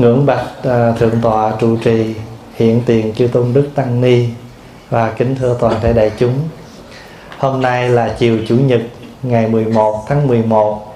ngưỡng 0.00 0.26
bạch 0.26 0.46
à, 0.64 0.92
thượng 0.98 1.20
tọa 1.22 1.52
trụ 1.60 1.76
trì 1.76 2.14
hiện 2.54 2.82
tiền 2.86 3.12
chư 3.14 3.26
tôn 3.26 3.52
đức 3.52 3.68
tăng 3.74 4.00
ni 4.00 4.26
và 4.90 5.10
kính 5.10 5.36
thưa 5.36 5.56
toàn 5.60 5.74
thể 5.80 5.92
đại 5.92 6.12
chúng. 6.18 6.34
Hôm 7.38 7.62
nay 7.62 7.88
là 7.88 8.14
chiều 8.18 8.38
chủ 8.48 8.56
nhật 8.56 8.80
ngày 9.22 9.48
11 9.48 10.04
tháng 10.08 10.26
11 10.26 10.94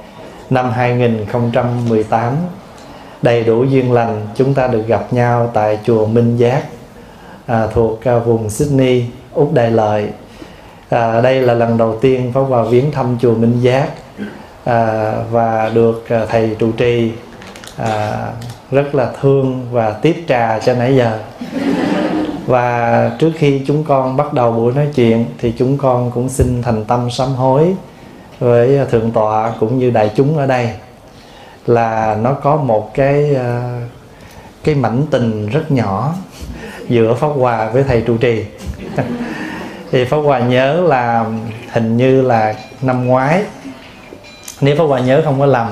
năm 0.50 0.70
2018 0.72 2.36
đầy 3.22 3.44
đủ 3.44 3.64
duyên 3.64 3.92
lành 3.92 4.26
chúng 4.36 4.54
ta 4.54 4.66
được 4.66 4.86
gặp 4.86 5.12
nhau 5.12 5.50
tại 5.54 5.78
chùa 5.86 6.06
Minh 6.06 6.36
Giác 6.36 6.62
à, 7.46 7.66
thuộc 7.66 8.04
à, 8.04 8.18
vùng 8.18 8.50
Sydney 8.50 9.04
Úc 9.32 9.52
Đại 9.52 9.70
Lợi. 9.70 10.08
À, 10.88 11.20
đây 11.20 11.42
là 11.42 11.54
lần 11.54 11.78
đầu 11.78 11.98
tiên 12.00 12.32
Pháp 12.34 12.42
vào 12.42 12.64
viếng 12.64 12.90
thăm 12.90 13.16
chùa 13.20 13.34
Minh 13.34 13.60
Giác 13.60 13.88
à, 14.64 15.12
và 15.30 15.70
được 15.74 16.08
à, 16.08 16.26
thầy 16.28 16.56
trụ 16.58 16.72
trì 16.72 17.12
à, 17.76 18.26
rất 18.74 18.94
là 18.94 19.12
thương 19.20 19.66
và 19.70 19.90
tiếp 19.90 20.24
trà 20.28 20.58
cho 20.58 20.74
nãy 20.74 20.96
giờ. 20.96 21.18
Và 22.46 23.10
trước 23.18 23.32
khi 23.36 23.62
chúng 23.66 23.84
con 23.84 24.16
bắt 24.16 24.32
đầu 24.32 24.52
buổi 24.52 24.72
nói 24.72 24.86
chuyện 24.94 25.26
thì 25.38 25.54
chúng 25.58 25.78
con 25.78 26.10
cũng 26.10 26.28
xin 26.28 26.62
thành 26.62 26.84
tâm 26.84 27.10
sám 27.10 27.28
hối 27.28 27.74
với 28.38 28.80
thượng 28.90 29.10
tọa 29.10 29.52
cũng 29.60 29.78
như 29.78 29.90
đại 29.90 30.10
chúng 30.16 30.38
ở 30.38 30.46
đây 30.46 30.70
là 31.66 32.16
nó 32.22 32.32
có 32.32 32.56
một 32.56 32.94
cái 32.94 33.34
ờ, 33.34 33.62
cái 34.64 34.74
mảnh 34.74 35.02
tình 35.10 35.48
rất 35.48 35.70
nhỏ 35.70 36.14
giữa 36.88 37.14
pháp 37.14 37.28
hòa 37.28 37.70
với 37.70 37.84
thầy 37.84 38.00
trụ 38.00 38.16
trì. 38.16 38.44
Thì 39.90 40.04
pháp 40.04 40.16
hòa 40.16 40.38
nhớ 40.38 40.80
là 40.80 41.24
hình 41.72 41.96
như 41.96 42.22
là 42.22 42.54
năm 42.82 43.06
ngoái. 43.06 43.42
Nếu 44.60 44.76
pháp 44.76 44.84
hòa 44.84 45.00
nhớ 45.00 45.22
không 45.24 45.40
có 45.40 45.46
lầm 45.46 45.68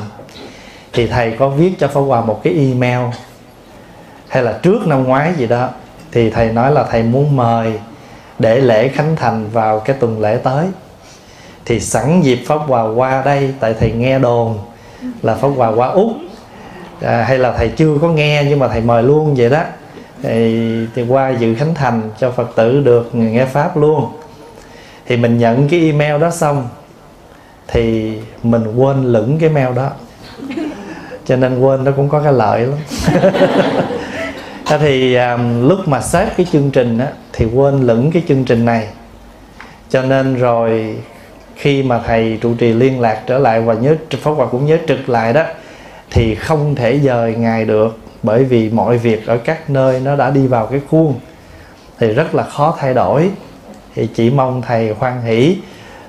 thì 0.92 1.06
thầy 1.06 1.30
có 1.38 1.48
viết 1.48 1.72
cho 1.78 1.88
pháp 1.88 2.00
hòa 2.00 2.20
một 2.20 2.40
cái 2.42 2.54
email 2.54 3.06
hay 4.28 4.42
là 4.42 4.52
trước 4.62 4.86
năm 4.86 5.04
ngoái 5.04 5.32
gì 5.36 5.46
đó 5.46 5.68
thì 6.12 6.30
thầy 6.30 6.52
nói 6.52 6.72
là 6.72 6.84
thầy 6.90 7.02
muốn 7.02 7.36
mời 7.36 7.72
để 8.38 8.60
lễ 8.60 8.88
khánh 8.88 9.16
thành 9.16 9.50
vào 9.50 9.80
cái 9.80 9.96
tuần 10.00 10.20
lễ 10.20 10.38
tới. 10.42 10.66
Thì 11.64 11.80
sẵn 11.80 12.20
dịp 12.20 12.38
pháp 12.46 12.58
hòa 12.58 12.82
qua 12.82 13.22
đây 13.24 13.54
tại 13.60 13.74
thầy 13.80 13.92
nghe 13.92 14.18
đồn 14.18 14.58
là 15.22 15.34
pháp 15.34 15.48
hòa 15.48 15.68
qua 15.68 15.88
úc. 15.88 16.10
À, 17.00 17.24
hay 17.28 17.38
là 17.38 17.52
thầy 17.52 17.68
chưa 17.68 17.98
có 18.02 18.08
nghe 18.08 18.44
nhưng 18.48 18.58
mà 18.58 18.68
thầy 18.68 18.80
mời 18.80 19.02
luôn 19.02 19.34
vậy 19.34 19.50
đó. 19.50 19.62
Thì, 20.22 20.86
thì 20.94 21.04
qua 21.08 21.30
dự 21.30 21.54
khánh 21.54 21.74
thành 21.74 22.10
cho 22.18 22.30
phật 22.30 22.50
tử 22.56 22.80
được 22.80 23.14
nghe 23.14 23.44
pháp 23.44 23.76
luôn. 23.76 24.06
Thì 25.06 25.16
mình 25.16 25.38
nhận 25.38 25.68
cái 25.68 25.80
email 25.80 26.20
đó 26.20 26.30
xong 26.30 26.68
thì 27.68 28.14
mình 28.42 28.76
quên 28.76 29.04
lửng 29.04 29.38
cái 29.40 29.48
mail 29.50 29.74
đó 29.74 29.90
cho 31.32 31.36
nên 31.36 31.58
quên 31.58 31.84
nó 31.84 31.92
cũng 31.96 32.08
có 32.08 32.20
cái 32.20 32.32
lợi 32.32 32.66
lắm. 32.66 32.78
Thì 34.80 35.16
um, 35.16 35.68
lúc 35.68 35.88
mà 35.88 36.00
xếp 36.00 36.26
cái 36.36 36.46
chương 36.52 36.70
trình 36.70 36.98
á, 36.98 37.06
thì 37.32 37.46
quên 37.54 37.80
lửng 37.80 38.10
cái 38.12 38.22
chương 38.28 38.44
trình 38.44 38.64
này. 38.64 38.88
Cho 39.90 40.02
nên 40.02 40.34
rồi 40.34 40.96
khi 41.56 41.82
mà 41.82 42.00
thầy 42.06 42.38
trụ 42.40 42.54
trì 42.54 42.72
liên 42.72 43.00
lạc 43.00 43.22
trở 43.26 43.38
lại 43.38 43.60
và 43.60 43.74
nhớ 43.74 43.96
pháp 44.10 44.30
hòa 44.30 44.46
cũng 44.46 44.66
nhớ 44.66 44.78
trực 44.88 45.08
lại 45.08 45.32
đó 45.32 45.44
thì 46.10 46.34
không 46.34 46.74
thể 46.74 47.00
dời 47.00 47.34
ngày 47.34 47.64
được 47.64 47.98
bởi 48.22 48.44
vì 48.44 48.70
mọi 48.70 48.98
việc 48.98 49.26
ở 49.26 49.36
các 49.36 49.70
nơi 49.70 50.00
nó 50.00 50.16
đã 50.16 50.30
đi 50.30 50.46
vào 50.46 50.66
cái 50.66 50.80
khuôn. 50.90 51.14
Thì 51.98 52.12
rất 52.12 52.34
là 52.34 52.42
khó 52.42 52.76
thay 52.78 52.94
đổi. 52.94 53.30
Thì 53.94 54.08
chỉ 54.14 54.30
mong 54.30 54.62
thầy 54.62 54.94
hoan 54.98 55.22
hỷ 55.22 55.56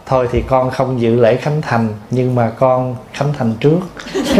thôi 0.05 0.27
thì 0.31 0.41
con 0.41 0.71
không 0.71 1.01
dự 1.01 1.15
lễ 1.15 1.35
khánh 1.35 1.61
thành 1.61 1.87
nhưng 2.09 2.35
mà 2.35 2.51
con 2.59 2.95
khánh 3.13 3.33
thành 3.37 3.53
trước. 3.59 3.79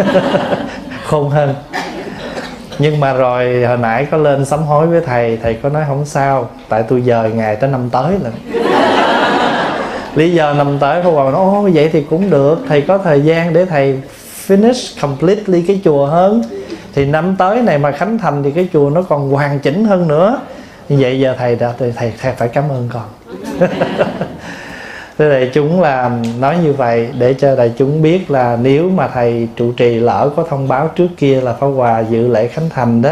Khôn 1.06 1.30
hơn. 1.30 1.56
Nhưng 2.80 3.00
mà 3.00 3.14
rồi 3.14 3.66
hồi 3.66 3.78
nãy 3.78 4.08
có 4.12 4.18
lên 4.18 4.46
sám 4.46 4.64
hối 4.64 4.88
với 4.88 5.02
thầy 5.02 5.38
thầy 5.38 5.54
có 5.54 5.70
nói 5.70 5.84
không 5.88 6.06
sao. 6.06 6.50
Tại 6.70 6.84
tôi 6.84 7.02
dời 7.02 7.32
ngày 7.32 7.56
tới 7.56 7.70
năm 7.70 7.90
tới 7.90 8.16
là 8.24 8.30
lý 10.16 10.32
do 10.32 10.54
năm 10.54 10.80
tới 10.80 11.04
không 11.04 11.16
nói 11.16 11.34
ô 11.34 11.70
vậy 11.74 11.90
thì 11.94 12.04
cũng 12.10 12.30
được. 12.30 12.60
Thầy 12.68 12.82
có 12.82 12.98
thời 12.98 13.22
gian 13.22 13.54
để 13.54 13.66
thầy 13.66 14.02
finish 14.48 15.02
completely 15.02 15.62
cái 15.62 15.82
chùa 15.84 16.06
hơn. 16.06 16.42
Thì 16.96 17.06
năm 17.06 17.36
tới 17.36 17.62
này 17.62 17.78
mà 17.78 17.92
khánh 17.92 18.18
thành 18.18 18.44
thì 18.44 18.52
cái 18.52 18.70
chùa 18.74 18.90
nó 18.90 19.02
còn 19.02 19.30
hoàn 19.30 19.60
chỉnh 19.60 19.86
hơn 19.86 20.08
nữa. 20.08 20.40
Như 20.90 20.98
vậy 21.00 21.20
giờ 21.20 21.36
thầy 21.38 21.56
đã 21.56 21.74
thầy, 21.80 21.94
thầy, 21.96 22.14
thầy 22.22 22.34
phải 22.34 22.48
cảm 22.48 22.64
ơn 22.70 22.90
con. 22.94 23.06
thế 25.18 25.30
đại 25.30 25.52
chúng 25.54 25.82
là 25.82 26.12
nói 26.40 26.58
như 26.64 26.74
vậy 26.74 27.10
để 27.18 27.34
cho 27.34 27.56
đại 27.56 27.74
chúng 27.78 28.02
biết 28.02 28.32
là 28.32 28.58
nếu 28.62 28.90
mà 28.90 29.08
thầy 29.08 29.48
trụ 29.56 29.72
trì 29.72 29.96
lỡ 29.96 30.30
có 30.36 30.46
thông 30.50 30.68
báo 30.68 30.88
trước 30.96 31.08
kia 31.18 31.42
là 31.42 31.54
pháp 31.54 31.68
hòa 31.68 32.00
dự 32.00 32.28
lễ 32.28 32.48
khánh 32.48 32.70
thành 32.70 33.02
đó, 33.02 33.12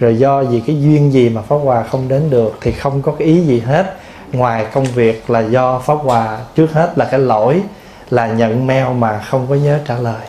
rồi 0.00 0.16
do 0.16 0.42
vì 0.42 0.60
cái 0.60 0.80
duyên 0.80 1.12
gì 1.12 1.28
mà 1.28 1.42
pháp 1.42 1.56
hòa 1.56 1.82
không 1.82 2.08
đến 2.08 2.30
được 2.30 2.58
thì 2.60 2.72
không 2.72 3.02
có 3.02 3.12
cái 3.12 3.28
ý 3.28 3.40
gì 3.40 3.60
hết. 3.60 3.96
Ngoài 4.32 4.66
công 4.72 4.84
việc 4.84 5.30
là 5.30 5.40
do 5.40 5.78
pháp 5.78 5.94
hòa 5.94 6.38
trước 6.56 6.72
hết 6.72 6.98
là 6.98 7.04
cái 7.04 7.20
lỗi 7.20 7.60
là 8.10 8.26
nhận 8.26 8.66
mail 8.66 8.86
mà 8.98 9.18
không 9.18 9.46
có 9.48 9.54
nhớ 9.54 9.78
trả 9.88 9.98
lời, 9.98 10.26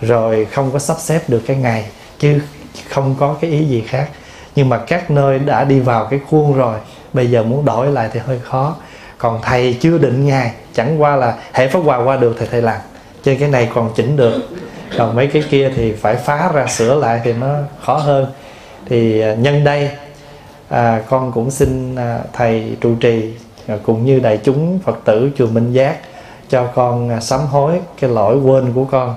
rồi 0.00 0.44
không 0.44 0.70
có 0.72 0.78
sắp 0.78 0.96
xếp 1.00 1.20
được 1.28 1.40
cái 1.46 1.56
ngày, 1.56 1.84
chứ 2.18 2.40
không 2.88 3.14
có 3.18 3.36
cái 3.40 3.50
ý 3.50 3.64
gì 3.64 3.84
khác. 3.86 4.08
Nhưng 4.56 4.68
mà 4.68 4.78
các 4.78 5.10
nơi 5.10 5.38
đã 5.38 5.64
đi 5.64 5.80
vào 5.80 6.04
cái 6.04 6.20
khuôn 6.30 6.56
rồi, 6.56 6.78
bây 7.12 7.30
giờ 7.30 7.42
muốn 7.42 7.64
đổi 7.64 7.86
lại 7.86 8.08
thì 8.12 8.20
hơi 8.26 8.38
khó 8.42 8.74
còn 9.18 9.40
thầy 9.42 9.76
chưa 9.80 9.98
định 9.98 10.26
ngày 10.26 10.52
chẳng 10.74 11.02
qua 11.02 11.16
là 11.16 11.34
hệ 11.52 11.68
pháp 11.68 11.78
hòa 11.78 11.98
qua 12.04 12.16
được 12.16 12.36
thì 12.38 12.46
thầy 12.50 12.62
làm. 12.62 12.80
Chơi 13.22 13.36
cái 13.36 13.48
này 13.48 13.70
còn 13.74 13.90
chỉnh 13.96 14.16
được. 14.16 14.42
Còn 14.98 15.16
mấy 15.16 15.26
cái 15.26 15.42
kia 15.50 15.70
thì 15.76 15.92
phải 15.92 16.16
phá 16.16 16.50
ra 16.54 16.66
sửa 16.66 16.94
lại 16.94 17.20
thì 17.24 17.32
nó 17.32 17.54
khó 17.82 17.96
hơn. 17.96 18.26
Thì 18.86 19.20
à, 19.20 19.34
nhân 19.34 19.64
đây 19.64 19.90
à, 20.68 21.02
con 21.08 21.32
cũng 21.32 21.50
xin 21.50 21.94
à, 21.96 22.18
thầy 22.32 22.76
trụ 22.80 22.94
trì 22.94 23.34
à, 23.66 23.74
cũng 23.82 24.04
như 24.04 24.20
đại 24.20 24.38
chúng 24.44 24.78
phật 24.84 24.98
tử 25.04 25.30
chùa 25.38 25.46
minh 25.46 25.72
giác 25.72 25.96
cho 26.48 26.66
con 26.74 27.10
à, 27.10 27.20
sám 27.20 27.40
hối 27.40 27.80
cái 28.00 28.10
lỗi 28.10 28.36
quên 28.36 28.72
của 28.72 28.84
con. 28.84 29.16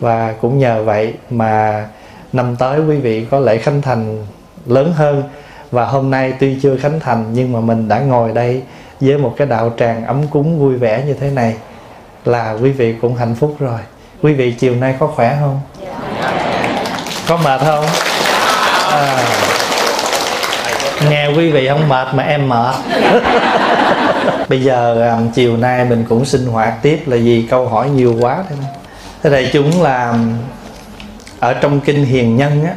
Và 0.00 0.34
cũng 0.40 0.58
nhờ 0.58 0.82
vậy 0.84 1.14
mà 1.30 1.86
năm 2.32 2.56
tới 2.56 2.80
quý 2.80 2.96
vị 2.96 3.26
có 3.30 3.38
lễ 3.38 3.58
khánh 3.58 3.82
thành 3.82 4.26
lớn 4.66 4.92
hơn. 4.92 5.22
Và 5.70 5.84
hôm 5.84 6.10
nay 6.10 6.32
tuy 6.40 6.58
chưa 6.62 6.76
khánh 6.76 7.00
thành 7.00 7.24
nhưng 7.32 7.52
mà 7.52 7.60
mình 7.60 7.88
đã 7.88 7.98
ngồi 7.98 8.32
đây 8.32 8.62
với 9.00 9.18
một 9.18 9.34
cái 9.36 9.46
đạo 9.46 9.72
tràng 9.78 10.06
ấm 10.06 10.28
cúng 10.28 10.58
vui 10.58 10.76
vẻ 10.76 11.02
như 11.06 11.14
thế 11.14 11.30
này 11.30 11.54
là 12.24 12.56
quý 12.62 12.70
vị 12.70 12.94
cũng 13.02 13.16
hạnh 13.16 13.34
phúc 13.34 13.56
rồi. 13.58 13.80
Quý 14.22 14.32
vị 14.32 14.52
chiều 14.52 14.74
nay 14.74 14.94
có 14.98 15.06
khỏe 15.06 15.36
không? 15.40 15.60
Có 17.28 17.36
mệt 17.36 17.60
không? 17.60 17.84
À, 18.90 19.24
nghe 21.10 21.28
quý 21.36 21.50
vị 21.50 21.68
không 21.68 21.88
mệt 21.88 22.08
mà 22.14 22.22
em 22.22 22.48
mệt. 22.48 22.74
Bây 24.48 24.62
giờ 24.62 25.10
um, 25.10 25.30
chiều 25.30 25.56
nay 25.56 25.84
mình 25.84 26.04
cũng 26.08 26.24
sinh 26.24 26.46
hoạt 26.46 26.82
tiếp 26.82 27.02
là 27.06 27.16
vì 27.16 27.46
câu 27.50 27.68
hỏi 27.68 27.90
nhiều 27.90 28.16
quá 28.20 28.44
thế 28.48 28.56
này 28.60 28.70
thế 29.22 29.30
này 29.30 29.50
chúng 29.52 29.82
là 29.82 30.14
ở 31.40 31.54
trong 31.54 31.80
kinh 31.80 32.04
hiền 32.04 32.36
nhân 32.36 32.64
á 32.64 32.74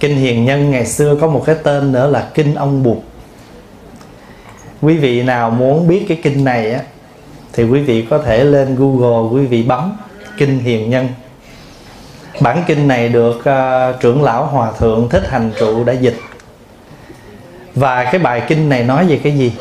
kinh 0.00 0.16
hiền 0.16 0.44
nhân 0.44 0.70
ngày 0.70 0.86
xưa 0.86 1.16
có 1.20 1.26
một 1.26 1.42
cái 1.46 1.56
tên 1.62 1.92
nữa 1.92 2.10
là 2.10 2.28
kinh 2.34 2.54
ông 2.54 2.82
bụt 2.82 2.98
quý 4.82 4.96
vị 4.96 5.22
nào 5.22 5.50
muốn 5.50 5.88
biết 5.88 6.04
cái 6.08 6.20
kinh 6.22 6.44
này 6.44 6.72
á 6.72 6.80
thì 7.52 7.64
quý 7.64 7.80
vị 7.80 8.06
có 8.10 8.18
thể 8.18 8.44
lên 8.44 8.76
google 8.78 9.30
quý 9.32 9.46
vị 9.46 9.62
bấm 9.62 9.96
kinh 10.36 10.58
hiền 10.58 10.90
nhân. 10.90 11.08
Bản 12.40 12.62
kinh 12.66 12.88
này 12.88 13.08
được 13.08 13.36
uh, 13.38 14.00
trưởng 14.00 14.22
lão 14.22 14.46
hòa 14.46 14.72
thượng 14.78 15.08
thích 15.08 15.22
hành 15.28 15.52
trụ 15.58 15.84
đã 15.84 15.92
dịch. 15.92 16.16
Và 17.74 18.04
cái 18.04 18.18
bài 18.18 18.42
kinh 18.48 18.68
này 18.68 18.84
nói 18.84 19.06
về 19.06 19.20
cái 19.22 19.38
gì? 19.38 19.52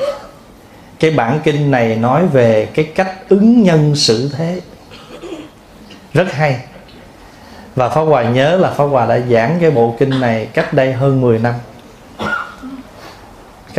Cái 1.00 1.12
bản 1.12 1.40
kinh 1.44 1.72
này 1.72 1.96
nói 1.96 2.28
về 2.28 2.68
cái 2.74 2.86
cách 2.86 3.16
ứng 3.30 3.64
nhân 3.64 3.96
xử 3.96 4.30
thế. 4.38 4.62
Rất 6.14 6.34
hay. 6.34 6.60
Và 7.76 7.90
Pháp 7.90 8.02
Hòa 8.02 8.24
nhớ 8.24 8.58
là 8.58 8.72
Pháp 8.72 8.86
Hòa 8.86 9.06
đã 9.06 9.20
giảng 9.20 9.58
cái 9.62 9.72
bộ 9.72 9.96
kinh 10.00 10.22
này 10.22 10.46
cách 10.54 10.74
đây 10.74 10.94
hơn 10.94 11.22
10 11.22 11.40
năm 11.40 11.54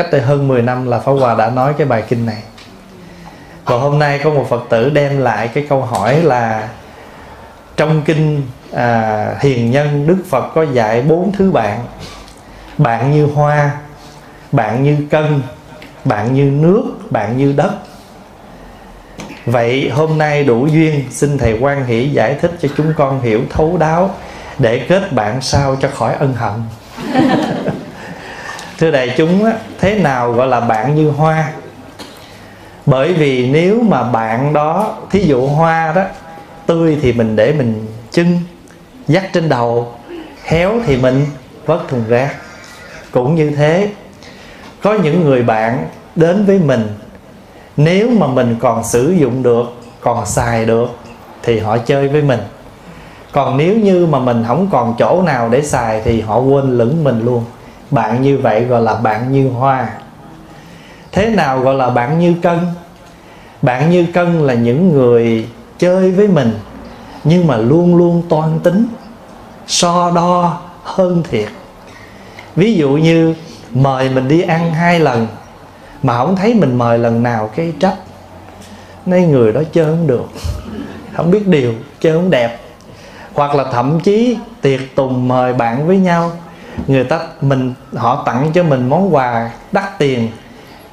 cách 0.03 0.13
đây 0.13 0.21
hơn 0.21 0.49
10 0.49 0.63
năm 0.63 0.87
là 0.87 0.99
Pháp 0.99 1.13
Hòa 1.13 1.35
đã 1.35 1.51
nói 1.51 1.75
cái 1.79 1.87
bài 1.87 2.03
kinh 2.09 2.27
này. 2.27 2.43
Và 3.65 3.77
hôm 3.77 3.99
nay 3.99 4.21
có 4.25 4.31
một 4.31 4.47
Phật 4.49 4.63
tử 4.69 4.91
đem 4.91 5.19
lại 5.19 5.49
cái 5.49 5.67
câu 5.69 5.83
hỏi 5.83 6.23
là 6.23 6.69
trong 7.77 8.03
kinh 8.03 8.43
à, 8.73 9.27
hiền 9.41 9.71
nhân 9.71 10.07
Đức 10.07 10.17
Phật 10.29 10.55
có 10.55 10.63
dạy 10.63 11.03
bốn 11.03 11.33
thứ 11.33 11.51
bạn. 11.53 11.85
Bạn 12.79 13.13
như 13.13 13.27
hoa 13.27 13.71
bạn 14.53 14.83
như 14.83 14.97
cân 15.11 15.43
bạn 16.05 16.35
như 16.35 16.45
nước 16.45 16.85
bạn 17.11 17.37
như 17.37 17.53
đất. 17.53 17.73
Vậy 19.47 19.91
hôm 19.91 20.19
nay 20.19 20.45
đủ 20.45 20.67
duyên 20.67 21.05
xin 21.11 21.39
thầy 21.39 21.59
quan 21.61 21.85
hỷ 21.85 22.09
giải 22.09 22.35
thích 22.41 22.53
cho 22.61 22.69
chúng 22.77 22.93
con 22.97 23.21
hiểu 23.21 23.41
thấu 23.51 23.77
đáo 23.77 24.15
để 24.59 24.87
kết 24.89 25.13
bạn 25.13 25.41
sao 25.41 25.77
cho 25.81 25.89
khỏi 25.89 26.15
ân 26.15 26.35
hận. 26.35 26.63
thưa 28.81 28.91
đại 28.91 29.15
chúng 29.17 29.45
thế 29.81 29.99
nào 29.99 30.33
gọi 30.33 30.47
là 30.47 30.61
bạn 30.61 30.95
như 30.95 31.11
hoa? 31.11 31.53
Bởi 32.87 33.13
vì 33.13 33.51
nếu 33.51 33.83
mà 33.83 34.03
bạn 34.03 34.53
đó, 34.53 34.97
thí 35.11 35.23
dụ 35.23 35.47
hoa 35.47 35.93
đó, 35.93 36.03
tươi 36.67 36.99
thì 37.03 37.13
mình 37.13 37.37
để 37.37 37.53
mình 37.53 37.87
chưng, 38.11 38.41
dắt 39.09 39.25
trên 39.33 39.49
đầu 39.49 39.95
héo 40.45 40.73
thì 40.87 40.97
mình 40.97 41.27
vớt 41.67 41.81
thùng 41.89 42.05
rác 42.09 42.35
cũng 43.11 43.35
như 43.35 43.51
thế, 43.51 43.89
có 44.83 44.95
những 44.95 45.25
người 45.25 45.43
bạn 45.43 45.85
đến 46.17 46.45
với 46.45 46.59
mình, 46.59 46.89
nếu 47.77 48.11
mà 48.11 48.27
mình 48.27 48.57
còn 48.61 48.85
sử 48.85 49.11
dụng 49.11 49.43
được, 49.43 49.65
còn 50.01 50.27
xài 50.27 50.65
được, 50.65 50.97
thì 51.43 51.59
họ 51.59 51.79
chơi 51.79 52.09
với 52.09 52.23
mình. 52.23 52.41
Còn 53.33 53.57
nếu 53.57 53.77
như 53.77 54.07
mà 54.07 54.19
mình 54.19 54.45
không 54.47 54.69
còn 54.73 54.95
chỗ 54.99 55.23
nào 55.23 55.49
để 55.49 55.63
xài 55.63 56.01
thì 56.05 56.21
họ 56.21 56.39
quên 56.39 56.79
lửng 56.79 57.05
mình 57.05 57.25
luôn 57.25 57.45
bạn 57.91 58.23
như 58.23 58.39
vậy 58.39 58.65
gọi 58.65 58.83
là 58.83 58.95
bạn 58.95 59.33
như 59.33 59.51
hoa. 59.51 59.89
Thế 61.13 61.31
nào 61.31 61.61
gọi 61.61 61.75
là 61.75 61.91
bạn 61.91 62.19
như 62.19 62.35
cân? 62.43 62.59
Bạn 63.63 63.91
như 63.91 64.07
cân 64.15 64.47
là 64.47 64.55
những 64.55 64.93
người 64.93 65.49
chơi 65.79 66.11
với 66.11 66.29
mình, 66.29 66.59
nhưng 67.25 67.47
mà 67.47 67.57
luôn 67.57 67.97
luôn 67.97 68.23
toan 68.29 68.61
tính, 68.61 68.87
so 69.67 70.11
đo 70.15 70.61
hơn 70.83 71.23
thiệt. 71.31 71.49
Ví 72.57 72.75
dụ 72.75 72.91
như 72.91 73.35
mời 73.71 74.09
mình 74.09 74.29
đi 74.29 74.43
ăn 74.43 74.75
hai 74.75 75.01
lần, 75.01 75.27
mà 76.03 76.17
không 76.17 76.37
thấy 76.37 76.55
mình 76.55 76.79
mời 76.79 76.99
lần 76.99 77.23
nào 77.23 77.51
cái 77.57 77.73
trách. 77.81 77.95
Nay 79.07 79.27
người 79.27 79.53
đó 79.53 79.61
chơi 79.73 79.85
không 79.85 80.07
được, 80.07 80.25
không 81.17 81.31
biết 81.31 81.47
điều, 81.47 81.75
chơi 82.01 82.13
không 82.13 82.31
đẹp. 82.31 82.61
Hoặc 83.35 83.55
là 83.55 83.65
thậm 83.73 84.01
chí 84.01 84.37
tiệc 84.61 84.81
tùng 84.95 85.29
mời 85.29 85.53
bạn 85.53 85.87
với 85.87 85.97
nhau 85.97 86.33
người 86.87 87.05
ta, 87.05 87.21
mình, 87.41 87.75
họ 87.97 88.23
tặng 88.27 88.51
cho 88.55 88.63
mình 88.63 88.89
món 88.89 89.15
quà 89.15 89.51
đắt 89.73 89.99
tiền. 89.99 90.29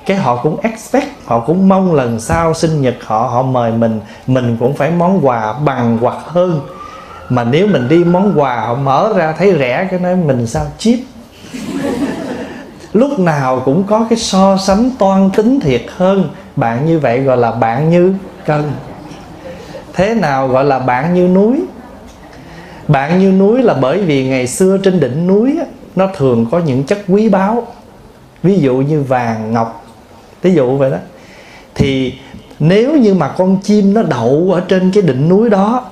Cái 0.06 0.18
họ 0.18 0.36
cũng 0.36 0.60
expect, 0.62 1.08
họ 1.26 1.40
cũng 1.40 1.70
mong 1.70 1.94
lần 1.94 2.20
sau 2.20 2.54
sinh 2.54 2.82
nhật 2.82 2.96
họ 3.06 3.20
họ 3.20 3.42
mời 3.42 3.72
mình. 3.72 4.00
Mình 4.28 4.58
cũng 4.60 4.74
phải 4.74 4.92
món 4.92 5.26
quà 5.26 5.54
bằng 5.54 5.98
hoặc 6.02 6.18
hơn. 6.26 6.62
Mà 7.30 7.44
nếu 7.44 7.68
mình 7.68 7.88
đi 7.88 8.04
món 8.04 8.40
quà, 8.40 8.62
họ 8.62 8.76
mở 8.76 9.14
ra 9.16 9.32
thấy 9.38 9.56
rẻ, 9.60 9.88
cái 9.92 10.00
nói 10.00 10.16
mình 10.16 10.48
sao, 10.48 10.66
cheap. 10.78 11.00
Lúc 12.94 13.20
nào 13.20 13.62
cũng 13.66 13.84
có 13.84 14.06
cái 14.10 14.20
so 14.20 14.58
sánh 14.58 14.90
toan 15.00 15.30
tính 15.30 15.60
thiệt 15.60 15.86
hơn. 15.98 16.30
Bạn 16.56 16.86
như 16.86 17.00
vậy 17.00 17.20
gọi 17.20 17.38
là 17.38 17.52
bạn 17.52 17.90
như 17.90 18.14
cân. 18.46 18.72
Thế 19.94 20.14
nào 20.14 20.48
gọi 20.48 20.66
là 20.66 20.80
bạn 20.80 21.14
như 21.14 21.28
núi? 21.28 21.62
Bạn 22.88 23.19
như 23.19 23.31
núi 23.31 23.63
là 23.63 23.74
bởi 23.74 24.01
vì 24.01 24.28
ngày 24.28 24.48
xưa 24.48 24.78
trên 24.78 25.00
đỉnh 25.00 25.28
núi 25.28 25.60
nó 25.95 26.07
thường 26.16 26.45
có 26.51 26.60
những 26.60 26.84
chất 26.84 27.00
quý 27.07 27.30
báu. 27.30 27.68
Ví 28.44 28.60
dụ 28.60 28.75
như 28.78 29.01
vàng, 29.01 29.54
ngọc 29.54 29.86
ví 30.42 30.54
dụ 30.54 30.78
vậy 30.78 30.92
đó. 30.92 30.98
Thì 31.75 32.13
nếu 32.60 32.98
như 32.98 33.13
mà 33.13 33.28
con 33.38 33.57
chim 33.63 33.94
nó 33.94 34.01
đậu 34.04 34.51
ở 34.54 34.63
trên 34.68 34.92
cái 34.92 35.04
đỉnh 35.04 35.30
núi 35.30 35.50
đó, 35.50 35.86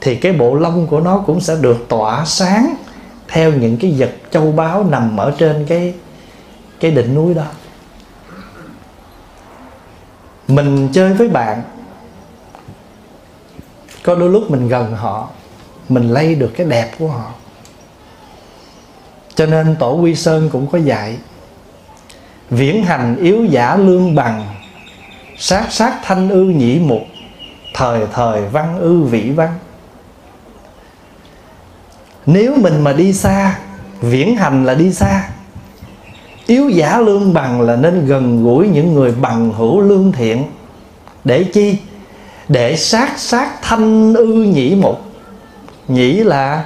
thì 0.00 0.16
cái 0.16 0.32
bộ 0.32 0.54
lông 0.54 0.86
của 0.86 1.00
nó 1.00 1.18
cũng 1.26 1.40
sẽ 1.40 1.56
được 1.60 1.86
tỏa 1.88 2.24
sáng 2.24 2.74
theo 3.28 3.52
những 3.52 3.76
cái 3.76 3.94
vật 3.98 4.10
châu 4.30 4.52
báu 4.52 4.84
nằm 4.84 5.16
ở 5.16 5.34
trên 5.38 5.64
cái 5.68 5.94
cái 6.80 6.90
đỉnh 6.90 7.14
núi 7.14 7.34
đó. 7.34 7.44
Mình 10.48 10.88
chơi 10.92 11.14
với 11.14 11.28
bạn, 11.28 11.62
có 14.02 14.14
đôi 14.14 14.30
lúc 14.30 14.50
mình 14.50 14.68
gần 14.68 14.92
họ 14.92 15.28
mình 15.88 16.10
lấy 16.10 16.34
được 16.34 16.52
cái 16.56 16.66
đẹp 16.66 16.90
của 16.98 17.08
họ. 17.08 17.32
Cho 19.34 19.46
nên 19.46 19.76
tổ 19.78 19.94
quy 19.94 20.14
sơn 20.14 20.48
cũng 20.52 20.66
có 20.66 20.78
dạy, 20.78 21.16
viễn 22.50 22.84
hành 22.84 23.16
yếu 23.16 23.44
giả 23.44 23.76
lương 23.76 24.14
bằng, 24.14 24.46
sát 25.38 25.72
sát 25.72 25.94
thanh 26.02 26.30
ư 26.30 26.42
nhĩ 26.42 26.78
mục, 26.78 27.02
thời 27.74 28.06
thời 28.12 28.48
văn 28.48 28.78
ư 28.80 29.02
vĩ 29.02 29.30
văn. 29.30 29.58
Nếu 32.26 32.56
mình 32.56 32.80
mà 32.80 32.92
đi 32.92 33.12
xa, 33.12 33.58
viễn 34.00 34.36
hành 34.36 34.64
là 34.64 34.74
đi 34.74 34.92
xa. 34.92 35.28
Yếu 36.46 36.68
giả 36.68 36.98
lương 36.98 37.34
bằng 37.34 37.60
là 37.60 37.76
nên 37.76 38.06
gần 38.06 38.44
gũi 38.44 38.68
những 38.68 38.94
người 38.94 39.12
bằng 39.12 39.52
hữu 39.52 39.80
lương 39.80 40.12
thiện. 40.12 40.44
Để 41.24 41.44
chi? 41.44 41.76
Để 42.48 42.76
sát 42.76 43.18
sát 43.18 43.62
thanh 43.62 44.14
ư 44.14 44.26
nhĩ 44.26 44.74
mục 44.74 45.13
nhĩ 45.88 46.12
là 46.12 46.64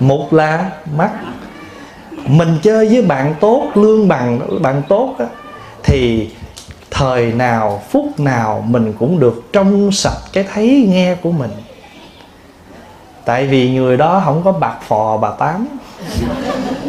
mục 0.00 0.32
là 0.32 0.70
mắt. 0.96 1.10
Mình 2.26 2.58
chơi 2.62 2.88
với 2.88 3.02
bạn 3.02 3.34
tốt 3.40 3.70
lương 3.74 4.08
bằng 4.08 4.40
bạn 4.62 4.82
tốt 4.88 5.14
á, 5.18 5.26
thì 5.82 6.30
thời 6.90 7.32
nào 7.32 7.82
phút 7.90 8.20
nào 8.20 8.64
mình 8.68 8.92
cũng 8.98 9.20
được 9.20 9.42
trong 9.52 9.92
sạch 9.92 10.18
cái 10.32 10.44
thấy 10.54 10.86
nghe 10.88 11.14
của 11.14 11.32
mình. 11.32 11.50
Tại 13.24 13.46
vì 13.46 13.70
người 13.70 13.96
đó 13.96 14.22
không 14.24 14.42
có 14.44 14.52
bạc 14.52 14.76
phò 14.88 15.16
bà 15.16 15.30
tám. 15.30 15.66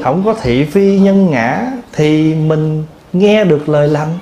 Không 0.03 0.23
có 0.25 0.33
thị 0.41 0.65
phi 0.65 0.99
nhân 0.99 1.31
ngã 1.31 1.71
thì 1.93 2.33
mình 2.33 2.83
nghe 3.13 3.43
được 3.43 3.69
lời 3.69 3.87
lành. 3.87 4.17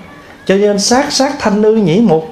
Cho 0.46 0.56
nên 0.56 0.80
sát 0.80 1.12
sát 1.12 1.34
thanh 1.40 1.64
ư 1.64 1.76
nhĩ 1.76 2.02
mục. 2.02 2.30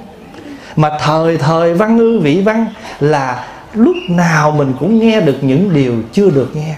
Mà 0.76 0.98
thời 1.00 1.38
thời 1.38 1.74
văn 1.74 2.00
ư 2.00 2.20
vị 2.20 2.42
văn 2.42 2.66
là 3.00 3.46
lúc 3.76 3.96
nào 4.10 4.52
mình 4.52 4.74
cũng 4.80 5.00
nghe 5.00 5.22
được 5.22 5.38
những 5.42 5.74
điều 5.74 5.94
chưa 6.12 6.30
được 6.30 6.56
nghe. 6.56 6.76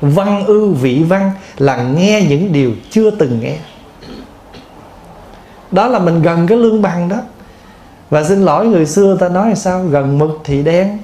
Văn 0.00 0.44
ư 0.46 0.70
vị 0.70 1.04
văn 1.08 1.30
là 1.58 1.82
nghe 1.82 2.22
những 2.28 2.52
điều 2.52 2.72
chưa 2.90 3.10
từng 3.10 3.40
nghe. 3.40 3.56
Đó 5.70 5.88
là 5.88 5.98
mình 5.98 6.22
gần 6.22 6.46
cái 6.46 6.58
lương 6.58 6.82
bằng 6.82 7.08
đó. 7.08 7.16
Và 8.10 8.24
xin 8.24 8.44
lỗi 8.44 8.66
người 8.66 8.86
xưa 8.86 9.16
ta 9.20 9.28
nói 9.28 9.52
sao? 9.56 9.84
Gần 9.84 10.18
mực 10.18 10.40
thì 10.44 10.62
đen. 10.62 10.98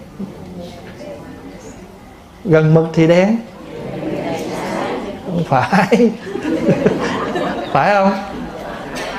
Gần 2.44 2.74
mực 2.74 2.86
thì 2.92 3.06
đen. 3.06 3.36
Không 5.26 5.44
phải. 5.48 5.86
Phải 7.72 7.94
không? 7.94 8.12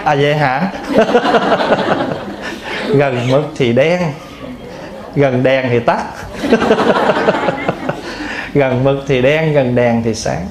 À 0.04 0.16
vậy 0.16 0.36
hả? 0.36 0.72
Gần 2.88 3.32
mực 3.32 3.44
thì 3.56 3.74
đen 3.74 4.02
gần 5.18 5.44
đèn 5.44 5.66
thì 5.70 5.80
tắt. 5.80 6.04
Gần 8.54 8.84
mực 8.84 9.04
thì 9.08 9.22
đen, 9.22 9.54
gần 9.54 9.76
đèn 9.76 10.04
thì 10.04 10.16
sáng. 10.16 10.46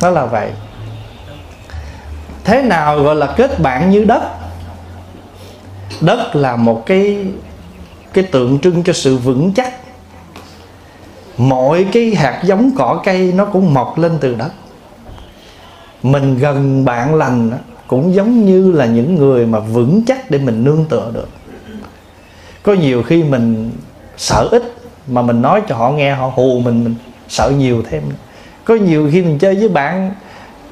Nó 0.00 0.10
là 0.10 0.26
vậy. 0.26 0.50
Thế 2.44 2.62
nào 2.62 3.02
gọi 3.02 3.16
là 3.16 3.26
kết 3.36 3.60
bạn 3.60 3.90
như 3.90 4.04
đất? 4.04 4.22
Đất 6.00 6.36
là 6.36 6.56
một 6.56 6.82
cái 6.86 7.26
cái 8.12 8.24
tượng 8.24 8.58
trưng 8.58 8.82
cho 8.82 8.92
sự 8.92 9.16
vững 9.16 9.52
chắc. 9.54 9.74
Mọi 11.38 11.86
cái 11.92 12.14
hạt 12.14 12.40
giống 12.44 12.70
cỏ 12.76 13.00
cây 13.04 13.32
nó 13.36 13.44
cũng 13.44 13.74
mọc 13.74 13.98
lên 13.98 14.18
từ 14.20 14.34
đất. 14.34 14.50
Mình 16.02 16.38
gần 16.38 16.84
bạn 16.84 17.14
lành 17.14 17.50
cũng 17.86 18.14
giống 18.14 18.46
như 18.46 18.72
là 18.72 18.86
những 18.86 19.14
người 19.14 19.46
mà 19.46 19.58
vững 19.58 20.02
chắc 20.06 20.30
để 20.30 20.38
mình 20.38 20.64
nương 20.64 20.84
tựa 20.84 21.10
được 21.14 21.28
có 22.66 22.72
nhiều 22.72 23.02
khi 23.02 23.22
mình 23.22 23.70
sợ 24.16 24.48
ít 24.50 24.62
mà 25.06 25.22
mình 25.22 25.42
nói 25.42 25.62
cho 25.68 25.76
họ 25.76 25.90
nghe, 25.90 26.14
họ 26.14 26.32
hù 26.34 26.60
mình 26.60 26.84
mình 26.84 26.94
sợ 27.28 27.52
nhiều 27.58 27.82
thêm. 27.90 28.02
Có 28.64 28.74
nhiều 28.74 29.08
khi 29.12 29.22
mình 29.22 29.38
chơi 29.38 29.54
với 29.54 29.68
bạn, 29.68 30.14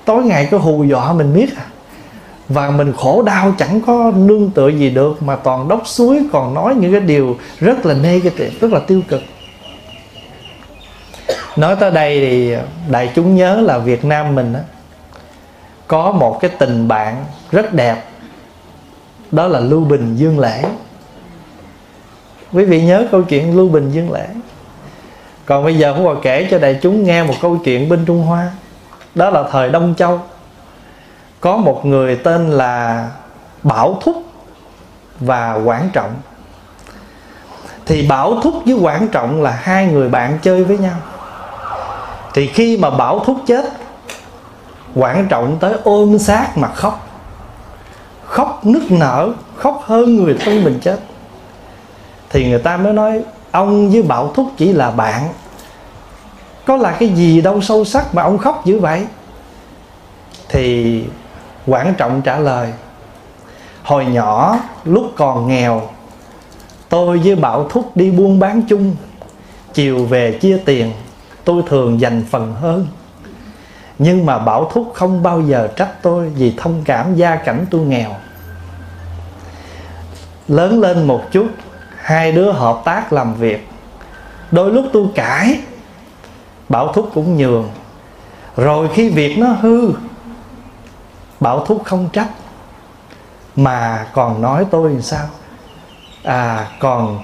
tối 0.04 0.24
ngày 0.24 0.48
có 0.50 0.58
hù 0.58 0.84
dọa 0.84 1.12
mình 1.12 1.34
biết 1.34 1.56
à. 1.56 1.64
Và 2.48 2.70
mình 2.70 2.92
khổ 2.96 3.22
đau, 3.22 3.54
chẳng 3.58 3.80
có 3.86 4.12
nương 4.16 4.50
tựa 4.50 4.68
gì 4.68 4.90
được 4.90 5.22
mà 5.22 5.36
toàn 5.36 5.68
đốc 5.68 5.86
suối, 5.86 6.22
còn 6.32 6.54
nói 6.54 6.74
những 6.74 6.92
cái 6.92 7.00
điều 7.00 7.36
rất 7.60 7.86
là 7.86 7.94
negative, 7.94 8.50
rất 8.60 8.72
là 8.72 8.80
tiêu 8.86 9.00
cực. 9.08 9.22
Nói 11.56 11.76
tới 11.76 11.90
đây 11.90 12.20
thì 12.20 12.54
đại 12.90 13.12
chúng 13.14 13.34
nhớ 13.34 13.60
là 13.60 13.78
việt 13.78 14.04
nam 14.04 14.34
mình 14.34 14.52
á, 14.52 14.60
có 15.86 16.12
một 16.12 16.38
cái 16.40 16.50
tình 16.58 16.88
bạn 16.88 17.24
rất 17.52 17.74
đẹp, 17.74 18.04
đó 19.30 19.46
là 19.46 19.60
lưu 19.60 19.84
bình 19.84 20.16
dương 20.16 20.38
lễ 20.38 20.64
quý 22.54 22.64
vị 22.64 22.82
nhớ 22.82 23.06
câu 23.10 23.22
chuyện 23.22 23.56
lưu 23.56 23.68
bình 23.68 23.90
dương 23.90 24.12
lễ 24.12 24.26
còn 25.46 25.64
bây 25.64 25.78
giờ 25.78 25.94
cũng 25.96 26.04
còn 26.04 26.20
kể 26.22 26.48
cho 26.50 26.58
đại 26.58 26.78
chúng 26.82 27.04
nghe 27.04 27.22
một 27.22 27.34
câu 27.40 27.58
chuyện 27.64 27.88
bên 27.88 28.04
Trung 28.06 28.22
Hoa. 28.22 28.50
Đó 29.14 29.30
là 29.30 29.44
thời 29.50 29.70
Đông 29.70 29.94
Châu. 29.94 30.20
Có 31.40 31.56
một 31.56 31.86
người 31.86 32.16
tên 32.16 32.50
là 32.50 33.08
Bảo 33.62 33.98
Thúc 34.02 34.16
và 35.20 35.60
Quảng 35.64 35.88
Trọng. 35.92 36.14
Thì 37.86 38.06
Bảo 38.08 38.40
Thúc 38.40 38.54
với 38.66 38.74
Quảng 38.74 39.08
Trọng 39.08 39.42
là 39.42 39.50
hai 39.50 39.86
người 39.86 40.08
bạn 40.08 40.38
chơi 40.42 40.64
với 40.64 40.78
nhau. 40.78 40.96
Thì 42.34 42.46
khi 42.46 42.76
mà 42.76 42.90
Bảo 42.90 43.18
Thúc 43.18 43.36
chết, 43.46 43.64
Quảng 44.94 45.26
Trọng 45.28 45.56
tới 45.60 45.74
ôm 45.84 46.18
xác 46.18 46.58
mà 46.58 46.68
khóc. 46.68 47.08
Khóc 48.24 48.66
nức 48.66 48.82
nở, 48.90 49.32
Khóc 49.56 49.82
hơn 49.84 50.16
người 50.16 50.36
thân 50.40 50.64
mình 50.64 50.78
chết. 50.82 51.00
Thì 52.34 52.48
người 52.48 52.58
ta 52.58 52.76
mới 52.76 52.92
nói, 52.92 53.22
ông 53.50 53.90
với 53.90 54.02
bảo 54.02 54.32
thúc 54.34 54.46
chỉ 54.56 54.72
là 54.72 54.90
bạn. 54.90 55.28
Có 56.64 56.76
là 56.76 56.92
cái 56.92 57.08
gì 57.08 57.40
đâu 57.40 57.60
sâu 57.60 57.84
sắc 57.84 58.14
mà 58.14 58.22
ông 58.22 58.38
khóc 58.38 58.62
dữ 58.66 58.78
vậy? 58.78 59.06
Thì 60.48 61.04
quản 61.66 61.94
trọng 61.94 62.22
trả 62.22 62.38
lời, 62.38 62.72
hồi 63.82 64.04
nhỏ, 64.04 64.58
lúc 64.84 65.12
còn 65.16 65.48
nghèo, 65.48 65.82
tôi 66.88 67.18
với 67.18 67.36
bảo 67.36 67.68
thúc 67.70 67.96
đi 67.96 68.10
buôn 68.10 68.38
bán 68.38 68.62
chung. 68.68 68.96
Chiều 69.74 70.04
về 70.04 70.38
chia 70.40 70.58
tiền, 70.64 70.92
tôi 71.44 71.62
thường 71.68 72.00
dành 72.00 72.24
phần 72.30 72.54
hơn. 72.54 72.86
Nhưng 73.98 74.26
mà 74.26 74.38
bảo 74.38 74.70
thúc 74.72 74.92
không 74.94 75.22
bao 75.22 75.40
giờ 75.40 75.68
trách 75.76 76.02
tôi 76.02 76.28
vì 76.28 76.54
thông 76.56 76.82
cảm 76.84 77.14
gia 77.14 77.36
cảnh 77.36 77.66
tôi 77.70 77.80
nghèo. 77.80 78.10
Lớn 80.48 80.80
lên 80.80 81.06
một 81.06 81.22
chút 81.32 81.46
hai 82.04 82.32
đứa 82.32 82.52
hợp 82.52 82.82
tác 82.84 83.12
làm 83.12 83.34
việc. 83.34 83.68
Đôi 84.50 84.72
lúc 84.72 84.84
tôi 84.92 85.06
cãi. 85.14 85.58
Bảo 86.68 86.92
thúc 86.92 87.10
cũng 87.14 87.36
nhường. 87.36 87.70
Rồi 88.56 88.88
khi 88.94 89.08
việc 89.08 89.38
nó 89.38 89.46
hư, 89.46 89.92
bảo 91.40 91.64
thúc 91.66 91.82
không 91.84 92.08
trách. 92.12 92.28
Mà 93.56 94.06
còn 94.14 94.42
nói 94.42 94.66
tôi 94.70 94.90
làm 94.90 95.02
sao? 95.02 95.26
À 96.22 96.68
còn 96.80 97.18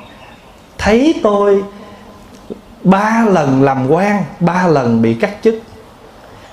thấy 0.79 1.21
tôi 1.23 1.65
ba 2.85 3.25
lần 3.29 3.63
làm 3.63 3.91
quan, 3.91 4.25
ba 4.41 4.67
lần 4.67 5.03
bị 5.03 5.15
cắt 5.15 5.31
chức. 5.43 5.55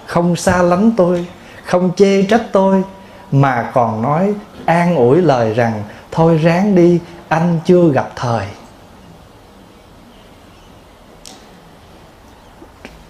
Không 0.05 0.35
xa 0.35 0.61
lánh 0.61 0.91
tôi, 0.97 1.27
không 1.65 1.91
chê 1.95 2.23
trách 2.23 2.43
tôi, 2.51 2.83
mà 3.31 3.71
còn 3.73 4.01
nói 4.01 4.33
an 4.65 4.95
ủi 4.95 5.21
lời 5.21 5.53
rằng, 5.53 5.83
thôi 6.11 6.37
ráng 6.37 6.75
đi 6.75 6.99
anh 7.29 7.59
chưa 7.65 7.89
gặp 7.89 8.11
thời. 8.15 8.47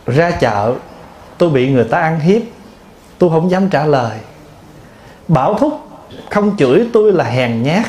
Ra 0.05 0.31
chợ, 0.31 0.75
tôi 1.38 1.50
bị 1.50 1.71
người 1.71 1.83
ta 1.83 2.00
ăn 2.00 2.19
hiếp, 2.19 2.41
tôi 3.17 3.29
không 3.29 3.51
dám 3.51 3.69
trả 3.69 3.86
lời. 3.86 4.19
Bảo 5.27 5.53
thúc 5.53 5.89
không 6.31 6.57
chửi 6.57 6.89
tôi 6.93 7.12
là 7.13 7.24
hèn 7.24 7.63
nhát, 7.63 7.86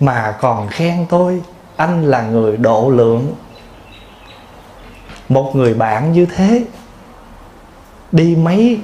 mà 0.00 0.36
còn 0.40 0.68
khen 0.68 1.06
tôi 1.08 1.42
anh 1.76 2.04
là 2.04 2.22
người 2.22 2.56
độ 2.56 2.90
lượng. 2.90 3.34
Một 5.28 5.56
người 5.56 5.74
bạn 5.74 6.12
như 6.12 6.26
thế, 6.26 6.64
đi 8.12 8.36
mấy, 8.36 8.80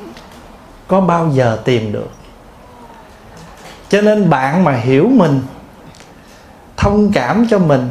có 0.89 1.01
bao 1.01 1.31
giờ 1.33 1.61
tìm 1.65 1.93
được. 1.93 2.11
Cho 3.89 4.01
nên 4.01 4.31
bạn 4.31 4.65
mà 4.65 4.73
hiểu 4.73 5.09
mình 5.13 5.43
thông 6.77 7.13
cảm 7.13 7.47
cho 7.51 7.59
mình, 7.59 7.89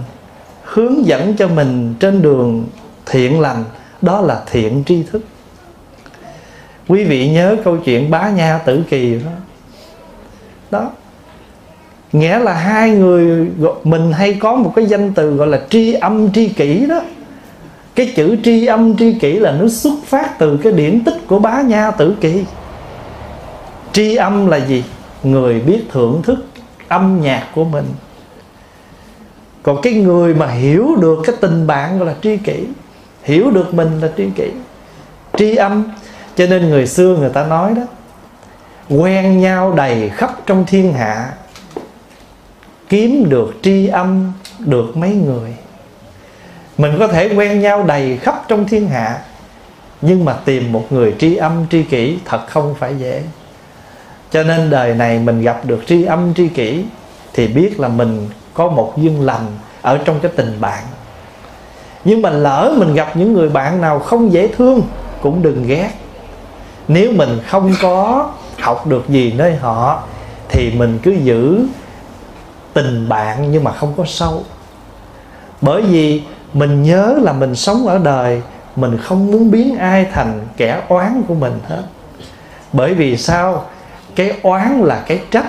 hướng 0.63 1.06
dẫn 1.06 1.36
cho 1.36 1.48
mình 1.48 1.94
trên 2.00 2.22
đường 2.22 2.66
thiện 3.06 3.40
lành, 3.40 3.63
đó 4.02 4.22
là 4.22 4.44
thiện 4.52 4.84
tri 4.86 5.04
thức. 5.04 5.22
Quý 6.88 7.04
vị 7.04 7.30
nhớ 7.30 7.56
câu 7.63 7.78
chuyện 7.78 8.12
bá 8.12 8.30
nha 8.30 8.58
tử 8.58 8.84
kỳ 8.90 9.20
đó. 9.25 9.32
Đó. 10.72 10.92
Nghĩa 12.12 12.40
là 12.40 12.54
hai 12.54 12.90
người 12.90 13.48
mình 13.84 14.12
hay 14.12 14.34
có 14.34 14.56
một 14.56 14.74
cái 14.75 14.86
danh 14.86 15.13
từ 15.13 15.36
gọi 15.36 15.48
là 15.48 15.62
tri 15.70 15.94
âm 15.94 16.32
tri 16.32 16.50
kỷ 16.50 16.86
đó. 16.86 17.02
Cái 17.96 18.13
chữ 18.16 18.38
tri 18.44 18.66
âm 18.66 18.98
tri 18.98 19.13
kỷ 19.13 19.40
là 19.40 19.52
nó 19.52 19.68
xuất 19.68 19.94
phát 20.06 20.40
từ 20.40 20.58
cái 20.63 20.74
điển 20.74 21.04
tích 21.04 21.28
của 21.28 21.40
bá 21.40 21.62
nha 21.62 21.92
tử 21.92 22.16
kỳ. 22.22 22.44
Tri 23.92 24.16
âm 24.16 24.48
là 24.48 24.58
gì? 24.58 24.84
Người 25.24 25.60
biết 25.60 25.84
thưởng 25.92 26.22
thức 26.24 26.46
âm 26.88 27.22
nhạc 27.22 27.48
của 27.56 27.63
mình 27.63 27.86
còn 29.63 29.82
cái 29.82 29.93
người 29.93 30.34
mà 30.34 30.48
hiểu 30.48 30.96
được 31.00 31.20
cái 31.25 31.36
tình 31.41 31.67
bạn 31.67 31.98
gọi 32.00 32.08
là 32.08 32.15
tri 32.22 32.38
kỷ, 32.38 32.63
hiểu 33.24 33.51
được 33.51 33.74
mình 33.74 34.00
là 34.01 34.10
tri 34.17 34.29
kỷ, 34.36 34.51
tri 35.38 35.55
âm. 35.55 35.84
Cho 36.36 36.46
nên 36.46 36.70
người 36.70 36.88
xưa 36.88 37.17
người 37.20 37.29
ta 37.29 37.46
nói 37.46 37.74
đó, 37.75 37.82
quen 38.89 39.41
nhau 39.41 39.74
đầy 39.74 40.10
khắp 40.10 40.32
trong 40.46 40.65
thiên 40.65 40.93
hạ, 40.93 41.34
kiếm 42.89 43.29
được 43.29 43.53
tri 43.62 43.88
âm 43.88 44.32
được 44.60 44.98
mấy 44.98 45.10
người. 45.10 45.55
Mình 46.77 46.96
có 47.00 47.08
thể 47.08 47.36
quen 47.36 47.60
nhau 47.60 47.84
đầy 47.84 48.17
khắp 48.17 48.46
trong 48.48 48.67
thiên 48.67 48.88
hạ, 48.88 49.20
nhưng 50.01 50.25
mà 50.25 50.34
tìm 50.46 50.72
một 50.72 50.88
người 50.89 51.15
tri 51.20 51.36
âm, 51.36 51.65
tri 51.72 51.84
kỷ 51.84 52.17
thật 52.25 52.48
không 52.48 52.75
phải 52.79 52.96
dễ. 53.00 53.24
Cho 54.32 54.43
nên 54.43 54.70
đời 54.70 54.93
này 54.93 55.20
mình 55.20 55.41
gặp 55.41 55.65
được 55.65 55.84
tri 55.88 56.03
âm, 56.03 56.34
tri 56.34 56.48
kỷ 56.48 56.86
thì 57.34 57.48
biết 57.48 57.79
là 57.79 57.88
mình 57.88 58.29
có 58.53 58.67
một 58.67 58.93
duyên 58.98 59.22
lành 59.22 59.45
ở 59.81 59.98
trong 60.05 60.19
cái 60.19 60.31
tình 60.36 60.57
bạn. 60.60 60.83
Nhưng 62.05 62.22
mà 62.22 62.29
lỡ 62.29 62.74
mình 62.77 62.93
gặp 62.93 63.15
những 63.15 63.33
người 63.33 63.50
bạn 63.50 63.81
nào 63.81 64.00
không 64.00 64.33
dễ 64.33 64.48
thương, 64.48 64.81
cũng 65.22 65.41
đừng 65.41 65.67
ghét. 65.67 65.89
Nếu 66.88 67.12
mình 67.12 67.39
không 67.48 67.74
có 67.81 68.29
học 68.60 68.88
được 68.88 69.10
gì 69.10 69.33
nơi 69.38 69.55
họ, 69.55 70.03
thì 70.50 70.72
mình 70.77 71.00
cứ 71.03 71.12
giữ 71.12 71.65
tình 72.74 73.10
bạn 73.10 73.51
nhưng 73.51 73.63
mà 73.63 73.72
không 73.72 73.93
có 73.98 74.03
sâu. 74.07 74.43
Bởi 75.62 75.81
vì 75.81 76.22
mình 76.53 76.83
nhớ 76.83 77.17
là 77.22 77.33
mình 77.33 77.55
sống 77.55 77.88
ở 77.88 77.98
đời, 77.98 78.41
mình 78.75 78.98
không 78.98 79.31
muốn 79.31 79.51
biến 79.51 79.77
ai 79.77 80.05
thành 80.13 80.41
kẻ 80.57 80.81
oán 80.88 81.24
của 81.27 81.33
mình 81.33 81.60
hết. 81.67 81.83
Bởi 82.74 82.93
vì 82.93 83.17
sao? 83.17 83.65
Cái 84.15 84.33
oán 84.43 84.81
là 84.81 85.03
cái 85.07 85.22
trách 85.31 85.45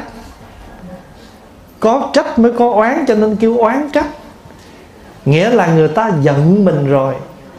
có 1.81 2.11
trách 2.13 2.39
mới 2.39 2.53
có 2.53 2.71
oán 2.71 3.05
cho 3.09 3.15
nên 3.15 3.37
kêu 3.37 3.59
oán 3.59 3.89
trách. 3.93 4.07
Nghĩa 5.25 5.51
là 5.51 5.67
người 5.67 5.89
ta 5.89 6.11
giận 6.23 6.65
mình 6.65 6.87
rồi 6.87 7.15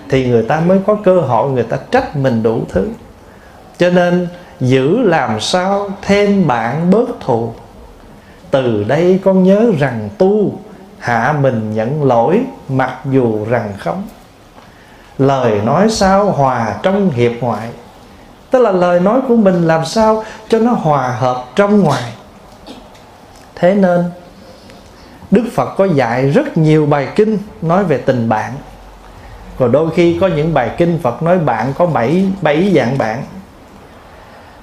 thì 0.10 0.29
người 0.29 0.43
ta 0.43 0.60
mới 0.60 0.79
có 0.88 0.95
cơ 1.03 1.19
hội 1.19 1.51
người 1.51 1.63
ta 1.63 1.77
trách 1.91 2.15
mình 2.15 2.43
đủ 2.43 2.62
thứ. 2.69 2.88
Cho 3.77 3.89
nên 3.89 4.27
giữ 4.60 5.01
làm 5.01 5.39
sao 5.39 5.89
thêm 6.01 6.48
bạn 6.48 6.89
bớt 6.91 7.05
thù. 7.19 7.53
Từ 8.51 8.84
đây 8.84 9.19
con 9.24 9.43
nhớ 9.43 9.72
rằng 9.79 10.10
tu, 10.17 10.53
hạ 11.00 11.36
mình 11.41 11.74
nhận 11.74 12.03
lỗi 12.03 12.41
mặc 12.69 12.93
dù 13.12 13.45
rằng 13.50 13.74
không. 13.79 14.03
Lời 15.17 15.62
nói 15.65 15.89
sao 15.89 16.31
hòa 16.31 16.75
trong 16.84 17.10
hiệp 17.10 17.31
ngoại? 17.41 17.69
Tức 18.51 18.60
là 18.60 18.72
lời 18.72 19.00
nói 19.00 19.19
của 19.27 19.36
mình 19.36 19.67
làm 19.67 19.86
sao 19.86 20.24
cho 20.50 20.60
nó 20.60 20.72
hòa 20.72 21.15
hợp 21.19 21.43
trong 21.55 21.84
ngoài? 21.84 22.13
Thế 23.55 23.75
nên, 23.75 24.03
đức 25.31 25.43
phật 25.53 25.75
có 25.77 25.85
dạy 25.85 26.29
rất 26.29 26.57
nhiều 26.57 26.85
bài 26.85 27.07
kinh 27.15 27.38
nói 27.62 27.83
về 27.83 27.97
tình 27.97 28.29
bạn. 28.29 28.53
Và 29.57 29.67
đôi 29.67 29.89
khi 29.95 30.17
có 30.21 30.27
những 30.27 30.53
bài 30.53 30.71
kinh 30.77 31.00
phật 31.03 31.24
nói 31.24 31.39
bạn 31.39 31.74
có 31.77 31.85
bảy 31.85 32.25
bảy 32.41 32.74
dạng 32.75 32.97
bạn. 32.97 33.24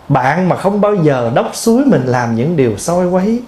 Bạn 0.08 0.48
mà 0.48 0.56
không 0.56 0.80
bao 0.80 0.94
giờ 0.94 1.30
đốc 1.34 1.50
suối 1.52 1.84
mình 1.84 2.06
làm 2.06 2.36
những 2.36 2.56
điều 2.56 2.76
soi 2.76 3.06
quấy. 3.06 3.42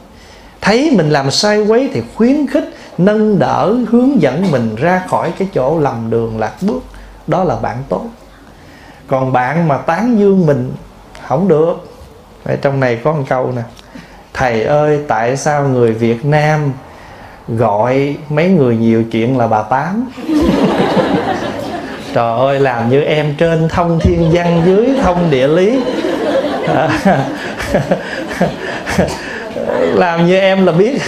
Thấy 0.60 0.94
mình 0.96 1.10
làm 1.10 1.30
sai 1.30 1.60
quấy 1.60 1.90
thì 1.92 2.02
khuyến 2.14 2.46
khích, 2.46 2.74
nâng 2.98 3.38
đỡ, 3.38 3.76
hướng 3.90 4.22
dẫn 4.22 4.50
mình 4.50 4.76
ra 4.76 5.02
khỏi 5.08 5.32
cái 5.38 5.48
chỗ 5.54 5.78
lầm 5.78 6.10
đường, 6.10 6.38
lạc 6.38 6.52
bước. 6.60 6.82
Đó 7.26 7.44
là 7.44 7.56
bạn 7.56 7.76
tốt. 7.88 8.04
Còn 9.06 9.32
bạn 9.32 9.68
mà 9.68 9.76
tán 9.76 10.18
dương 10.18 10.46
mình, 10.46 10.72
không 11.28 11.48
được. 11.48 11.74
Ở 12.44 12.56
trong 12.56 12.80
này 12.80 13.00
có 13.04 13.12
một 13.12 13.24
câu 13.28 13.52
nè 13.56 13.62
thầy 14.34 14.62
ơi 14.62 14.98
tại 15.08 15.36
sao 15.36 15.68
người 15.68 15.92
việt 15.92 16.24
nam 16.24 16.72
gọi 17.48 18.16
mấy 18.28 18.48
người 18.48 18.76
nhiều 18.76 19.04
chuyện 19.10 19.38
là 19.38 19.46
bà 19.46 19.62
tám? 19.62 20.10
Trời 22.14 22.38
ơi 22.38 22.60
làm 22.60 22.90
như 22.90 23.02
em 23.02 23.34
trên 23.38 23.68
thông 23.68 24.00
thiên 24.00 24.30
văn 24.32 24.62
dưới 24.66 24.88
thông 25.02 25.30
địa 25.30 25.48
lý. 25.48 25.80
Làm 29.94 30.26
như 30.26 30.38
em 30.38 30.66
là 30.66 30.72
biết 30.72 30.98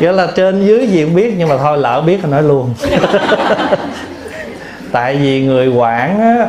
nghĩa 0.00 0.12
là 0.12 0.28
trên 0.36 0.66
dưới 0.66 0.86
gì 0.86 1.04
cũng 1.04 1.14
biết 1.14 1.34
nhưng 1.38 1.48
mà 1.48 1.56
thôi 1.56 1.78
lỡ 1.78 2.02
biết 2.06 2.18
thì 2.22 2.28
nói 2.30 2.42
luôn. 2.42 2.74
Tại 4.92 5.16
vì 5.16 5.40
người 5.40 5.68
quản 5.68 6.20
á 6.20 6.46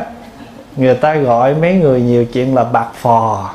người 0.76 0.94
ta 0.94 1.14
gọi 1.14 1.54
mấy 1.54 1.74
người 1.74 2.00
nhiều 2.00 2.24
chuyện 2.24 2.54
là 2.54 2.64
bạc 2.64 2.88
phò 2.94 3.50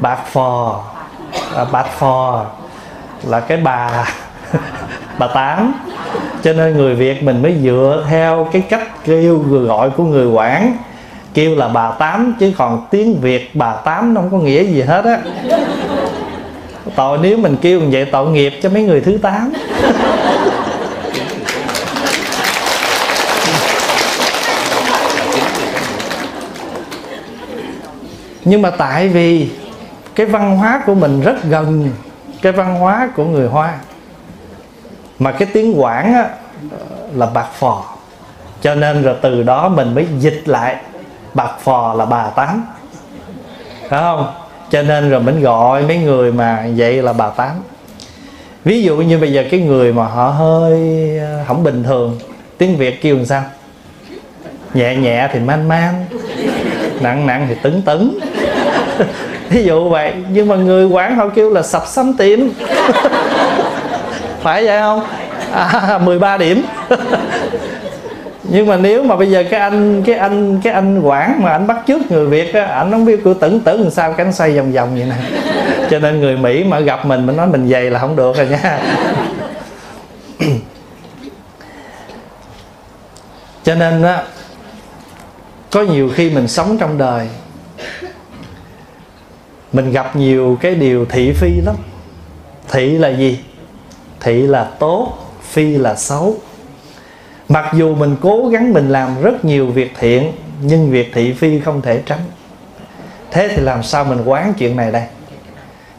bạc 0.00 0.18
phò. 0.26 0.82
À, 1.56 1.64
bạc 1.72 1.86
phò 1.98 2.44
là 3.22 3.40
cái 3.40 3.58
bà 3.58 4.10
bà 5.18 5.26
tám. 5.26 5.74
Cho 6.42 6.52
nên 6.52 6.76
người 6.76 6.94
việt 6.94 7.22
mình 7.22 7.42
mới 7.42 7.56
dựa 7.62 8.04
theo 8.08 8.48
cái 8.52 8.62
cách 8.62 9.04
kêu 9.04 9.38
gọi 9.38 9.90
của 9.90 10.04
người 10.04 10.26
quản 10.26 10.76
kêu 11.34 11.54
là 11.56 11.68
bà 11.68 11.90
tám 11.90 12.34
chứ 12.40 12.52
còn 12.58 12.86
tiếng 12.90 13.20
việt 13.20 13.50
bà 13.54 13.72
tám 13.72 14.14
nó 14.14 14.20
không 14.20 14.30
có 14.30 14.38
nghĩa 14.38 14.64
gì 14.64 14.82
hết 14.82 15.04
á. 15.04 15.18
Tội 16.94 17.18
nếu 17.22 17.38
mình 17.38 17.56
kêu 17.62 17.80
như 17.80 17.88
vậy 17.90 18.04
tội 18.04 18.30
nghiệp 18.30 18.52
cho 18.62 18.68
mấy 18.68 18.82
người 18.82 19.00
thứ 19.00 19.18
tám. 19.22 19.52
Nhưng 28.44 28.62
mà 28.62 28.70
tại 28.70 29.08
vì 29.08 29.48
cái 30.16 30.26
văn 30.26 30.56
hóa 30.56 30.82
của 30.86 30.94
mình 30.94 31.20
rất 31.20 31.44
gần 31.44 31.90
cái 32.42 32.52
văn 32.52 32.74
hóa 32.74 33.08
của 33.16 33.24
người 33.24 33.48
hoa. 33.48 33.74
Mà 35.18 35.32
cái 35.32 35.48
tiếng 35.52 35.80
quảng 35.80 36.14
á, 36.14 36.28
là 37.14 37.26
bạc 37.26 37.48
phò. 37.52 37.84
Cho 38.60 38.74
nên 38.74 39.02
rồi 39.02 39.16
từ 39.22 39.42
đó 39.42 39.68
mình 39.68 39.94
mới 39.94 40.06
dịch 40.18 40.42
lại 40.48 40.76
bạc 41.34 41.50
phò 41.60 41.94
là 41.94 42.04
bà 42.04 42.30
tám. 42.30 42.64
Phải 43.88 44.00
không? 44.00 44.32
Cho 44.70 44.82
nên 44.82 45.10
rồi 45.10 45.20
mình 45.20 45.40
gọi 45.40 45.82
mấy 45.82 45.98
người 45.98 46.32
mà 46.32 46.66
vậy 46.76 47.02
là 47.02 47.12
bà 47.12 47.30
tám. 47.30 47.50
Ví 48.64 48.82
dụ 48.82 48.96
như 48.96 49.18
bây 49.18 49.32
giờ 49.32 49.44
cái 49.50 49.60
người 49.60 49.92
mà 49.92 50.06
họ 50.06 50.28
hơi 50.28 50.78
ờ, 51.18 51.44
không 51.46 51.62
bình 51.62 51.84
thường 51.84 52.18
tiếng 52.58 52.76
việt 52.76 53.02
kêu 53.02 53.16
làm 53.16 53.26
sao? 53.26 53.42
Nhẹ 54.74 54.96
nhẹ 54.96 55.28
thì 55.32 55.40
man 55.40 55.68
man 55.68 56.04
nặng 57.00 57.26
nặng 57.26 57.46
thì 57.48 57.54
tấn 57.62 57.82
tấn. 57.82 58.18
ví 59.50 59.64
dụ 59.64 59.88
vậy 59.88 60.14
nhưng 60.30 60.48
mà 60.48 60.56
người 60.56 60.86
quán 60.86 61.16
họ 61.16 61.28
kêu 61.28 61.50
là 61.50 61.62
sập 61.62 61.86
sắm 61.86 62.14
tím. 62.14 62.52
Phải 64.42 64.66
vậy 64.66 64.80
không? 64.80 65.02
À, 65.52 65.98
13 66.04 66.36
điểm. 66.36 66.62
Nhưng 68.42 68.66
mà 68.66 68.76
nếu 68.76 69.02
mà 69.02 69.16
bây 69.16 69.30
giờ 69.30 69.44
cái 69.50 69.60
anh 69.60 70.02
cái 70.02 70.14
anh 70.14 70.60
cái 70.64 70.72
anh 70.72 71.00
quản 71.00 71.42
mà 71.42 71.50
anh 71.50 71.66
bắt 71.66 71.76
trước 71.86 72.10
người 72.10 72.26
việt 72.26 72.54
á 72.54 72.64
anh 72.64 72.90
không 72.90 73.04
biết 73.04 73.20
cứ 73.24 73.34
tưởng 73.40 73.60
tưởng 73.60 73.82
làm 73.82 73.90
sao 73.90 74.12
cánh 74.12 74.32
xoay 74.32 74.56
vòng 74.56 74.72
vòng 74.72 74.94
vậy 74.94 75.04
nè. 75.04 75.14
Cho 75.90 75.98
nên 75.98 76.20
người 76.20 76.36
mỹ 76.36 76.64
mà 76.64 76.80
gặp 76.80 77.06
mình 77.06 77.26
mình 77.26 77.36
nói 77.36 77.46
mình 77.46 77.68
dày 77.68 77.90
là 77.90 77.98
không 77.98 78.16
được 78.16 78.36
rồi 78.36 78.46
nha. 78.46 78.80
Cho 83.64 83.74
nên 83.74 84.02
á 84.02 84.22
có 85.70 85.82
nhiều 85.82 86.10
khi 86.14 86.30
mình 86.30 86.48
sống 86.48 86.78
trong 86.78 86.98
đời 86.98 87.28
mình 89.72 89.92
gặp 89.92 90.16
nhiều 90.16 90.58
cái 90.60 90.74
điều 90.74 91.04
thị 91.04 91.32
phi 91.32 91.60
lắm. 91.60 91.76
Thị 92.68 92.98
là 92.98 93.08
gì? 93.08 93.40
Thị 94.20 94.42
là 94.42 94.64
tốt, 94.64 95.12
phi 95.42 95.76
là 95.76 95.94
xấu. 95.94 96.36
Mặc 97.48 97.74
dù 97.74 97.94
mình 97.94 98.16
cố 98.20 98.48
gắng 98.52 98.72
mình 98.72 98.88
làm 98.88 99.22
rất 99.22 99.44
nhiều 99.44 99.66
việc 99.66 99.92
thiện, 99.98 100.32
nhưng 100.62 100.90
việc 100.90 101.10
thị 101.14 101.32
phi 101.32 101.60
không 101.60 101.82
thể 101.82 102.02
tránh. 102.06 102.20
Thế 103.30 103.48
thì 103.48 103.56
làm 103.56 103.82
sao 103.82 104.04
mình 104.04 104.22
quán 104.24 104.54
chuyện 104.58 104.76
này 104.76 104.92
đây? 104.92 105.02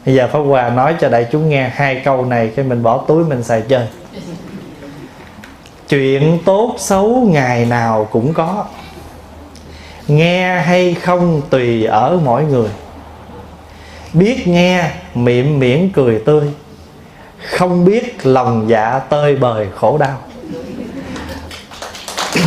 Bây 0.06 0.14
giờ 0.14 0.28
pháp 0.32 0.38
hòa 0.38 0.68
nói 0.68 0.94
cho 1.00 1.08
đại 1.08 1.26
chúng 1.32 1.48
nghe 1.48 1.68
hai 1.74 2.02
câu 2.04 2.24
này, 2.24 2.52
cái 2.56 2.64
mình 2.64 2.82
bỏ 2.82 3.04
túi 3.08 3.24
mình 3.24 3.42
xài 3.42 3.60
chơi. 3.60 3.86
Chuyện 5.88 6.38
tốt 6.44 6.74
xấu 6.78 7.28
ngày 7.30 7.64
nào 7.64 8.08
cũng 8.10 8.34
có. 8.34 8.64
Nghe 10.08 10.60
hay 10.60 10.94
không 10.94 11.40
tùy 11.50 11.84
ở 11.84 12.20
mỗi 12.24 12.44
người 12.44 12.68
biết 14.12 14.48
nghe, 14.48 14.90
miệng 15.14 15.58
miễn 15.58 15.90
cười 15.94 16.18
tươi. 16.18 16.50
Không 17.50 17.84
biết 17.84 18.26
lòng 18.26 18.64
dạ 18.68 18.98
tơi 19.08 19.36
bời 19.36 19.66
khổ 19.76 19.98
đau. 19.98 20.18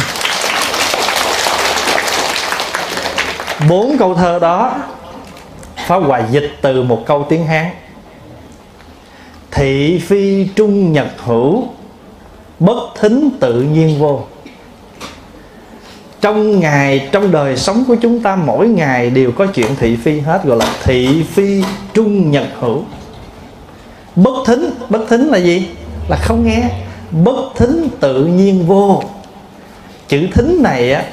Bốn 3.69 3.97
câu 3.97 4.15
thơ 4.15 4.39
đó 4.39 4.75
phá 5.87 5.95
hoài 5.95 6.23
dịch 6.31 6.51
từ 6.61 6.83
một 6.83 7.03
câu 7.05 7.25
tiếng 7.29 7.45
Hán. 7.47 7.69
Thị 9.51 10.01
phi 10.07 10.47
trung 10.55 10.91
nhật 10.93 11.07
hữu, 11.17 11.67
Bất 12.61 12.89
thính 12.99 13.29
tự 13.39 13.61
nhiên 13.61 13.99
vô. 13.99 14.23
Trong 16.21 16.59
ngày, 16.59 17.09
trong 17.11 17.31
đời 17.31 17.57
sống 17.57 17.83
của 17.87 17.95
chúng 17.95 18.19
ta 18.19 18.35
Mỗi 18.35 18.67
ngày 18.67 19.09
đều 19.09 19.31
có 19.31 19.45
chuyện 19.45 19.67
thị 19.79 19.95
phi 19.95 20.19
hết 20.19 20.43
Gọi 20.43 20.57
là 20.57 20.65
thị 20.83 21.23
phi 21.23 21.63
trung 21.93 22.31
nhật 22.31 22.47
hữu. 22.59 22.83
Bất 24.15 24.33
thính, 24.47 24.69
bất 24.89 25.01
thính 25.09 25.27
là 25.27 25.37
gì? 25.37 25.69
Là 26.09 26.17
không 26.17 26.45
nghe. 26.45 26.63
Bất 27.23 27.55
thính 27.55 27.87
tự 27.99 28.25
nhiên 28.25 28.67
vô. 28.67 29.03
Chữ 30.07 30.27
thính 30.33 30.63
này 30.63 30.93
á 30.93 31.03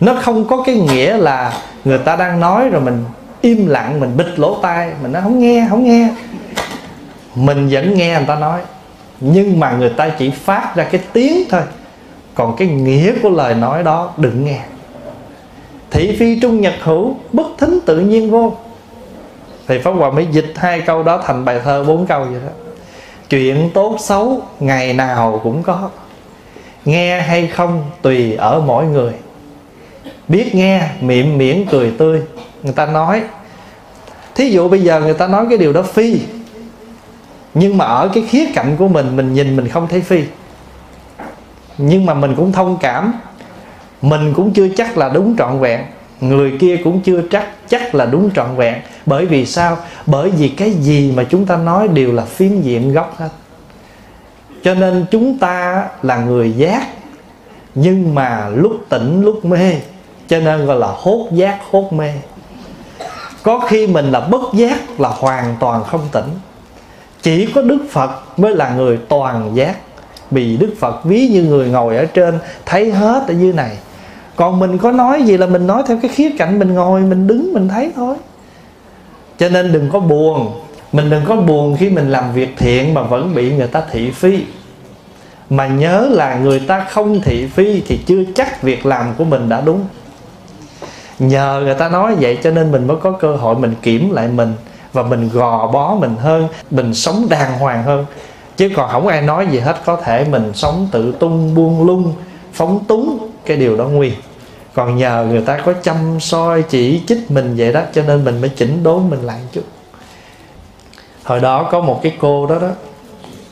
Nó 0.00 0.14
không 0.14 0.44
có 0.44 0.62
cái 0.66 0.74
nghĩa 0.74 1.16
là 1.16 1.52
Người 1.84 1.98
ta 1.98 2.16
đang 2.16 2.40
nói 2.40 2.68
rồi 2.68 2.80
mình 2.80 3.04
im 3.40 3.66
lặng 3.66 4.00
Mình 4.00 4.16
bịt 4.16 4.38
lỗ 4.38 4.58
tai 4.62 4.90
Mình 5.02 5.12
nói 5.12 5.22
không 5.22 5.38
nghe, 5.38 5.66
không 5.70 5.84
nghe. 5.84 6.08
Mình 7.34 7.68
vẫn 7.70 7.94
nghe 7.94 8.16
người 8.16 8.26
ta 8.26 8.34
nói 8.34 8.60
Nhưng 9.20 9.60
mà 9.60 9.72
người 9.72 9.90
ta 9.90 10.08
chỉ 10.08 10.30
phát 10.30 10.72
ra 10.76 10.84
cái 10.84 11.00
tiếng 11.12 11.48
thôi. 11.50 11.62
Còn 12.40 12.56
cái 12.56 12.68
nghĩa 12.68 13.12
của 13.22 13.30
lời 13.30 13.54
nói 13.54 13.82
đó, 13.82 14.12
đừng 14.16 14.44
nghe. 14.44 14.60
Thị 15.90 16.16
phi 16.18 16.40
trung 16.40 16.60
nhật 16.60 16.74
hữu, 16.82 17.16
Bất 17.32 17.46
thính 17.58 17.78
tự 17.86 17.98
nhiên 18.00 18.30
vô. 18.30 18.52
Thì 19.66 19.78
pháp 19.78 19.90
hòa 19.90 20.10
mới 20.10 20.26
dịch 20.32 20.52
hai 20.56 20.80
câu 20.80 21.02
đó 21.02 21.22
thành 21.24 21.44
bài 21.44 21.60
thơ 21.64 21.84
bốn 21.84 22.06
câu 22.06 22.24
vậy 22.24 22.40
đó. 22.46 22.52
Chuyện 23.28 23.70
tốt 23.74 23.96
xấu, 24.00 24.42
ngày 24.60 24.92
nào 24.92 25.40
cũng 25.42 25.62
có. 25.62 25.90
Nghe 26.84 27.20
hay 27.20 27.46
không, 27.46 27.84
tùy 28.02 28.34
ở 28.34 28.62
mỗi 28.66 28.84
người. 28.84 29.12
Biết 30.28 30.54
nghe, 30.54 30.82
miệng 31.00 31.38
miễn 31.38 31.64
cười 31.70 31.92
tươi. 31.98 32.22
Người 32.62 32.72
ta 32.72 32.86
nói, 32.86 33.22
thí 34.34 34.50
dụ 34.50 34.68
bây 34.68 34.82
giờ 34.82 35.00
người 35.00 35.14
ta 35.14 35.26
nói 35.26 35.46
cái 35.48 35.58
điều 35.58 35.72
đó 35.72 35.82
phi. 35.82 36.20
Nhưng 37.54 37.78
mà 37.78 37.84
ở 37.84 38.10
cái 38.14 38.24
khía 38.28 38.46
cạnh 38.54 38.76
của 38.78 38.88
mình 38.88 39.16
mình 39.16 39.34
nhìn 39.34 39.56
mình 39.56 39.68
không 39.68 39.88
thấy 39.88 40.00
phi 40.00 40.22
nhưng 41.80 42.06
mà 42.06 42.14
mình 42.14 42.34
cũng 42.36 42.52
thông 42.52 42.76
cảm. 42.80 43.12
Mình 44.02 44.34
cũng 44.34 44.52
chưa 44.52 44.68
chắc 44.76 44.98
là 44.98 45.08
đúng 45.08 45.36
trọn 45.38 45.58
vẹn. 45.60 45.80
Người 46.20 46.58
kia 46.60 46.76
cũng 46.84 47.00
chưa 47.00 47.22
chắc 47.30 47.48
chắc 47.68 47.94
là 47.94 48.06
đúng 48.06 48.30
trọn 48.34 48.56
vẹn. 48.56 48.74
Bởi 49.06 49.26
vì 49.26 49.46
sao? 49.46 49.76
Bởi 50.06 50.30
vì 50.30 50.48
cái 50.48 50.70
gì 50.70 51.12
mà 51.16 51.24
chúng 51.30 51.46
ta 51.46 51.56
nói 51.56 51.88
đều 51.88 52.12
là 52.12 52.24
phiến 52.24 52.60
diện 52.60 52.92
gốc 52.92 53.14
hết. 53.18 53.28
Cho 54.62 54.74
nên 54.74 55.06
chúng 55.10 55.38
ta 55.38 55.84
là 56.02 56.16
người 56.16 56.52
giác. 56.52 56.86
Nhưng 57.74 58.14
mà 58.14 58.48
lúc 58.48 58.72
tỉnh, 58.88 59.22
lúc 59.22 59.44
mê. 59.44 59.74
Cho 60.28 60.40
nên 60.40 60.66
gọi 60.66 60.78
là 60.78 60.88
hốt 60.96 61.28
giác, 61.32 61.58
hốt 61.70 61.92
mê. 61.92 62.12
Có 63.42 63.60
khi 63.68 63.86
mình 63.86 64.10
là 64.10 64.20
bất 64.20 64.42
giác 64.54 65.00
là 65.00 65.08
hoàn 65.08 65.56
toàn 65.60 65.84
không 65.84 66.08
tỉnh. 66.12 66.28
Chỉ 67.22 67.46
có 67.46 67.62
đức 67.62 67.78
phật 67.90 68.10
mới 68.38 68.54
là 68.54 68.74
người 68.74 68.98
toàn 69.08 69.50
giác 69.54 69.76
vì 70.30 70.56
đức 70.56 70.74
phật 70.80 71.04
ví 71.04 71.28
như 71.28 71.42
người 71.42 71.68
ngồi 71.68 71.96
ở 71.96 72.04
trên, 72.04 72.38
thấy 72.66 72.90
hết 72.90 73.24
ở 73.28 73.34
dưới 73.40 73.52
này. 73.52 73.76
Còn 74.36 74.58
mình 74.58 74.78
có 74.78 74.90
nói 74.90 75.22
gì 75.22 75.36
là 75.36 75.46
mình 75.46 75.66
nói 75.66 75.82
theo 75.86 75.98
cái 76.02 76.10
khía 76.14 76.30
cạnh 76.38 76.58
mình 76.58 76.74
ngồi, 76.74 77.00
mình 77.00 77.26
đứng, 77.26 77.52
mình 77.52 77.68
thấy 77.68 77.92
thôi. 77.96 78.16
Cho 79.38 79.48
nên 79.48 79.72
đừng 79.72 79.90
có 79.90 79.98
buồn. 80.00 80.52
Mình 80.92 81.10
đừng 81.10 81.24
có 81.24 81.36
buồn 81.36 81.76
khi 81.80 81.90
mình 81.90 82.10
làm 82.10 82.32
việc 82.32 82.54
thiện 82.58 82.94
mà 82.94 83.02
vẫn 83.02 83.34
bị 83.34 83.52
người 83.52 83.66
ta 83.66 83.82
thị 83.90 84.10
phi. 84.10 84.38
Mà 85.50 85.66
nhớ 85.66 86.08
là 86.10 86.34
người 86.34 86.60
ta 86.60 86.86
không 86.90 87.20
thị 87.20 87.46
phi 87.46 87.82
thì 87.86 88.00
chưa 88.06 88.24
chắc 88.34 88.62
việc 88.62 88.86
làm 88.86 89.14
của 89.18 89.24
mình 89.24 89.48
đã 89.48 89.60
đúng. 89.60 89.80
Nhờ 91.18 91.60
người 91.64 91.74
ta 91.74 91.88
nói 91.88 92.14
vậy 92.20 92.38
cho 92.42 92.50
nên 92.50 92.72
mình 92.72 92.86
mới 92.86 92.96
có 93.02 93.10
cơ 93.10 93.36
hội 93.36 93.56
mình 93.56 93.74
kiểm 93.82 94.10
lại 94.10 94.28
mình 94.28 94.52
và 94.92 95.02
mình 95.02 95.28
gò 95.32 95.66
bó 95.66 95.94
mình 95.94 96.16
hơn, 96.16 96.48
mình 96.70 96.94
sống 96.94 97.26
đàng 97.30 97.58
hoàng 97.58 97.82
hơn 97.82 98.04
chứ 98.60 98.68
còn 98.76 98.90
không 98.90 99.06
ai 99.06 99.22
nói 99.22 99.46
gì 99.50 99.58
hết 99.58 99.76
có 99.84 99.96
thể 99.96 100.24
mình 100.24 100.52
sống 100.54 100.88
tự 100.92 101.12
tung 101.12 101.54
buông 101.54 101.86
lung 101.86 102.12
phóng 102.52 102.84
túng 102.84 103.28
cái 103.44 103.56
điều 103.56 103.76
đó 103.76 103.84
nguy. 103.84 104.12
Còn 104.74 104.96
nhờ 104.96 105.26
người 105.30 105.40
ta 105.40 105.58
có 105.64 105.72
chăm 105.82 106.20
soi 106.20 106.62
chỉ 106.62 107.02
trích 107.06 107.30
mình 107.30 107.54
vậy 107.56 107.72
đó 107.72 107.80
cho 107.92 108.02
nên 108.02 108.24
mình 108.24 108.40
mới 108.40 108.50
chỉnh 108.50 108.82
đốn 108.82 109.10
mình 109.10 109.22
lại 109.22 109.40
chút. 109.52 109.62
Hồi 111.24 111.40
đó 111.40 111.68
có 111.72 111.80
một 111.80 112.00
cái 112.02 112.16
cô 112.20 112.46
đó 112.46 112.58
đó. 112.60 112.68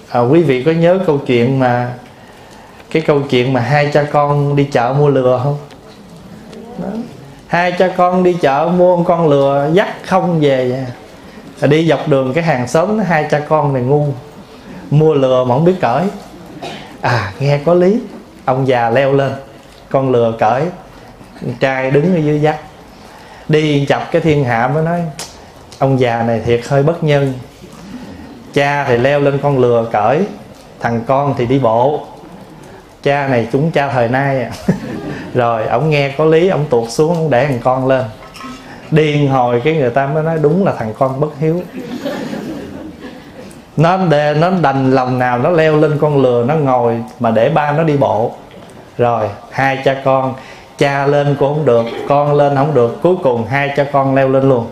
À, 0.09 0.21
quý 0.21 0.43
vị 0.43 0.63
có 0.63 0.73
nhớ 0.73 0.99
câu 1.07 1.19
chuyện 1.27 1.59
mà 1.59 1.93
cái 2.91 3.03
câu 3.03 3.23
chuyện 3.31 3.53
mà 3.53 3.61
hai 3.61 3.91
cha 3.93 4.03
con 4.03 4.57
đi 4.57 4.65
chợ 4.65 4.95
mua 4.99 5.09
lừa 5.09 5.41
không? 5.45 5.57
Đó. 6.79 6.89
hai 7.47 7.73
cha 7.73 7.89
con 7.97 8.23
đi 8.23 8.37
chợ 8.41 8.73
mua 8.77 9.03
con 9.03 9.29
lừa 9.29 9.71
dắt 9.73 9.89
không 10.07 10.41
về 10.41 10.71
vậy. 10.71 11.71
Đi 11.71 11.89
dọc 11.89 12.09
đường 12.09 12.33
cái 12.33 12.45
hàng 12.45 12.69
xóm 12.69 12.99
hai 12.99 13.27
cha 13.31 13.41
con 13.49 13.73
này 13.73 13.83
ngu 13.83 14.07
mua 14.91 15.15
lừa 15.15 15.45
mà 15.45 15.55
không 15.55 15.65
biết 15.65 15.77
cởi. 15.81 16.05
À 17.01 17.33
nghe 17.41 17.61
có 17.65 17.75
lý. 17.75 18.01
Ông 18.45 18.69
già 18.69 18.91
leo 18.91 19.13
lên. 19.13 19.33
Con 19.91 20.11
lừa 20.11 20.33
cởi. 20.39 20.63
Trai 21.61 21.91
đứng 21.91 22.15
ở 22.15 22.19
dưới 22.19 22.41
dắt 22.41 22.57
đi 23.49 23.87
chập 23.87 24.09
cái 24.13 24.23
thiên 24.23 24.45
hạ 24.45 24.69
mới 24.75 24.83
nói, 24.83 25.01
ông 25.79 26.01
già 26.01 26.23
này 26.23 26.41
thiệt 26.45 26.61
hơi 26.69 26.83
bất 26.83 27.05
nhân. 27.05 27.33
Cha 28.55 28.85
thì 28.85 28.97
leo 28.97 29.21
lên 29.21 29.39
con 29.43 29.59
lừa 29.59 29.87
cởi, 29.93 30.25
thằng 30.81 31.01
con 31.07 31.35
thì 31.39 31.47
đi 31.47 31.59
bộ. 31.59 32.07
Cha 33.03 33.29
này 33.29 33.49
chúng 33.53 33.71
cha 33.71 33.89
thời 33.89 34.09
nay 34.09 34.43
à. 34.43 34.51
rồi, 35.35 35.67
ông 35.67 35.91
nghe 35.91 36.15
có 36.19 36.25
lý, 36.25 36.49
ông 36.49 36.67
tuột 36.71 36.91
xuống 36.91 37.31
để 37.31 37.47
thằng 37.47 37.61
con 37.65 37.87
lên. 37.87 38.05
Điên 38.91 39.29
hồi 39.29 39.61
cái 39.65 39.75
người 39.75 39.91
ta 39.91 40.07
mới 40.07 40.23
nói, 40.23 40.39
đúng 40.43 40.65
là 40.65 40.73
thằng 40.79 40.95
con 40.99 41.21
bất 41.21 41.39
hiếu 41.39 41.63
nó 43.79 43.97
đề 43.97 44.35
nó 44.35 44.51
đành 44.63 44.91
lòng 44.91 45.19
nào 45.19 45.39
nó 45.39 45.51
leo 45.51 45.77
lên 45.77 45.99
con 46.01 46.23
lừa, 46.23 46.45
nó 46.45 46.55
ngồi 46.55 47.03
mà 47.21 47.31
để 47.31 47.49
ba 47.49 47.73
nó 47.73 47.83
đi 47.83 47.97
bộ. 47.97 48.33
Rồi, 48.99 49.29
hai 49.51 49.83
cha 49.85 49.97
con, 50.05 50.35
cha 50.79 51.07
lên 51.07 51.37
cũng 51.39 51.55
không 51.55 51.65
được, 51.65 51.85
con 52.09 52.35
lên 52.35 52.57
không 52.57 52.75
được. 52.75 52.99
Cuối 53.03 53.15
cùng 53.23 53.47
hai 53.47 53.73
cha 53.77 53.85
con 53.93 54.15
leo 54.15 54.29
lên 54.29 54.49
luôn. 54.49 54.67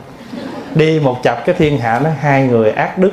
Đi 0.74 1.00
một 1.00 1.22
chập 1.22 1.46
cái 1.46 1.54
thiên 1.58 1.78
hạ 1.78 2.00
nó, 2.04 2.10
hai 2.20 2.42
người 2.42 2.70
ác 2.70 2.98
đức. 2.98 3.10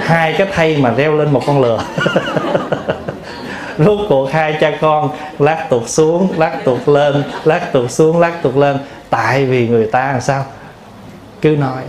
Hai 0.00 0.34
cái 0.38 0.46
thay 0.52 0.76
mà 0.76 0.92
leo 0.96 1.16
lên 1.16 1.32
một 1.32 1.42
con 1.46 1.60
lừa. 1.60 1.84
Rốt 3.78 3.98
cuộc 4.08 4.32
hai 4.32 4.56
cha 4.60 4.72
con 4.80 5.10
lát 5.38 5.66
tụt 5.70 5.88
xuống, 5.88 6.28
lát 6.36 6.64
tụt 6.64 6.88
lên, 6.88 7.22
lát 7.44 7.72
tụt 7.72 7.90
xuống, 7.90 8.18
lát 8.18 8.42
tụt 8.42 8.56
lên. 8.56 8.78
Tại 9.10 9.46
vì 9.46 9.68
người 9.68 9.86
ta 9.86 10.12
làm 10.12 10.20
sao? 10.20 10.44
Cứ 11.40 11.48
nói. 11.48 11.82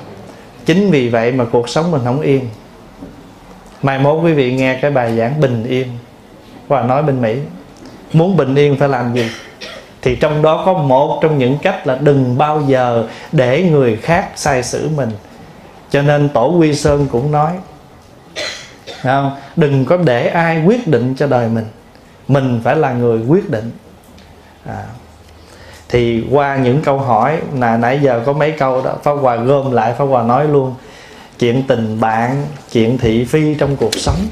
Chính 0.65 0.91
vì 0.91 1.09
vậy 1.09 1.31
mà 1.31 1.45
cuộc 1.51 1.69
sống 1.69 1.91
mình 1.91 2.01
không 2.05 2.21
yên 2.21 2.49
mai 3.83 3.99
mốt 3.99 4.23
quý 4.23 4.33
vị 4.33 4.53
nghe 4.53 4.79
cái 4.81 4.91
bài 4.91 5.17
giảng 5.17 5.41
bình 5.41 5.63
yên. 5.63 5.87
Và 6.67 6.83
nói 6.83 7.03
bên 7.03 7.21
mỹ, 7.21 7.37
muốn 8.13 8.37
bình 8.37 8.55
yên 8.55 8.77
phải 8.77 8.89
làm 8.89 9.13
gì? 9.13 9.29
Thì 10.01 10.15
trong 10.15 10.41
đó 10.41 10.63
có 10.65 10.73
một 10.73 11.19
trong 11.21 11.37
những 11.37 11.57
cách 11.61 11.87
là 11.87 11.95
đừng 11.95 12.37
bao 12.37 12.61
giờ 12.67 13.07
để 13.31 13.63
người 13.63 13.95
khác 13.95 14.29
sai 14.35 14.63
xử 14.63 14.89
mình. 14.95 15.09
Cho 15.89 16.01
nên 16.01 16.29
tổ 16.29 16.47
quy 16.47 16.75
sơn 16.75 17.07
cũng 17.11 17.31
nói 17.31 17.51
không? 19.03 19.31
đừng 19.55 19.85
có 19.85 19.97
để 19.97 20.27
ai 20.27 20.63
quyết 20.65 20.87
định 20.87 21.15
cho 21.17 21.27
đời 21.27 21.49
mình. 21.49 21.65
Mình 22.27 22.61
phải 22.63 22.75
là 22.75 22.93
người 22.93 23.19
quyết 23.27 23.49
định. 23.49 23.71
À. 24.65 24.83
thì 25.89 26.23
qua 26.31 26.55
những 26.55 26.81
câu 26.81 26.99
hỏi 26.99 27.37
là 27.59 27.77
nãy 27.77 27.99
giờ 28.01 28.21
có 28.25 28.33
mấy 28.33 28.51
câu 28.51 28.81
đó, 28.81 28.93
pháp 29.03 29.13
hòa 29.13 29.35
gom 29.35 29.71
lại, 29.71 29.93
pháp 29.97 30.05
hòa 30.05 30.23
nói 30.23 30.47
luôn 30.47 30.75
chuyện 31.43 31.63
tình 31.67 31.99
bạn 31.99 32.45
chuyện 32.71 32.97
thị 32.97 33.25
phi 33.25 33.55
trong 33.55 33.75
cuộc 33.75 33.95
sống. 33.95 34.27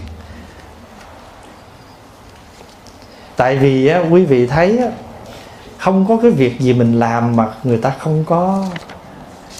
Tại 3.36 3.58
vì 3.58 3.88
á, 3.88 4.02
quý 4.10 4.26
vị 4.26 4.48
thấy 4.48 4.78
á, 4.78 4.88
không 5.78 6.06
có 6.10 6.18
cái 6.22 6.32
việc 6.32 6.60
gì 6.60 6.74
mình 6.74 7.00
làm 7.00 7.36
mà 7.36 7.48
người 7.64 7.78
ta 7.78 7.94
không 8.00 8.24
có 8.28 8.66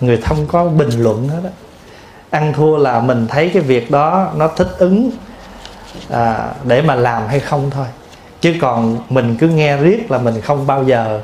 người 0.02 0.18
không 0.18 0.48
có 0.48 0.66
bình 0.66 0.90
luận 1.04 1.30
hết 1.30 1.40
đó 1.44 1.50
ăn 2.30 2.54
thua 2.54 2.78
là 2.78 3.00
mình 3.00 3.28
thấy 3.28 3.50
cái 3.50 3.62
việc 3.62 3.92
đó 3.92 4.32
nó 4.36 4.48
thích 4.48 4.76
ứng 4.78 5.12
à, 6.10 6.50
để 6.64 6.82
mà 6.82 6.96
làm 6.96 7.28
hay 7.28 7.40
không 7.40 7.70
thôi. 7.70 7.88
Chứ 8.42 8.56
còn 8.62 8.98
mình 9.10 9.38
cứ 9.40 9.48
nghe 9.48 9.78
riết 9.78 10.12
là 10.12 10.18
mình 10.18 10.42
không 10.42 10.68
bao 10.68 10.84
giờ 10.84 11.22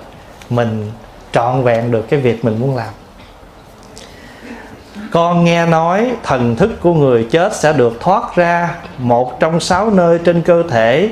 mình 0.50 0.92
trọn 1.32 1.64
vẹn 1.64 1.92
được 1.92 2.10
cái 2.10 2.20
việc 2.20 2.46
mình 2.46 2.60
muốn 2.60 2.76
làm 2.76 2.94
con 5.18 5.46
nghe 5.46 5.66
nói 5.66 6.12
thần 6.24 6.56
thức 6.56 6.72
của 6.82 6.94
người 6.94 7.28
chết 7.32 7.56
sẽ 7.56 7.74
được 7.74 7.98
thoát 8.00 8.36
ra 8.36 8.76
một 8.98 9.40
trong 9.40 9.60
sáu 9.60 9.90
nơi 9.90 10.20
trên 10.26 10.42
cơ 10.42 10.64
thể, 10.70 11.10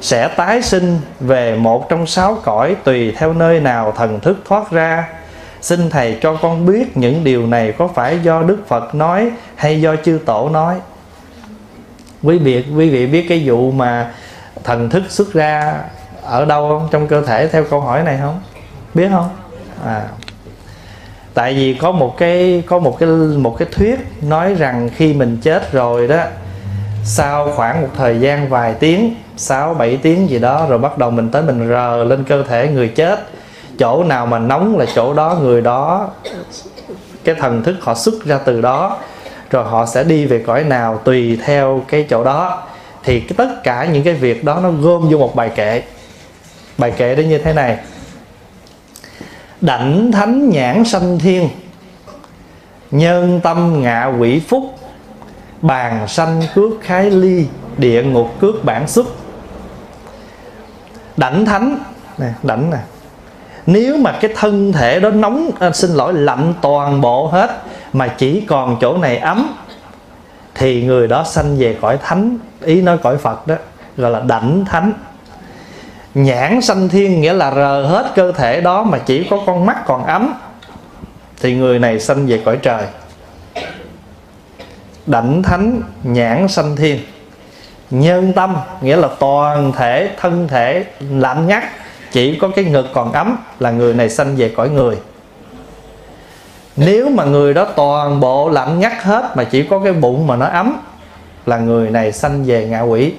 sẽ 0.00 0.28
tái 0.28 0.62
sinh 0.62 0.98
về 1.20 1.56
một 1.56 1.88
trong 1.88 2.06
sáu 2.06 2.38
cõi 2.42 2.76
tùy 2.84 3.14
theo 3.16 3.32
nơi 3.32 3.60
nào 3.60 3.92
thần 3.96 4.20
thức 4.20 4.36
thoát 4.48 4.70
ra. 4.70 5.08
Xin 5.60 5.90
thầy 5.90 6.18
cho 6.22 6.36
con 6.42 6.66
biết 6.66 6.96
những 6.96 7.24
điều 7.24 7.46
này 7.46 7.72
có 7.78 7.88
phải 7.88 8.18
do 8.22 8.42
đức 8.42 8.58
phật 8.68 8.94
nói 8.94 9.30
hay 9.56 9.80
do 9.80 9.96
chư 9.96 10.18
tổ 10.26 10.48
nói? 10.48 10.74
Quý 12.22 12.38
vị 12.38 12.64
quý 12.76 12.90
vị 12.90 13.06
biết 13.06 13.26
cái 13.28 13.42
vụ 13.44 13.70
mà 13.70 14.12
thần 14.64 14.90
thức 14.90 15.02
xuất 15.08 15.32
ra 15.32 15.74
ở 16.22 16.44
đâu 16.44 16.68
không? 16.68 16.88
Trong 16.90 17.06
cơ 17.06 17.22
thể, 17.22 17.48
theo 17.48 17.64
câu 17.64 17.80
hỏi 17.80 18.02
này 18.02 18.18
không? 18.22 18.40
Biết 18.94 19.08
không? 19.12 19.28
À 19.86 20.02
tại 21.40 21.54
vì 21.54 21.74
có 21.74 21.92
một 21.92 22.18
cái, 22.18 22.62
có 22.66 22.78
một 22.78 22.98
cái 22.98 23.08
một 23.38 23.56
cái 23.58 23.68
thuyết 23.72 23.98
nói 24.22 24.54
rằng 24.54 24.90
khi 24.96 25.14
mình 25.14 25.38
chết 25.42 25.72
rồi 25.72 26.08
đó, 26.08 26.22
sau 27.04 27.52
khoảng 27.56 27.82
một 27.82 27.88
thời 27.96 28.20
gian 28.20 28.48
vài 28.48 28.74
tiếng 28.74 29.14
6 29.36 29.74
7 29.74 29.96
tiếng 29.96 30.30
gì 30.30 30.38
đó, 30.38 30.66
rồi 30.68 30.78
bắt 30.78 30.98
đầu 30.98 31.10
mình 31.10 31.30
tới 31.30 31.42
mình 31.42 31.68
rờ 31.68 32.04
lên 32.04 32.24
cơ 32.24 32.42
thể 32.42 32.68
người 32.68 32.88
chết. 32.88 33.20
Chỗ 33.78 34.04
nào 34.04 34.26
mà 34.26 34.38
nóng 34.38 34.78
là 34.78 34.86
chỗ 34.94 35.14
đó, 35.14 35.38
người 35.42 35.60
đó, 35.60 36.08
cái 37.24 37.34
thần 37.34 37.62
thức 37.62 37.76
họ 37.80 37.94
xuất 37.94 38.24
ra 38.24 38.38
từ 38.44 38.60
đó, 38.60 38.98
rồi 39.50 39.64
họ 39.64 39.86
sẽ 39.86 40.04
đi 40.04 40.26
về 40.26 40.42
cõi 40.46 40.64
nào 40.64 41.00
tùy 41.04 41.38
theo 41.44 41.82
cái 41.88 42.06
chỗ 42.10 42.24
đó. 42.24 42.62
Thì 43.04 43.20
tất 43.20 43.64
cả 43.64 43.88
những 43.92 44.02
cái 44.02 44.14
việc 44.14 44.44
đó 44.44 44.60
nó 44.62 44.70
gom 44.70 45.08
vô 45.08 45.18
một 45.18 45.34
bài 45.36 45.50
kệ. 45.54 45.82
Bài 46.78 46.92
kệ 46.96 47.14
đó 47.14 47.20
như 47.20 47.38
thế 47.38 47.52
này 47.52 47.78
đảnh 49.60 50.12
thánh 50.12 50.48
nhãn 50.50 50.84
sanh 50.84 51.18
thiên 51.18 51.48
nhân 52.90 53.40
tâm 53.42 53.82
ngạ 53.82 54.12
quỷ 54.18 54.40
phúc 54.48 54.78
bàn 55.62 56.08
sanh 56.08 56.42
cước 56.54 56.70
khái 56.80 57.10
ly 57.10 57.46
địa 57.78 58.02
ngục 58.02 58.40
cước 58.40 58.64
bản 58.64 58.88
xuất. 58.88 59.06
Đảnh 61.16 61.44
thánh 61.44 61.78
nè 62.18 62.26
đảnh 62.42 62.70
nè. 62.70 62.78
Nếu 63.66 63.96
mà 63.96 64.12
cái 64.20 64.30
thân 64.36 64.72
thể 64.72 65.00
đó 65.00 65.10
nóng 65.10 65.50
à, 65.60 65.70
xin 65.72 65.90
lỗi 65.90 66.14
lạnh 66.14 66.54
toàn 66.60 67.00
bộ 67.00 67.26
hết 67.26 67.62
mà 67.92 68.08
chỉ 68.08 68.40
còn 68.40 68.76
chỗ 68.80 68.96
này 68.96 69.18
ấm 69.18 69.48
thì 70.54 70.84
người 70.84 71.08
đó 71.08 71.24
sanh 71.24 71.56
về 71.58 71.78
cõi 71.80 71.98
thánh. 72.02 72.38
Ý 72.60 72.82
nói 72.82 72.98
cõi 72.98 73.16
phật 73.16 73.46
đó 73.46 73.54
gọi 73.96 74.10
là 74.10 74.20
đảnh 74.20 74.64
thánh 74.64 74.92
nhãn 76.14 76.60
sanh 76.60 76.88
thiên 76.88 77.20
nghĩa 77.20 77.32
là 77.32 77.54
rờ 77.54 77.82
hết 77.82 78.12
cơ 78.14 78.32
thể 78.32 78.60
đó 78.60 78.82
mà 78.82 78.98
chỉ 78.98 79.26
có 79.30 79.38
con 79.46 79.66
mắt 79.66 79.76
còn 79.86 80.06
ấm. 80.06 80.34
Thì 81.40 81.54
người 81.54 81.78
này 81.78 82.00
sanh 82.00 82.26
về 82.26 82.42
cõi 82.44 82.58
trời. 82.62 82.82
Đảnh 85.06 85.42
thánh 85.42 85.80
nhãn 86.02 86.48
sanh 86.48 86.76
thiên. 86.76 87.00
Nhân 87.90 88.32
tâm, 88.32 88.56
nghĩa 88.80 88.96
là 88.96 89.08
toàn 89.18 89.72
thể, 89.72 90.10
thân 90.20 90.48
thể, 90.48 90.84
lạnh 91.10 91.46
ngắt, 91.46 91.64
chỉ 92.12 92.38
có 92.38 92.48
cái 92.56 92.64
ngực 92.64 92.86
còn 92.94 93.12
ấm 93.12 93.36
là 93.60 93.70
người 93.70 93.94
này 93.94 94.10
sanh 94.10 94.36
về 94.36 94.52
cõi 94.56 94.68
người. 94.68 94.96
Nếu 96.76 97.10
mà 97.10 97.24
người 97.24 97.54
đó 97.54 97.64
toàn 97.64 98.20
bộ 98.20 98.48
lạnh 98.48 98.80
ngắt 98.80 99.02
hết 99.02 99.36
mà 99.36 99.44
chỉ 99.44 99.62
có 99.62 99.78
cái 99.78 99.92
bụng 99.92 100.26
mà 100.26 100.36
nó 100.36 100.46
ấm, 100.46 100.80
là 101.46 101.58
người 101.58 101.90
này 101.90 102.12
sanh 102.12 102.44
về 102.44 102.66
ngạ 102.66 102.80
quỷ 102.80 103.12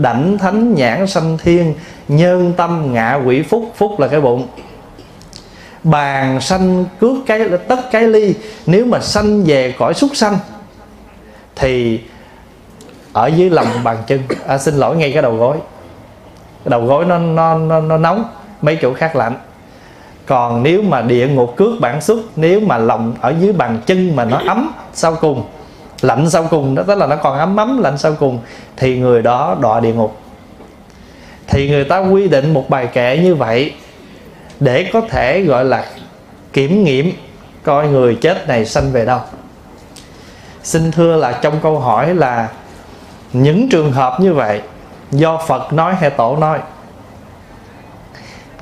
đảnh 0.00 0.38
thánh 0.38 0.74
nhãn 0.74 1.06
sanh 1.06 1.38
thiên 1.38 1.74
nhân 2.08 2.52
tâm 2.56 2.92
ngạ 2.92 3.14
quỷ 3.14 3.42
phúc 3.42 3.72
phúc 3.76 4.00
là 4.00 4.08
cái 4.08 4.20
bụng. 4.20 4.46
Bàn 5.84 6.40
sanh 6.40 6.84
cước 7.00 7.16
cái 7.26 7.40
tất 7.68 7.90
cái 7.90 8.02
ly 8.02 8.34
nếu 8.66 8.86
mà 8.86 9.00
sanh 9.00 9.44
về 9.44 9.74
cõi 9.78 9.94
súc 9.94 10.10
sanh 10.16 10.38
thì 11.56 12.00
ở 13.12 13.26
dưới 13.26 13.50
lòng 13.50 13.66
bàn 13.84 13.96
chân. 14.06 14.20
À, 14.46 14.58
xin 14.58 14.74
lỗi 14.74 14.96
ngay 14.96 15.12
cái 15.12 15.22
đầu 15.22 15.36
gối. 15.36 15.56
Cái 16.64 16.70
đầu 16.70 16.86
gối 16.86 17.04
nó, 17.04 17.18
nó 17.18 17.58
nó 17.58 17.80
nó 17.80 17.98
nóng 17.98 18.24
mấy 18.62 18.78
chỗ 18.82 18.94
khác 18.94 19.16
lạnh. 19.16 19.34
Còn 20.26 20.62
nếu 20.62 20.82
mà 20.82 21.02
địa 21.02 21.28
ngục 21.28 21.56
cước 21.56 21.80
bản 21.80 22.00
xuất 22.00 22.18
nếu 22.36 22.60
mà 22.60 22.78
lòng 22.78 23.14
ở 23.20 23.34
dưới 23.40 23.52
bàn 23.52 23.80
chân 23.86 24.16
mà 24.16 24.24
nó 24.24 24.40
ấm 24.46 24.72
sau 24.92 25.16
cùng 25.20 25.44
lạnh 26.02 26.30
sau 26.30 26.46
cùng, 26.50 26.74
đó 26.74 26.82
tức 26.86 26.94
là 26.94 27.06
nó 27.06 27.16
còn 27.16 27.38
ấm 27.38 27.56
ấm 27.56 27.82
lạnh 27.82 27.98
sau 27.98 28.14
cùng, 28.20 28.38
thì 28.76 28.98
người 28.98 29.22
đó 29.22 29.56
đọa 29.60 29.80
địa 29.80 29.92
ngục. 29.92 30.20
Thì 31.46 31.68
người 31.68 31.84
ta 31.84 31.98
quy 31.98 32.28
định 32.28 32.54
một 32.54 32.70
bài 32.70 32.86
kệ 32.86 33.18
như 33.18 33.34
vậy 33.34 33.74
để 34.60 34.90
có 34.92 35.00
thể, 35.00 35.42
gọi 35.42 35.64
là, 35.64 35.84
kiểm 36.52 36.84
nghiệm 36.84 37.12
coi 37.62 37.88
người 37.88 38.14
chết 38.14 38.48
này 38.48 38.66
sanh 38.66 38.92
về 38.92 39.04
đâu. 39.04 39.20
Xin 40.62 40.92
thưa 40.92 41.16
là 41.16 41.32
trong 41.32 41.60
câu 41.62 41.78
hỏi 41.78 42.14
là 42.14 42.48
những 43.32 43.68
trường 43.68 43.92
hợp 43.92 44.20
như 44.20 44.34
vậy 44.34 44.60
do 45.10 45.36
phật 45.36 45.72
nói 45.72 45.94
hay 45.94 46.10
tổ 46.10 46.36
nói? 46.36 46.58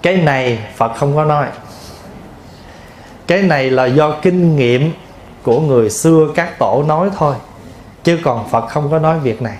Cái 0.02 0.16
này 0.16 0.58
phật 0.76 0.92
không 0.96 1.16
có 1.16 1.24
nói. 1.24 1.46
Cái 3.26 3.42
này 3.42 3.70
là 3.70 3.86
do 3.86 4.10
kinh 4.22 4.56
nghiệm 4.56 4.92
của 5.48 5.60
người 5.60 5.90
xưa 5.90 6.28
các 6.34 6.58
tổ 6.58 6.84
nói 6.86 7.10
thôi, 7.18 7.34
chứ 8.04 8.18
còn 8.24 8.48
phật 8.48 8.68
không 8.68 8.90
có 8.90 8.98
nói 8.98 9.18
việc 9.18 9.42
này. 9.42 9.56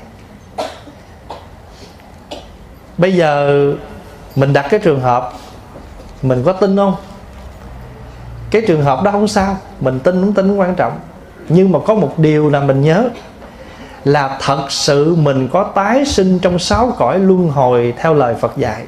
Bây 2.99 3.15
giờ 3.15 3.63
mình 4.37 4.53
đặt 4.53 4.67
cái 4.71 4.81
trường 4.81 5.01
hợp, 5.01 5.33
mình 6.23 6.43
có 6.45 6.53
tin 6.53 6.77
không? 6.77 6.95
Cái 8.51 8.63
trường 8.69 8.83
hợp 8.83 9.03
đó 9.03 9.11
không 9.11 9.29
sao, 9.29 9.57
mình 9.81 10.01
tin 10.01 10.21
cũng 10.21 10.35
tin, 10.35 10.49
cũng 10.49 10.61
quan 10.61 10.75
trọng. 10.75 10.99
Nhưng 11.49 11.73
mà 11.73 11.79
có 11.87 11.95
một 11.95 12.19
điều 12.19 12.51
là 12.51 12.61
mình 12.61 12.81
nhớ, 12.81 13.09
là 14.05 14.39
thật 14.41 14.67
sự 14.69 15.15
mình 15.15 15.49
có 15.53 15.63
tái 15.75 16.05
sinh 16.05 16.39
trong 16.39 16.59
sáu 16.59 16.93
cõi 16.99 17.19
luân 17.19 17.49
hồi 17.49 17.95
theo 17.99 18.15
lời 18.15 18.35
Phật 18.35 18.57
dạy. 18.57 18.85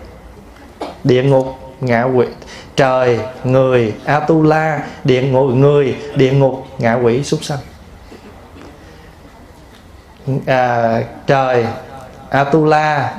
Địa 1.04 1.22
ngục 1.22 1.46
ngạ 1.80 2.02
quỷ 2.02 2.26
trời 2.76 3.20
người 3.44 3.94
atula 4.04 4.80
địa 5.04 5.22
ngục 5.22 5.54
người 5.54 5.96
địa 6.14 6.32
ngục 6.32 6.66
ngạ 6.78 6.94
quỷ 6.94 7.22
súc 7.22 7.44
sanh. 7.44 7.58
À, 10.46 11.02
trời 11.26 11.66
atula 12.30 13.14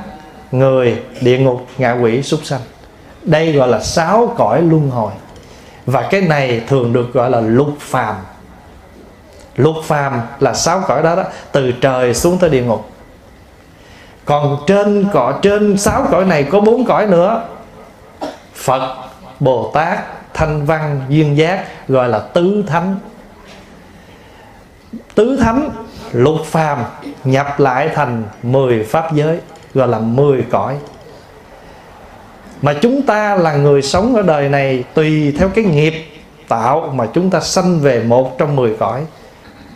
người 0.51 1.01
địa 1.21 1.37
ngục 1.37 1.67
ngạ 1.77 1.91
quỷ 1.91 2.23
súc 2.23 2.45
sanh. 2.45 2.61
Đây 3.23 3.51
gọi 3.51 3.67
là 3.67 3.79
sáu 3.79 4.33
cõi 4.37 4.61
luân 4.61 4.89
hồi. 4.89 5.11
Và 5.85 6.07
cái 6.11 6.21
này 6.21 6.61
thường 6.67 6.93
được 6.93 7.13
gọi 7.13 7.29
là 7.29 7.41
lục 7.41 7.75
phàm. 7.79 8.15
Lục 9.55 9.75
phàm 9.83 10.21
là 10.39 10.53
sáu 10.53 10.83
cõi 10.87 11.03
đó 11.03 11.15
đó 11.15 11.23
từ 11.51 11.71
trời 11.71 12.13
xuống 12.13 12.37
tới 12.37 12.49
địa 12.49 12.63
ngục. 12.63 12.89
Còn 14.25 14.57
trên 14.67 15.07
cõi 15.13 15.33
trên 15.41 15.77
sáu 15.77 16.07
cõi 16.11 16.25
này 16.25 16.43
có 16.43 16.59
bốn 16.59 16.85
cõi 16.85 17.07
nữa 17.07 17.43
phật, 18.61 18.95
bồ 19.39 19.71
tát, 19.73 19.99
thanh 20.33 20.65
văn, 20.65 21.01
duyên 21.09 21.37
giác, 21.37 21.87
gọi 21.87 22.09
là 22.09 22.19
tứ 22.19 22.63
thánh. 22.67 22.95
Tứ 25.15 25.37
thánh, 25.41 25.69
lục 26.11 26.45
phàm, 26.45 26.83
nhập 27.23 27.59
lại 27.59 27.89
thành 27.95 28.23
10 28.43 28.83
pháp 28.83 29.13
giới, 29.13 29.39
gọi 29.73 29.87
là 29.87 29.99
10 29.99 30.45
cõi. 30.51 30.77
Mà 32.61 32.73
chúng 32.81 33.01
ta 33.01 33.35
là 33.35 33.53
người 33.53 33.81
sống 33.81 34.15
ở 34.15 34.21
đời 34.21 34.49
này 34.49 34.83
tùy 34.93 35.35
theo 35.39 35.49
cái 35.49 35.63
nghiệp 35.63 35.93
tạo 36.47 36.91
mà 36.93 37.07
chúng 37.13 37.29
ta 37.29 37.39
sanh 37.39 37.79
về 37.79 38.03
một 38.03 38.37
trong 38.37 38.55
10 38.55 38.75
cõi. 38.79 39.05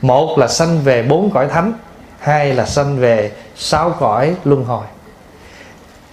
Một 0.02 0.38
là 0.38 0.48
sanh 0.48 0.82
về 0.82 1.04
bốn 1.04 1.30
cõi 1.30 1.48
thánh, 1.48 1.74
hai 2.20 2.54
là 2.54 2.66
sanh 2.66 2.98
về 2.98 3.32
sáu 3.56 3.90
cõi 4.00 4.36
luân 4.44 4.64
hồi. 4.64 4.86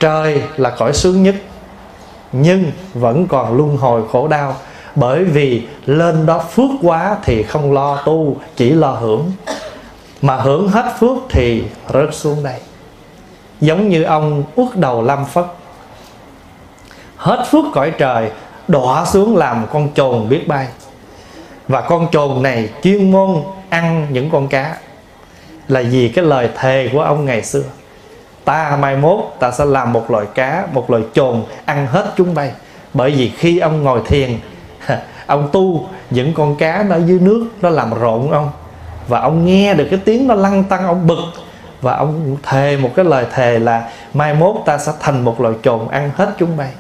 Trời 0.01 0.43
là 0.57 0.71
cõi 0.71 0.93
sướng 0.93 1.23
nhất 1.23 1.35
nhưng 2.33 2.73
vẫn 2.95 3.27
còn 3.29 3.57
luân 3.57 3.77
hồi 3.77 4.03
khổ 4.13 4.29
đau. 4.29 4.57
Bởi 4.95 5.25
vì 5.25 5.63
lên 5.87 6.27
đó 6.27 6.39
phước 6.39 6.71
quá 6.83 7.17
thì 7.25 7.43
không 7.43 7.73
lo 7.73 8.03
tu, 8.05 8.37
chỉ 8.57 8.71
lo 8.71 8.91
hưởng. 8.91 9.33
Mà 10.23 10.37
hưởng 10.37 10.69
hết 10.69 10.93
phước 10.99 11.17
thì 11.31 11.65
rớt 11.93 12.15
xuống 12.15 12.43
đây. 12.43 12.61
Giống 13.61 13.89
như 13.89 14.03
ông 14.03 14.45
uất 14.57 14.77
đầu 14.77 15.03
lâm 15.03 15.25
phất. 15.25 15.45
Hết 17.17 17.45
phước 17.51 17.65
cõi 17.75 17.93
trời, 17.99 18.31
đọa 18.69 19.05
xuống 19.05 19.37
làm 19.37 19.67
con 19.73 19.89
trồn 19.95 20.29
biết 20.29 20.49
bay. 20.49 20.67
Và 21.69 21.81
con 21.81 22.07
trồn 22.13 22.43
này 22.43 22.69
chuyên 22.83 23.11
môn 23.11 23.43
ăn 23.69 24.07
những 24.11 24.31
con 24.31 24.49
cá. 24.49 24.77
Là 25.69 25.83
vì 25.91 26.09
cái 26.09 26.25
lời 26.25 26.49
thề 26.57 26.89
của 26.93 27.01
ông 27.01 27.25
ngày 27.25 27.43
xưa 27.43 27.65
ta 28.45 28.79
mai 28.81 28.97
mốt 28.97 29.19
ta 29.39 29.51
sẽ 29.51 29.65
làm 29.65 29.93
một 29.93 30.11
loài 30.11 30.27
cá 30.35 30.67
một 30.73 30.91
loài 30.91 31.03
chồn 31.13 31.43
ăn 31.65 31.87
hết 31.87 32.13
chúng 32.17 32.35
bay. 32.35 32.53
Bởi 32.95 33.11
vì 33.11 33.29
khi 33.29 33.59
ông 33.59 33.83
ngồi 33.83 34.01
thiền 34.07 34.39
ông 35.27 35.49
tu 35.53 35.89
những 36.11 36.35
con 36.35 36.57
cá 36.57 36.85
nó 36.89 36.97
dưới 36.97 37.21
nước 37.21 37.47
nó 37.63 37.69
làm 37.69 37.95
rộn 38.01 38.31
ông. 38.31 38.51
Và 39.09 39.21
ông 39.21 39.47
nghe 39.47 39.75
được 39.75 39.87
cái 39.91 40.01
tiếng 40.05 40.29
nó 40.29 40.35
lăn 40.35 40.65
tăng 40.65 40.87
ông 40.87 41.07
bực. 41.07 41.23
Và 41.81 41.97
ông 41.97 42.37
thề 42.43 42.77
một 42.77 42.91
cái 42.97 43.05
lời 43.05 43.27
thề 43.35 43.59
là 43.59 43.89
mai 44.15 44.35
mốt 44.35 44.57
ta 44.65 44.79
sẽ 44.79 44.93
thành 45.01 45.25
một 45.25 45.41
loài 45.41 45.55
chồn 45.63 45.89
ăn 45.89 46.11
hết 46.17 46.35
chúng 46.39 46.57
bay. 46.57 46.71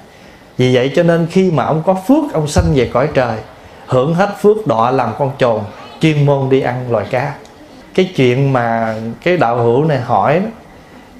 Vì 0.58 0.74
vậy 0.74 0.92
cho 0.96 1.02
nên 1.02 1.26
khi 1.30 1.50
mà 1.50 1.64
ông 1.64 1.82
có 1.86 1.94
phước 1.94 2.32
ông 2.32 2.46
sanh 2.46 2.64
về 2.74 2.90
cõi 2.92 3.08
trời 3.14 3.38
hưởng 3.86 4.14
hết 4.14 4.30
phước 4.40 4.66
đọa 4.66 4.90
làm 4.90 5.10
con 5.18 5.30
chồn 5.38 5.60
chuyên 6.00 6.26
môn 6.26 6.50
đi 6.50 6.60
ăn 6.60 6.90
loài 6.90 7.06
cá. 7.10 7.34
Cái 7.94 8.12
chuyện 8.16 8.52
mà 8.52 8.94
cái 9.22 9.36
đạo 9.36 9.56
hữu 9.56 9.84
này 9.84 10.00
hỏi 10.00 10.38
đó, 10.38 10.46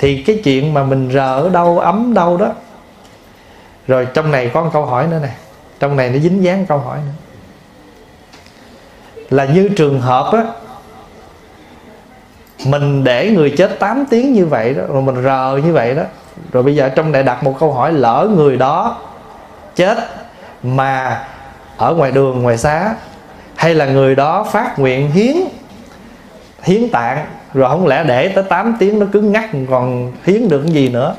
thì 0.03 0.23
cái 0.23 0.41
chuyện 0.45 0.75
mà 0.75 0.85
mình 0.85 1.11
rờ 1.13 1.43
ở 1.43 1.49
đâu, 1.49 1.79
ấm 1.79 2.15
đâu 2.15 2.37
đó. 2.37 2.53
Rồi 3.87 4.09
trong 4.15 4.31
này 4.31 4.51
có 4.55 4.63
một 4.63 4.71
câu 4.73 4.87
hỏi 4.87 5.07
nữa 5.07 5.19
nè. 5.23 5.29
Trong 5.81 5.97
này 5.97 6.11
nó 6.11 6.19
dính 6.19 6.45
dáng 6.45 6.67
câu 6.67 6.79
hỏi 6.79 6.99
nữa. 7.07 7.13
Là 9.31 9.45
như 9.45 9.69
trường 9.77 10.01
hợp 10.01 10.33
á, 10.33 10.45
mình 12.65 13.05
để 13.05 13.31
người 13.31 13.55
chết 13.57 13.79
8 13.79 14.05
tiếng 14.11 14.33
như 14.33 14.47
vậy 14.47 14.75
đó, 14.75 14.83
rồi 14.89 15.03
mình 15.03 15.23
rờ 15.23 15.61
như 15.65 15.73
vậy 15.73 15.95
đó. 15.95 16.03
Rồi 16.53 16.63
bây 16.63 16.77
giờ 16.77 16.89
trong 16.89 17.13
này 17.13 17.23
đặt 17.23 17.45
một 17.45 17.57
câu 17.61 17.73
hỏi, 17.73 17.93
lỡ 17.93 18.31
người 18.37 18.57
đó 18.57 18.99
chết 19.77 19.99
mà 20.63 21.25
ở 21.77 21.95
ngoài 21.95 22.13
đường, 22.13 22.43
ngoài 22.43 22.59
xá, 22.59 22.95
hay 23.57 23.75
là 23.75 23.87
người 23.87 24.15
đó 24.15 24.45
phát 24.45 24.79
nguyện 24.79 25.11
hiến 25.11 25.37
hiến 26.63 26.89
tạng 26.89 27.27
rồi 27.55 27.69
không 27.69 27.87
lẽ 27.87 28.05
để 28.05 28.29
tới 28.29 28.45
8 28.45 28.77
tiếng 28.79 28.99
nó 28.99 29.07
cứng 29.13 29.33
ngắc 29.33 29.51
còn 29.71 30.13
hiến 30.25 30.49
được 30.49 30.63
cái 30.65 30.73
gì 30.73 30.89
nữa? 30.89 31.15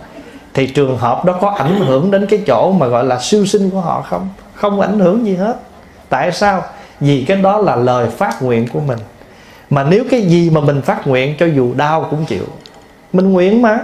Thì 0.54 0.68
trường 0.68 0.98
hợp 0.98 1.26
đó 1.26 1.38
có 1.42 1.50
ảnh 1.50 1.76
hưởng 1.76 2.12
đến 2.12 2.26
cái 2.30 2.44
chỗ 2.48 2.72
mà 2.72 2.88
gọi 2.88 3.04
là 3.04 3.20
siêu 3.20 3.46
sinh 3.46 3.70
của 3.70 3.80
họ 3.80 4.02
không? 4.02 4.30
Không 4.54 4.82
ảnh 4.82 5.00
hưởng 5.00 5.26
gì 5.26 5.36
hết. 5.36 5.56
Tại 6.10 6.32
sao? 6.32 6.64
Vì 7.00 7.26
cái 7.28 7.38
đó 7.38 7.58
là 7.58 7.76
lời 7.76 8.08
phát 8.10 8.42
nguyện 8.42 8.68
của 8.74 8.80
mình. 8.80 9.00
Mà 9.70 9.84
nếu 9.84 10.04
cái 10.12 10.22
gì 10.22 10.50
mà 10.50 10.62
mình 10.62 10.82
phát 10.82 11.08
nguyện 11.08 11.36
cho 11.40 11.46
dù 11.46 11.74
đau 11.74 12.08
cũng 12.10 12.26
chịu. 12.26 12.46
Mình 13.14 13.34
nguyện 13.34 13.62
mà. 13.62 13.80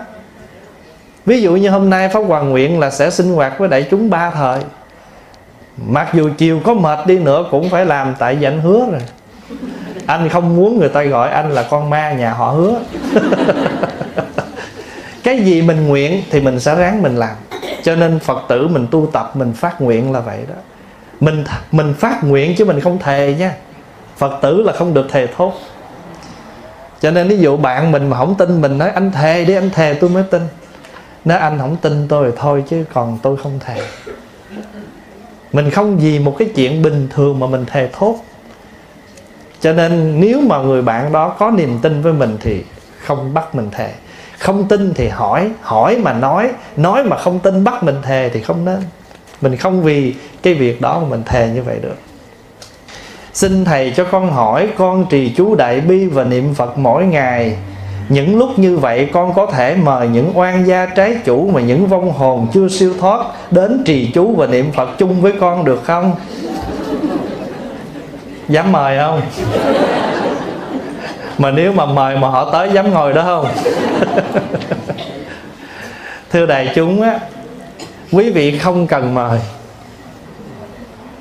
Ví 1.26 1.42
dụ 1.42 1.56
như 1.56 1.70
hôm 1.70 1.90
nay 1.90 2.10
pháp 2.10 2.20
hoàng 2.20 2.50
nguyện 2.50 2.80
là 2.80 2.90
sẽ 2.90 3.10
sinh 3.10 3.34
hoạt 3.34 3.60
với 3.60 3.70
đại 3.70 3.88
chúng 3.92 4.10
ba 4.10 4.32
thời. 4.32 4.60
Mặc 5.88 6.10
dù 6.14 6.30
chiều 6.38 6.60
có 6.64 6.74
mệt 6.74 7.00
đi 7.08 7.20
nữa 7.20 7.46
cũng 7.52 7.70
phải 7.70 7.86
làm, 7.86 8.16
tại 8.20 8.36
vì 8.36 8.48
anh 8.48 8.62
hứa 8.62 8.86
rồi 8.92 9.02
anh 10.10 10.30
không 10.30 10.56
muốn 10.56 10.80
người 10.80 10.90
ta 10.90 11.04
gọi 11.04 11.30
anh 11.30 11.52
là 11.52 11.64
con 11.70 11.90
ma 11.90 12.12
nhà 12.12 12.34
họ 12.34 12.52
hứa. 12.52 12.80
Cái 15.24 15.40
gì 15.40 15.62
mình 15.62 15.88
nguyện 15.88 16.24
thì 16.30 16.42
mình 16.42 16.60
sẽ 16.60 16.76
ráng 16.76 17.02
mình 17.02 17.16
làm. 17.16 17.36
Cho 17.84 17.96
nên 17.96 18.20
phật 18.20 18.42
tử 18.48 18.68
mình 18.68 18.88
tu 18.92 19.10
tập 19.14 19.32
mình 19.36 19.54
phát 19.54 19.82
nguyện 19.82 20.12
là 20.12 20.20
vậy 20.20 20.40
đó. 20.50 20.56
Mình 21.20 21.44
mình 21.72 21.94
phát 21.94 22.24
nguyện 22.24 22.56
chứ 22.58 22.66
mình 22.66 22.80
không 22.80 23.00
thề 23.00 23.36
nha. 23.40 23.54
Phật 24.18 24.40
tử 24.42 24.62
là 24.62 24.74
không 24.74 24.94
được 24.94 25.08
thề 25.12 25.28
thốt. 25.38 25.54
Cho 27.02 27.12
nên 27.12 27.28
ví 27.28 27.38
dụ 27.38 27.58
bạn 27.58 27.92
mình 27.92 28.10
mà 28.10 28.18
không 28.18 28.36
tin 28.36 28.62
mình 28.62 28.78
nói 28.78 28.90
anh 28.90 29.12
thề 29.12 29.46
đi 29.46 29.54
anh 29.54 29.70
thề 29.70 29.94
tôi 29.94 30.10
mới 30.10 30.24
tin. 30.24 30.42
Nếu 31.26 31.38
anh 31.38 31.60
không 31.60 31.76
tin 31.76 32.08
tôi 32.08 32.32
thì 32.32 32.38
thôi 32.40 32.64
chứ 32.70 32.86
còn 32.94 33.18
tôi 33.22 33.38
không 33.38 33.60
thề. 33.60 33.82
Mình 35.54 35.70
không 35.70 35.98
vì 35.98 36.20
một 36.20 36.36
cái 36.40 36.50
chuyện 36.56 36.82
bình 36.82 37.08
thường 37.12 37.40
mà 37.40 37.48
mình 37.48 37.66
thề 37.66 37.90
thốt 37.94 38.16
cho 39.62 39.74
nên 39.74 40.20
nếu 40.20 40.42
mà 40.42 40.58
người 40.58 40.82
bạn 40.82 41.12
đó 41.12 41.30
có 41.30 41.52
niềm 41.52 41.80
tin 41.82 42.02
với 42.02 42.14
mình 42.14 42.38
thì 42.42 42.64
không 43.00 43.34
bắt 43.34 43.56
mình 43.56 43.70
thề. 43.72 43.90
Không 44.38 44.68
tin 44.68 44.94
thì 44.94 45.08
hỏi 45.08 45.50
hỏi 45.62 45.98
mà 45.98 46.14
nói 46.14 46.50
nói 46.78 47.04
mà 47.04 47.18
không 47.18 47.40
tin 47.40 47.64
bắt 47.64 47.84
mình 47.84 47.96
thề 48.04 48.30
thì 48.34 48.42
không 48.42 48.66
nên. 48.66 48.80
Mình 49.42 49.56
không 49.56 49.82
vì 49.82 50.14
cái 50.44 50.54
việc 50.54 50.82
đó 50.82 51.00
mà 51.00 51.08
mình 51.10 51.24
thề 51.26 51.50
như 51.56 51.64
vậy 51.64 51.80
được. 51.82 51.98
Xin 53.34 53.66
thầy 53.66 53.94
cho 53.96 54.06
con 54.12 54.32
hỏi, 54.32 54.70
con 54.78 55.06
trì 55.10 55.34
chú 55.38 55.56
đại 55.56 55.82
bi 55.82 56.06
và 56.06 56.24
niệm 56.24 56.54
phật 56.54 56.78
mỗi 56.78 57.06
ngày. 57.06 57.58
Những 58.10 58.38
lúc 58.38 58.60
như 58.60 58.78
vậy 58.78 59.10
con 59.14 59.34
có 59.34 59.46
thể 59.46 59.76
mời 59.76 60.08
những 60.08 60.32
oan 60.36 60.68
gia 60.68 60.86
trái 60.86 61.16
chủ 61.26 61.50
mà 61.54 61.62
những 61.62 61.88
vong 61.88 62.12
hồn 62.12 62.48
chưa 62.54 62.68
siêu 62.68 62.94
thoát 63.00 63.26
đến 63.52 63.84
trì 63.86 64.12
chú 64.14 64.36
và 64.36 64.48
niệm 64.48 64.72
phật 64.72 64.90
chung 64.98 65.22
với 65.22 65.34
con 65.40 65.66
được 65.66 65.84
không? 65.84 66.16
Dám 68.50 68.72
mời 68.72 68.98
không? 69.00 69.22
Mà 71.38 71.52
nếu 71.52 71.74
mà 71.74 71.86
mời 71.86 72.18
mà 72.18 72.28
họ 72.28 72.52
tới 72.52 72.70
dám 72.74 72.92
ngồi 72.92 73.14
đó 73.14 73.24
không? 73.24 73.48
Thưa 76.32 76.46
đại 76.46 76.72
chúng 76.76 77.02
á, 77.02 77.20
quý 78.12 78.30
vị 78.30 78.58
không 78.58 78.88
cần 78.88 79.14
mời. 79.14 79.40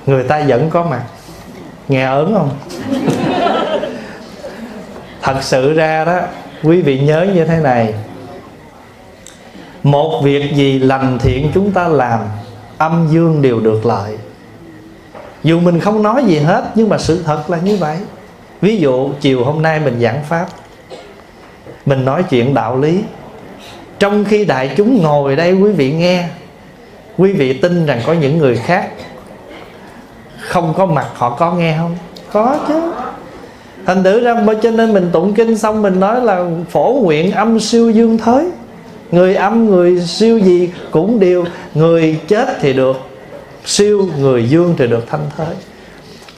Người 0.07 0.23
ta 0.23 0.43
vẫn 0.49 0.71
có 0.71 0.83
mặt. 0.83 1.03
Nghe 1.88 2.05
ớn 2.05 2.35
không? 2.35 2.51
Thật 5.23 5.37
sự 5.41 5.73
ra 5.73 6.05
đó, 6.05 6.21
quý 6.62 6.83
vị 6.83 6.99
nhớ 6.99 7.27
như 7.35 7.45
thế 7.45 7.57
này. 7.57 7.95
Một 9.83 10.21
việc 10.25 10.55
gì 10.55 10.79
lành 10.79 11.19
thiện 11.19 11.51
chúng 11.55 11.73
ta 11.73 11.88
làm, 11.88 12.21
âm 12.79 13.09
dương 13.11 13.43
đều 13.43 13.61
được 13.61 13.87
lợi 13.87 14.19
dù 15.42 15.61
mình 15.61 15.81
không 15.81 16.03
nói 16.03 16.24
gì 16.24 16.38
hết, 16.38 16.64
nhưng 16.74 16.88
mà 16.88 16.98
sự 16.98 17.22
thật 17.24 17.51
là 17.51 17.59
như 17.59 17.77
vậy. 17.77 17.96
Ví 18.61 18.77
dụ, 18.77 19.11
chiều 19.20 19.44
hôm 19.44 19.62
nay 19.62 19.81
mình 19.81 20.01
giảng 20.01 20.22
pháp, 20.29 20.46
mình 21.87 22.05
nói 22.05 22.22
chuyện 22.22 22.55
đạo 22.55 22.79
lý. 22.79 23.01
Trong 23.98 24.24
khi 24.24 24.44
đại 24.44 24.74
chúng 24.77 25.03
ngồi 25.03 25.37
đây, 25.37 25.53
quý 25.53 25.72
vị 25.72 25.92
nghe, 25.92 26.24
quý 27.18 27.33
vị 27.33 27.53
tin 27.53 27.87
rằng 27.87 28.01
có 28.07 28.12
những 28.12 28.38
người 28.38 28.57
khác 28.57 28.88
không 30.38 30.74
có 30.77 30.87
mặt, 30.87 31.07
họ 31.14 31.31
có 31.31 31.53
nghe 31.53 31.77
không? 31.79 31.96
Có 32.33 32.57
chứ. 32.68 32.92
Thành 33.87 34.05
thử 34.05 34.20
ra 34.20 34.35
cho 34.62 34.70
nên 34.70 34.92
mình 34.92 35.11
tụng 35.12 35.35
kinh 35.35 35.59
xong, 35.59 35.83
mình 35.83 36.01
nói 36.01 36.20
là 36.20 36.44
phổ 36.70 37.01
nguyện 37.03 37.33
âm 37.33 37.61
siêu 37.61 37.90
dương 37.90 38.18
thới 38.18 38.51
người 39.11 39.35
âm, 39.35 39.66
người 39.66 40.01
siêu 40.01 40.38
gì 40.38 40.70
cũng 40.90 41.20
đều, 41.20 41.44
người 41.74 42.18
chết 42.29 42.48
thì 42.61 42.72
được 42.72 42.96
siêu 43.64 44.09
người 44.18 44.49
dương 44.49 44.75
thì 44.79 44.87
được 44.87 45.05
thanh 45.11 45.27
thới 45.37 45.55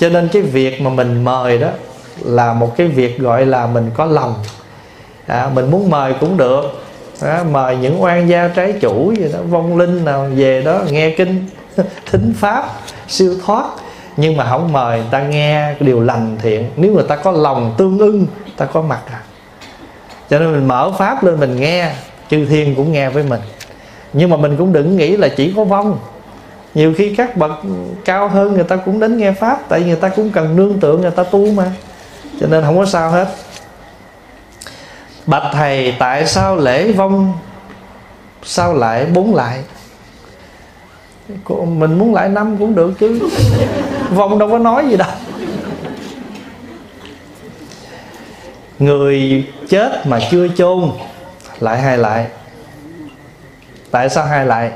cho 0.01 0.09
nên 0.09 0.29
cái 0.29 0.43
việc 0.43 0.81
mà 0.81 0.91
mình 0.91 1.25
mời 1.25 1.59
đó 1.59 1.69
là 2.25 2.53
một 2.53 2.77
cái 2.77 2.87
việc 2.87 3.19
gọi 3.19 3.47
là 3.47 3.67
mình 3.67 3.91
có 3.95 4.05
lòng. 4.05 4.35
À, 5.27 5.51
mình 5.55 5.71
muốn 5.71 5.91
mời 5.91 6.15
cũng 6.21 6.37
được. 6.37 6.85
À, 7.21 7.45
mời 7.51 7.77
những 7.77 8.03
oan 8.03 8.29
gia 8.29 8.49
trái 8.49 8.75
chủ 8.81 9.15
gì 9.19 9.29
đó 9.33 9.39
vong 9.51 9.79
linh 9.79 10.05
nào 10.05 10.29
về 10.37 10.63
đó 10.63 10.81
nghe 10.91 11.15
kinh 11.19 11.47
thính 12.11 12.35
pháp 12.39 12.65
siêu 13.09 13.35
thoát. 13.47 13.65
Nhưng 14.17 14.37
mà 14.37 14.47
không 14.51 14.73
mời 14.73 14.99
người 14.99 15.09
ta 15.11 15.23
nghe 15.23 15.75
điều 15.81 16.01
lành 16.01 16.37
thiện. 16.43 16.71
Nếu 16.77 16.93
người 16.93 17.05
ta 17.09 17.17
có 17.17 17.33
lòng 17.33 17.75
tương 17.79 17.99
ưng 17.99 18.27
ta 18.57 18.67
có 18.67 18.83
mặt 18.83 19.01
à. 19.13 19.21
Cho 20.31 20.39
nên 20.39 20.53
mình 20.53 20.69
mở 20.69 20.93
pháp 20.99 21.25
lên 21.25 21.41
mình 21.41 21.61
nghe 21.61 21.93
chư 22.31 22.47
thiên 22.47 22.75
cũng 22.75 22.93
nghe 22.93 23.11
với 23.11 23.23
mình. 23.23 23.41
Nhưng 24.13 24.31
mà 24.31 24.37
mình 24.37 24.57
cũng 24.57 24.73
đừng 24.73 24.97
nghĩ 24.97 25.17
là 25.17 25.29
chỉ 25.29 25.53
có 25.57 25.65
vong 25.65 25.99
nhiều 26.75 26.95
khi 26.97 27.15
các 27.15 27.37
bậc 27.37 27.51
cao 28.05 28.29
hơn 28.29 28.55
người 28.55 28.65
ta 28.65 28.77
cũng 28.77 29.01
đến 29.01 29.17
nghe 29.17 29.33
pháp, 29.33 29.69
tại 29.69 29.81
vì 29.81 29.87
người 29.87 29.97
ta 29.97 30.09
cũng 30.09 30.31
cần 30.31 30.57
nương 30.57 30.81
tựa, 30.81 30.97
người 30.97 31.11
ta 31.11 31.23
tu 31.23 31.53
mà. 31.53 31.73
Cho 32.41 32.47
nên 32.47 32.65
không 32.65 32.79
có 32.79 32.87
sao 32.87 33.11
hết. 33.11 33.29
Bạch 35.27 35.53
thầy, 35.53 35.95
tại 35.99 36.27
sao 36.27 36.57
lễ 36.57 36.93
vong, 36.93 37.33
sao 38.43 38.75
lại 38.75 39.07
bốn 39.07 39.35
lại? 39.35 39.63
Mình 41.49 41.99
muốn 41.99 42.15
lại 42.15 42.29
năm 42.29 42.57
cũng 42.59 42.75
được 42.75 42.93
chứ. 43.01 43.29
Vong 44.11 44.39
đâu 44.39 44.51
có 44.51 44.59
nói 44.59 44.87
gì 44.89 44.97
đâu. 44.97 45.11
Người 48.79 49.47
chết 49.69 50.07
mà 50.07 50.19
chưa 50.31 50.49
chôn, 50.49 50.91
lại 51.61 51.81
hai 51.81 51.99
lại. 51.99 52.27
Tại 53.91 54.09
sao 54.09 54.25
hai 54.25 54.47
lại? 54.47 54.71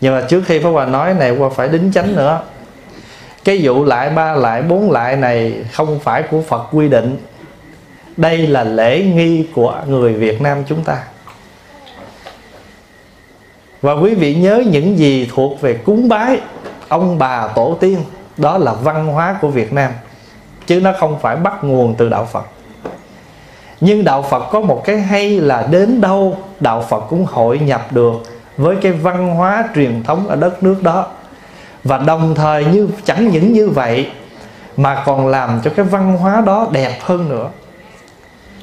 Nhưng 0.00 0.14
mà 0.14 0.26
trước 0.28 0.42
khi 0.46 0.58
Pháp 0.58 0.70
Hòa 0.70 0.86
nói 0.86 1.14
này 1.14 1.30
qua 1.30 1.48
phải 1.48 1.68
đính 1.68 1.92
chánh 1.94 2.16
nữa. 2.16 2.40
Cái 3.44 3.60
vụ 3.62 3.84
lại 3.84 4.10
ba, 4.10 4.32
lại 4.32 4.62
bốn 4.62 4.90
lại 4.90 5.16
này 5.16 5.54
không 5.72 5.98
phải 6.00 6.22
của 6.22 6.42
Phật 6.42 6.68
quy 6.72 6.88
định. 6.88 7.16
Đây 8.16 8.46
là 8.46 8.64
lễ 8.64 9.02
nghi 9.02 9.46
của 9.54 9.74
người 9.86 10.12
Việt 10.12 10.42
Nam 10.42 10.64
chúng 10.68 10.84
ta. 10.84 11.02
Và 13.82 13.92
quý 13.92 14.14
vị 14.14 14.34
nhớ 14.34 14.62
những 14.70 14.98
gì 14.98 15.30
thuộc 15.34 15.60
về 15.60 15.74
cúng 15.74 16.08
bái 16.08 16.40
ông 16.88 17.18
bà 17.18 17.48
tổ 17.48 17.76
tiên, 17.80 17.98
đó 18.36 18.58
là 18.58 18.72
văn 18.72 19.06
hóa 19.06 19.38
của 19.40 19.48
Việt 19.48 19.72
Nam. 19.72 19.92
Chứ 20.66 20.80
nó 20.80 20.92
không 21.00 21.18
phải 21.20 21.36
bắt 21.36 21.64
nguồn 21.64 21.94
từ 21.94 22.08
đạo 22.08 22.28
Phật. 22.32 22.44
Nhưng 23.80 24.04
đạo 24.04 24.22
Phật 24.22 24.48
có 24.50 24.60
một 24.60 24.82
cái 24.84 25.00
hay 25.00 25.40
là 25.40 25.66
đến 25.70 26.00
đâu, 26.00 26.38
đạo 26.60 26.86
Phật 26.88 27.00
cũng 27.00 27.24
hội 27.24 27.58
nhập 27.58 27.92
được 27.92 28.12
với 28.58 28.76
cái 28.76 28.92
văn 28.92 29.34
hóa 29.34 29.64
truyền 29.74 30.02
thống 30.02 30.28
ở 30.28 30.36
đất 30.36 30.62
nước 30.62 30.82
đó. 30.82 31.06
Và 31.84 31.98
đồng 31.98 32.34
thời 32.34 32.64
như, 32.64 32.88
chẳng 33.04 33.28
những 33.28 33.52
như 33.52 33.68
vậy, 33.68 34.10
mà 34.76 35.02
còn 35.06 35.26
làm 35.26 35.60
cho 35.64 35.70
cái 35.76 35.84
văn 35.84 36.16
hóa 36.16 36.42
đó 36.46 36.68
đẹp 36.72 36.98
hơn 37.00 37.28
nữa. 37.28 37.48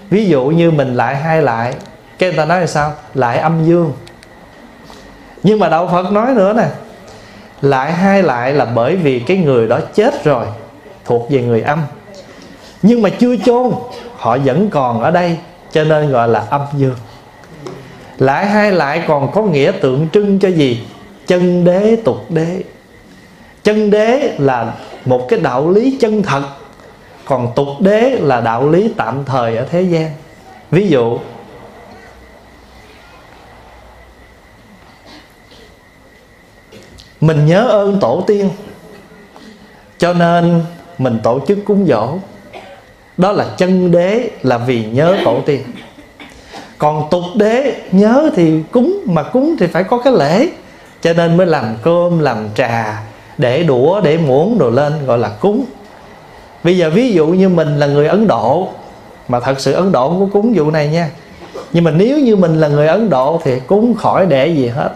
Ví 0.09 0.25
dụ 0.25 0.45
như 0.45 0.71
mình 0.71 0.95
lại 0.95 1.15
hai 1.15 1.41
lại, 1.41 1.73
cái 2.19 2.29
người 2.29 2.37
ta 2.37 2.45
nói 2.45 2.61
là 2.61 2.67
sao? 2.67 2.93
Lại 3.13 3.37
âm 3.37 3.65
dương. 3.65 3.93
Nhưng 5.43 5.59
mà 5.59 5.69
đạo 5.69 5.89
phật 5.91 6.11
nói 6.11 6.33
nữa 6.33 6.53
nè, 6.53 6.67
lại 7.61 7.91
hai 7.91 8.23
lại 8.23 8.53
là 8.53 8.65
bởi 8.65 8.95
vì 8.95 9.19
cái 9.19 9.37
người 9.37 9.67
đó 9.67 9.79
chết 9.93 10.23
rồi, 10.23 10.45
thuộc 11.05 11.31
về 11.31 11.41
người 11.41 11.61
âm. 11.61 11.81
Nhưng 12.81 13.01
mà 13.01 13.09
chưa 13.09 13.35
chôn, 13.37 13.71
họ 14.17 14.37
vẫn 14.37 14.69
còn 14.69 15.01
ở 15.01 15.11
đây, 15.11 15.37
cho 15.71 15.83
nên 15.83 16.11
gọi 16.11 16.27
là 16.27 16.43
âm 16.49 16.61
dương 16.73 16.95
lại 18.17 18.45
hai 18.45 18.71
lại 18.71 19.03
còn 19.07 19.31
có 19.31 19.41
nghĩa 19.41 19.71
tượng 19.81 20.07
trưng 20.13 20.39
cho 20.39 20.49
gì? 20.49 20.83
Chân 21.27 21.63
đế, 21.63 21.97
tục 22.05 22.31
đế. 22.31 22.63
Chân 23.63 23.91
đế 23.91 24.35
là 24.37 24.73
một 25.05 25.25
cái 25.29 25.39
đạo 25.39 25.71
lý 25.71 25.97
chân 25.99 26.23
thật, 26.23 26.43
còn 27.25 27.51
tục 27.55 27.67
đế 27.79 28.09
là 28.21 28.41
đạo 28.41 28.69
lý 28.69 28.93
tạm 28.97 29.25
thời 29.25 29.57
ở 29.57 29.65
thế 29.71 29.81
gian. 29.81 30.11
Ví 30.71 30.87
dụ, 30.87 31.19
mình 37.21 37.45
nhớ 37.45 37.67
ơn 37.67 37.99
tổ 37.99 38.23
tiên, 38.27 38.49
cho 39.97 40.13
nên 40.13 40.61
mình 40.97 41.19
tổ 41.23 41.39
chức 41.47 41.57
cúng 41.65 41.85
dỗ. 41.87 42.17
Đó 43.17 43.31
là 43.31 43.45
chân 43.57 43.91
đế 43.91 44.29
là 44.43 44.57
vì 44.57 44.85
nhớ 44.85 45.17
tổ 45.25 45.41
tiên 45.45 45.63
còn 46.77 47.07
tục 47.11 47.23
đế, 47.35 47.75
nhớ 47.91 48.29
thì 48.35 48.63
cúng, 48.71 48.99
mà 49.05 49.23
cúng 49.23 49.55
thì 49.59 49.67
phải 49.67 49.83
có 49.83 49.97
cái 49.97 50.13
lễ. 50.13 50.49
Cho 51.01 51.13
nên 51.13 51.37
mới 51.37 51.47
làm 51.47 51.75
cơm, 51.83 52.19
làm 52.19 52.49
trà, 52.55 53.01
để 53.37 53.63
đũa, 53.63 54.01
để 54.01 54.17
muỗng 54.17 54.57
đồ 54.57 54.69
lên 54.69 55.05
gọi 55.05 55.17
là 55.17 55.29
cúng. 55.29 55.65
Bây 56.63 56.77
giờ 56.77 56.89
ví 56.89 57.11
dụ 57.11 57.27
như 57.27 57.49
mình 57.49 57.79
là 57.79 57.87
người 57.87 58.07
ấn 58.07 58.27
độ, 58.27 58.67
mà 59.27 59.39
thật 59.39 59.59
sự 59.59 59.73
ấn 59.73 59.91
độ 59.91 60.09
không 60.09 60.19
có 60.19 60.33
cúng 60.33 60.53
vụ 60.55 60.71
này 60.71 60.87
nha. 60.87 61.09
Nhưng 61.73 61.83
mà 61.83 61.91
nếu 61.91 62.19
như 62.19 62.35
mình 62.35 62.59
là 62.59 62.67
người 62.67 62.87
ấn 62.87 63.09
độ 63.09 63.41
thì 63.43 63.59
cúng 63.59 63.95
khỏi 63.95 64.25
để 64.25 64.47
gì 64.47 64.67
hết, 64.67 64.89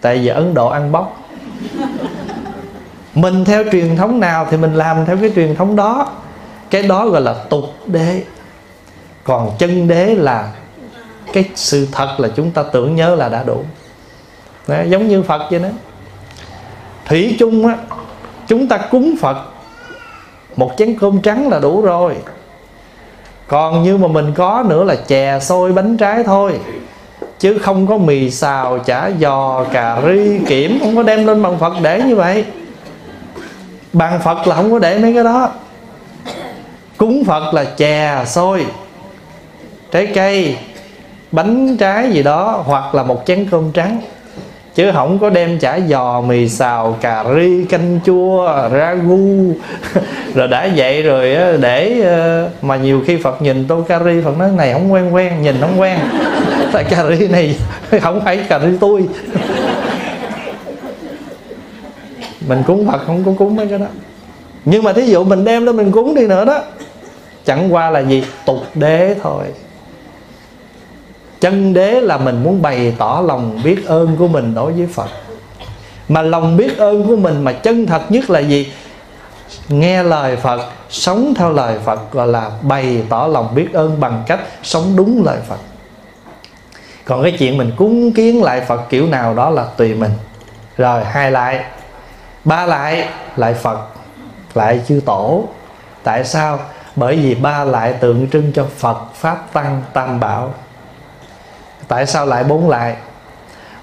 tại 0.00 0.18
vì 0.18 0.28
ấn 0.28 0.54
độ 0.54 0.68
ăn 0.68 0.92
bóc. 0.92 1.20
Mình 3.14 3.44
theo 3.44 3.64
truyền 3.72 3.96
thống 3.96 4.20
nào 4.20 4.46
thì 4.50 4.56
mình 4.56 4.74
làm 4.74 5.06
theo 5.06 5.16
cái 5.16 5.32
truyền 5.34 5.56
thống 5.56 5.76
đó. 5.76 6.12
Cái 6.70 6.82
đó 6.82 7.08
gọi 7.08 7.20
là 7.20 7.34
tục 7.48 7.64
đế. 7.86 8.22
Còn 9.24 9.50
chân 9.58 9.88
đế 9.88 10.14
là 10.14 10.52
cái 11.32 11.44
sự 11.54 11.88
thật 11.92 12.16
là 12.18 12.28
chúng 12.36 12.50
ta 12.50 12.62
tưởng 12.62 12.94
nhớ 12.96 13.14
là 13.14 13.28
đã 13.28 13.42
đủ. 13.42 13.64
Đó, 14.66 14.76
giống 14.88 15.08
như 15.08 15.22
phật 15.22 15.42
vậy 15.50 15.60
đó. 15.60 15.68
Thủy 17.06 17.36
chung 17.38 17.66
á 17.66 17.76
chúng 18.46 18.68
ta 18.68 18.78
cúng 18.78 19.14
phật 19.20 19.36
một 20.56 20.70
chén 20.78 20.98
cơm 20.98 21.20
trắng 21.20 21.48
là 21.48 21.58
đủ 21.58 21.82
rồi. 21.82 22.16
Còn 23.46 23.82
như 23.82 23.96
mà 23.96 24.08
mình 24.08 24.32
có 24.34 24.64
nữa 24.68 24.84
là 24.84 24.94
chè 24.94 25.38
xôi 25.40 25.72
bánh 25.72 25.96
trái 25.96 26.22
thôi 26.24 26.60
chứ 27.38 27.58
không 27.58 27.86
có 27.86 27.96
mì 27.98 28.30
xào 28.30 28.78
chả 28.78 29.10
giò 29.20 29.64
cà 29.72 30.00
ri 30.06 30.38
kiểm 30.46 30.78
không 30.80 30.96
có 30.96 31.02
đem 31.02 31.26
lên 31.26 31.42
bằng 31.42 31.58
phật 31.58 31.72
để 31.82 32.02
như 32.02 32.16
vậy. 32.16 32.44
Bằng 33.92 34.20
phật 34.20 34.46
là 34.46 34.56
không 34.56 34.70
có 34.70 34.78
để 34.78 34.98
mấy 34.98 35.14
cái 35.14 35.24
đó. 35.24 35.50
Cúng 36.96 37.24
phật 37.24 37.54
là 37.54 37.64
chè 37.64 38.24
xôi 38.26 38.66
trái 39.90 40.06
cây 40.06 40.56
bánh 41.32 41.76
trái 41.76 42.10
gì 42.10 42.22
đó 42.22 42.62
hoặc 42.66 42.94
là 42.94 43.02
một 43.02 43.22
chén 43.26 43.46
cơm 43.50 43.72
trắng. 43.72 44.00
Chứ 44.74 44.92
không 44.92 45.18
có 45.18 45.30
đem 45.30 45.58
chả 45.58 45.80
giò, 45.88 46.20
mì 46.20 46.48
xào, 46.48 46.96
cà 47.00 47.24
ri, 47.34 47.64
canh 47.64 48.00
chua 48.06 48.68
ragu 48.72 49.52
rồi 50.34 50.48
đã 50.48 50.68
vậy 50.76 51.02
rồi 51.02 51.36
để 51.60 52.00
ờ, 52.00 52.48
mà 52.62 52.76
nhiều 52.76 53.02
khi 53.06 53.16
phật 53.16 53.42
nhìn 53.42 53.66
tô 53.68 53.84
cà 53.88 54.00
ri, 54.04 54.20
phật 54.24 54.38
nói, 54.38 54.50
này, 54.56 54.72
không 54.72 54.92
quen 54.92 55.14
quen, 55.14 55.42
nhìn 55.42 55.56
không 55.60 55.80
quen. 55.80 55.98
Tại 56.72 56.84
cà 56.84 57.04
ri 57.10 57.28
này 57.28 57.56
không 58.02 58.20
phải 58.24 58.36
cà 58.48 58.58
ri 58.58 58.76
tôi. 58.80 59.08
Mình 62.48 62.62
cúng 62.66 62.86
phật 62.86 63.00
không 63.06 63.24
có 63.24 63.32
cúng 63.38 63.56
mấy 63.56 63.66
cái 63.66 63.78
đó. 63.78 63.86
Nhưng 64.64 64.82
mà 64.82 64.92
thí 64.92 65.02
dụ 65.06 65.24
mình 65.24 65.44
đem 65.44 65.66
lên 65.66 65.76
mình 65.76 65.92
cúng 65.92 66.14
đi 66.14 66.26
nữa 66.26 66.44
đó, 66.44 66.60
chẳng 67.44 67.74
qua 67.74 67.90
là 67.90 68.00
gì 68.00 68.24
tục 68.46 68.58
đế 68.74 69.14
thôi 69.22 69.44
chân 71.40 71.74
đế 71.74 72.00
là 72.00 72.16
mình 72.16 72.42
muốn 72.42 72.62
bày 72.62 72.94
tỏ 72.98 73.22
lòng 73.26 73.60
biết 73.64 73.86
ơn 73.86 74.16
của 74.16 74.28
mình 74.28 74.54
đối 74.54 74.72
với 74.72 74.86
phật. 74.86 75.08
Mà 76.08 76.22
lòng 76.22 76.56
biết 76.56 76.78
ơn 76.78 77.06
của 77.06 77.16
mình 77.16 77.44
mà 77.44 77.52
chân 77.52 77.86
thật 77.86 78.02
nhất 78.08 78.30
là 78.30 78.40
gì? 78.40 78.72
Nghe 79.68 80.02
lời 80.02 80.36
phật, 80.36 80.60
sống 80.90 81.34
theo 81.36 81.52
lời 81.52 81.78
phật 81.84 82.12
gọi 82.12 82.26
là 82.26 82.50
bày 82.62 83.02
tỏ 83.08 83.26
lòng 83.26 83.54
biết 83.54 83.72
ơn 83.72 84.00
bằng 84.00 84.22
cách 84.26 84.40
sống 84.62 84.96
đúng 84.96 85.22
lời 85.24 85.38
phật. 85.48 85.58
Còn 87.04 87.22
cái 87.22 87.32
chuyện 87.38 87.58
mình 87.58 87.72
cúng 87.76 88.12
kiến 88.12 88.42
lại 88.42 88.60
phật 88.60 88.80
kiểu 88.88 89.06
nào 89.06 89.34
đó 89.34 89.50
là 89.50 89.64
tùy 89.76 89.94
mình. 89.94 90.10
Rồi, 90.76 91.04
hai 91.04 91.30
lại. 91.30 91.64
Ba 92.44 92.66
lại 92.66 93.08
lại 93.36 93.54
phật, 93.54 93.78
lại 94.54 94.80
chư 94.88 95.00
tổ. 95.06 95.44
Tại 96.02 96.24
sao? 96.24 96.58
Bởi 96.96 97.16
vì 97.16 97.34
ba 97.34 97.64
lại 97.64 97.92
tượng 97.92 98.28
trưng 98.30 98.52
cho 98.52 98.66
phật 98.76 98.98
pháp 99.14 99.52
tăng 99.52 99.82
tam 99.92 100.20
bảo 100.20 100.54
tại 101.88 102.06
sao 102.06 102.26
lại 102.26 102.44
bốn 102.44 102.68
lại? 102.68 102.96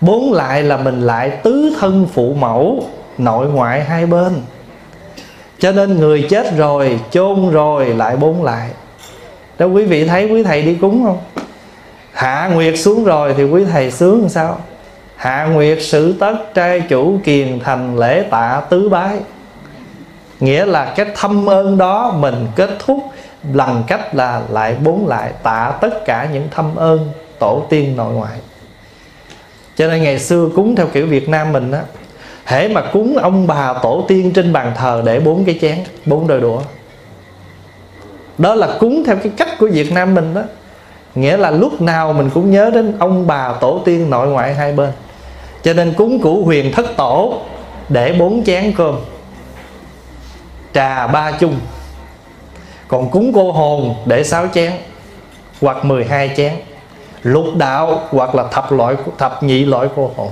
Bốn 0.02 0.34
lại 0.34 0.64
là 0.64 0.78
mình 0.78 1.02
lại 1.02 1.30
tứ 1.30 1.76
thân 1.80 2.08
phụ 2.14 2.34
mẫu, 2.34 2.84
nội 3.18 3.48
ngoại 3.48 3.84
hai 3.84 4.06
bên. 4.06 4.42
Cho 5.60 5.72
nên 5.72 6.00
người 6.00 6.28
chết 6.30 6.58
rồi, 6.58 7.00
chôn 7.12 7.50
rồi 7.52 7.86
lại 7.86 8.16
bốn 8.16 8.44
lại. 8.44 8.70
Đó, 9.60 9.66
quý 9.66 9.86
vị 9.86 10.08
thấy 10.08 10.26
quý 10.26 10.44
thầy 10.44 10.62
đi 10.62 10.76
cúng 10.76 11.04
không? 11.06 11.18
Hạ 12.14 12.50
nguyệt 12.54 12.80
xuống 12.80 13.04
rồi 13.04 13.34
thì 13.38 13.44
quý 13.44 13.66
thầy 13.72 13.92
sướng 13.92 14.22
làm 14.22 14.30
sao? 14.30 14.58
Hạ 15.16 15.46
nguyệt 15.46 15.78
sự 15.82 16.16
tất 16.20 16.36
trai 16.54 16.82
chủ 16.90 17.20
kiền 17.24 17.60
thành 17.60 18.00
lễ 18.00 18.26
tạ 18.30 18.62
tứ 18.70 18.90
bái. 18.90 19.18
Nghĩa 20.40 20.66
là 20.66 20.94
cái 20.96 21.06
thâm 21.16 21.50
ơn 21.50 21.78
đó 21.78 22.16
mình 22.20 22.48
kết 22.56 22.70
thúc 22.80 23.00
bằng 23.54 23.84
cách 23.88 24.16
là 24.16 24.42
lại 24.50 24.76
bốn 24.84 25.08
lại 25.08 25.32
tạ 25.44 25.74
tất 25.82 26.06
cả 26.06 26.28
những 26.34 26.48
thâm 26.52 26.76
ơn 26.76 27.10
tổ 27.40 27.66
tiên 27.70 27.96
nội 27.96 28.14
ngoại. 28.14 28.40
Cho 29.76 29.88
nên 29.88 30.04
ngày 30.04 30.20
xưa 30.20 30.50
cúng 30.56 30.76
theo 30.76 30.88
kiểu 30.88 31.08
Việt 31.08 31.30
Nam 31.30 31.52
mình 31.52 31.72
á, 31.72 31.82
hễ 32.46 32.68
mà 32.68 32.82
cúng 32.94 33.18
ông 33.18 33.48
bà 33.48 33.74
tổ 33.74 34.06
tiên 34.08 34.32
trên 34.32 34.54
bàn 34.54 34.72
thờ 34.78 35.02
để 35.06 35.20
bốn 35.20 35.46
cái 35.46 35.58
chén, 35.62 35.78
bốn 36.06 36.28
đôi 36.28 36.42
đũa. 36.42 36.62
Đó 38.38 38.56
là 38.56 38.78
cúng 38.80 39.04
theo 39.06 39.16
cái 39.16 39.32
cách 39.38 39.50
của 39.60 39.68
Việt 39.72 39.92
Nam 39.92 40.16
mình 40.16 40.34
đó. 40.34 40.42
Nghĩa 41.16 41.38
là 41.38 41.52
lúc 41.52 41.82
nào 41.82 42.14
mình 42.14 42.30
cũng 42.34 42.52
nhớ 42.52 42.70
đến 42.74 42.94
ông 43.00 43.28
bà 43.28 43.54
tổ 43.54 43.82
tiên 43.86 44.10
nội 44.10 44.28
ngoại 44.28 44.54
hai 44.54 44.72
bên. 44.72 44.92
Cho 45.64 45.74
nên 45.74 45.94
cúng 45.94 46.22
củ 46.22 46.44
huyền 46.46 46.72
thất 46.72 46.86
tổ 46.98 47.42
để 47.90 48.14
bốn 48.14 48.44
chén 48.44 48.74
cơm, 48.78 49.00
trà 50.74 51.08
ba 51.08 51.32
chung. 51.32 51.60
Còn 52.88 53.10
cúng 53.10 53.32
cô 53.36 53.52
hồn 53.52 53.96
để 54.06 54.24
sáu 54.24 54.48
chén 54.54 54.72
hoặc 55.62 55.86
12 55.86 56.32
chén 56.38 56.54
lục 57.26 57.46
đạo 57.58 58.02
hoặc 58.10 58.36
là 58.36 58.44
thập 58.52 58.72
loại 58.72 58.96
thập 59.18 59.44
nhị 59.44 59.66
loại 59.66 59.88
cô 59.96 60.12
hồn 60.16 60.30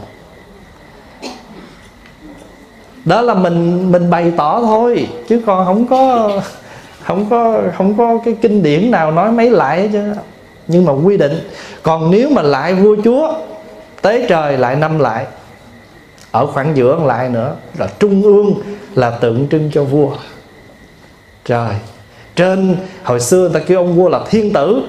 đó 3.05 3.21
là 3.21 3.33
mình 3.33 3.91
mình 3.91 4.09
bày 4.09 4.31
tỏ 4.37 4.59
thôi, 4.59 5.07
chứ 5.27 5.41
còn 5.45 5.65
không 5.65 5.87
có 5.87 6.31
không 7.01 7.29
có 7.29 7.61
không 7.77 7.97
có 7.97 8.17
cái 8.25 8.37
kinh 8.41 8.63
điển 8.63 8.91
nào 8.91 9.11
nói 9.11 9.31
mấy 9.31 9.49
lại 9.49 9.89
chứ. 9.93 10.13
Nhưng 10.67 10.85
mà 10.85 10.91
quy 10.91 11.17
định, 11.17 11.49
còn 11.83 12.11
nếu 12.11 12.29
mà 12.29 12.41
lại 12.41 12.73
vua 12.73 12.95
chúa, 13.03 13.33
tế 14.01 14.25
trời 14.29 14.57
lại 14.57 14.75
năm 14.75 14.99
lại, 14.99 15.25
ở 16.31 16.45
khoảng 16.47 16.77
giữa 16.77 16.99
lại 17.05 17.29
nữa, 17.29 17.55
là 17.77 17.87
trung 17.99 18.23
ương, 18.23 18.53
là 18.95 19.09
tượng 19.09 19.47
trưng 19.51 19.71
cho 19.73 19.83
vua. 19.83 20.09
Trời, 21.45 21.75
trên 22.35 22.77
hồi 23.03 23.19
xưa 23.19 23.39
người 23.39 23.49
ta 23.53 23.59
kêu 23.59 23.79
ông 23.79 23.95
vua 23.95 24.09
là 24.09 24.19
thiên 24.29 24.53
tử 24.53 24.81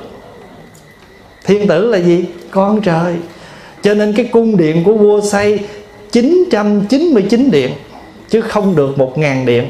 thiên 1.45 1.67
tử 1.67 1.91
là 1.91 1.99
gì? 1.99 2.25
Con 2.51 2.81
trời. 2.81 3.15
Cho 3.83 3.95
nên 3.95 4.13
cái 4.13 4.27
cung 4.33 4.57
điện 4.57 4.85
của 4.85 4.95
vua 4.95 5.21
xây 5.21 5.59
999 6.13 7.51
điện, 7.51 7.71
chứ 8.29 8.41
không 8.41 8.77
được 8.77 8.99
một 8.99 9.19
ngàn 9.19 9.47
điện. 9.47 9.69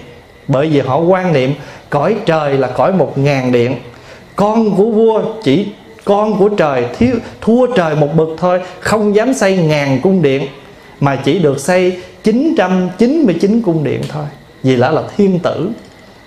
Bởi 0.48 0.66
vì 0.68 0.80
họ 0.80 0.98
quan 0.98 1.32
niệm 1.32 1.54
cõi 1.90 2.16
trời 2.26 2.58
là 2.58 2.68
cõi 2.68 2.92
một 2.92 3.18
ngàn 3.18 3.52
điện. 3.52 3.76
Con 4.36 4.76
của 4.76 4.90
vua 4.90 5.22
chỉ, 5.42 5.66
con 6.04 6.38
của 6.38 6.48
trời 6.48 6.84
thiếu, 6.98 7.14
thua 7.40 7.66
trời 7.66 7.96
một 7.96 8.08
bậc 8.16 8.28
thôi, 8.38 8.60
không 8.80 9.14
dám 9.14 9.34
xây 9.34 9.56
ngàn 9.56 10.00
cung 10.02 10.22
điện, 10.22 10.46
mà 11.00 11.16
chỉ 11.16 11.38
được 11.38 11.60
xây 11.60 11.96
999 12.22 13.62
cung 13.62 13.84
điện 13.84 14.00
thôi. 14.08 14.24
Vì 14.62 14.76
đó 14.76 14.90
là 14.90 15.02
thiên 15.16 15.38
tử, 15.38 15.70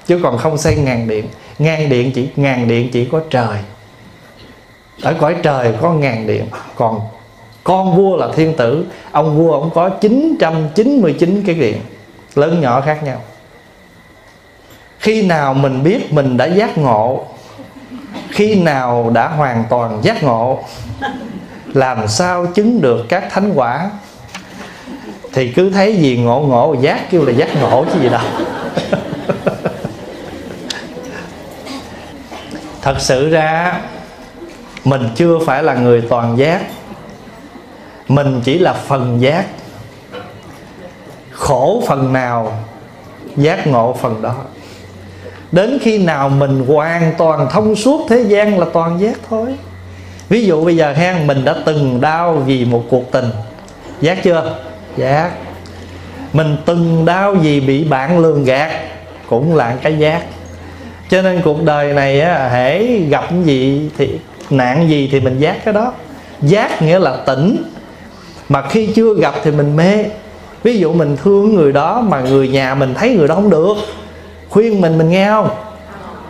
chứ 0.08 0.20
còn 0.24 0.38
không 0.38 0.58
xây 0.58 0.76
ngàn 0.76 1.08
điện. 1.08 1.26
Ngàn 1.60 1.90
điện 1.90 2.12
chỉ, 2.16 2.28
ngàn 2.36 2.68
điện 2.68 2.90
chỉ 2.92 3.06
có 3.06 3.22
trời 3.30 3.58
ở 5.02 5.16
cõi 5.20 5.36
trời 5.44 5.74
có 5.82 5.92
ngàn 5.92 6.28
điện 6.28 6.46
còn 6.76 7.02
con 7.68 7.96
vua 7.98 8.18
là 8.18 8.28
thiên 8.36 8.56
tử, 8.56 8.86
ông 9.12 9.38
vua 9.38 9.52
ông 9.52 9.70
có 9.74 9.90
999 9.90 11.44
cái 11.46 11.56
điện 11.56 11.78
lớn 12.36 12.62
nhỏ 12.62 12.82
khác 12.82 13.04
nhau. 13.04 13.22
Khi 15.00 15.22
nào 15.22 15.54
mình 15.54 15.84
biết 15.84 16.14
mình 16.14 16.38
đã 16.38 16.46
giác 16.46 16.78
ngộ, 16.78 17.26
khi 18.30 18.56
nào 18.56 19.10
đã 19.14 19.28
hoàn 19.28 19.64
toàn 19.70 20.00
giác 20.02 20.24
ngộ, 20.24 20.60
làm 21.74 22.08
sao 22.08 22.46
chứng 22.46 22.82
được 22.82 23.06
các 23.10 23.24
thánh 23.32 23.52
quả? 23.56 23.90
Thì 25.34 25.52
cứ 25.52 25.70
thấy 25.70 25.96
gì 25.96 26.18
ngộ 26.18 26.40
ngộ, 26.40 26.76
giác 26.82 27.12
kêu 27.12 27.26
là 27.26 27.32
giác 27.32 27.50
ngộ 27.62 27.86
chứ 27.94 28.00
gì 28.02 28.10
đâu. 28.10 28.22
Thật 32.82 32.96
sự 33.00 33.30
ra 33.30 33.82
mình 34.88 35.10
chưa 35.16 35.40
phải 35.46 35.64
là 35.64 35.74
người 35.74 36.02
toàn 36.02 36.38
giác. 36.38 36.62
Mình 38.08 38.42
chỉ 38.44 38.60
là 38.60 38.74
phần 38.74 39.22
giác. 39.22 39.46
Khổ 41.32 41.84
phần 41.88 42.14
nào, 42.14 42.54
giác 43.38 43.68
ngộ 43.68 43.94
phần 44.02 44.22
đó. 44.22 44.36
Đến 45.52 45.78
khi 45.82 45.98
nào 45.98 46.30
mình 46.30 46.66
hoàn 46.68 47.14
toàn 47.18 47.48
thông 47.52 47.76
suốt 47.76 48.06
thế 48.10 48.22
gian 48.22 48.60
là 48.60 48.66
toàn 48.74 49.00
giác 49.00 49.18
thôi. 49.30 49.56
Ví 50.30 50.46
dụ 50.46 50.66
bây 50.66 50.76
giờ 50.76 50.94
hen, 50.94 51.28
mình 51.28 51.46
đã 51.46 51.56
từng 51.66 52.02
đau 52.02 52.34
vì 52.34 52.66
một 52.66 52.84
cuộc 52.90 53.12
tình. 53.12 53.30
Giác 54.02 54.24
chưa? 54.24 54.56
Giác. 54.98 55.32
Mình 56.34 56.58
từng 56.66 57.06
đau 57.06 57.34
vì 57.34 57.60
bị 57.60 57.84
bạn 57.84 58.20
lường 58.20 58.44
gạt, 58.44 58.72
cũng 59.30 59.56
là 59.56 59.76
cái 59.82 59.98
giác. 59.98 60.22
Cho 61.10 61.22
nên 61.22 61.42
cuộc 61.44 61.64
đời 61.64 61.94
này 61.94 62.22
á, 62.22 62.50
hễ 62.50 62.98
gặp 62.98 63.26
cái 63.30 63.40
gì 63.44 63.90
thì 63.98 64.20
nạn 64.50 64.90
gì 64.90 65.10
thì 65.12 65.20
mình 65.20 65.40
giác 65.40 65.66
cái 65.66 65.74
đó. 65.74 65.94
Giác 66.42 66.82
nghĩa 66.82 67.00
là 67.00 67.16
tỉnh. 67.26 67.64
Mà 68.50 68.62
khi 68.62 68.88
chưa 68.96 69.14
gặp 69.16 69.36
thì 69.44 69.52
mình 69.52 69.76
mê. 69.76 70.06
Ví 70.64 70.78
dụ 70.78 70.94
mình 70.94 71.18
thương 71.24 71.56
người 71.56 71.72
đó 71.72 72.02
mà 72.02 72.22
người 72.22 72.48
nhà 72.48 72.76
mình 72.76 72.94
thấy 72.94 73.16
người 73.16 73.28
đó 73.28 73.36
không 73.36 73.50
được, 73.50 73.78
khuyên 74.50 74.82
mình 74.82 74.98
mình 74.98 75.10
nghe 75.10 75.28
không? 75.28 75.50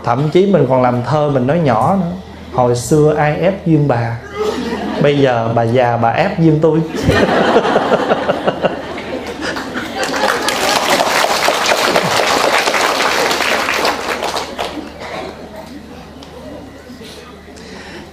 Thậm 0.03 0.29
chí 0.29 0.45
mình 0.45 0.65
còn 0.69 0.81
làm 0.81 1.03
thơ 1.03 1.29
mình 1.29 1.47
nói 1.47 1.59
nhỏ 1.59 1.97
nữa. 2.01 2.07
Hồi 2.53 2.75
xưa 2.75 3.13
ai 3.17 3.37
ép 3.39 3.65
duyên 3.65 3.87
bà, 3.87 4.17
bây 5.01 5.17
giờ 5.17 5.49
bà 5.55 5.63
già 5.63 5.97
bà 5.97 6.09
ép 6.09 6.39
duyên 6.39 6.59
tôi. 6.61 6.81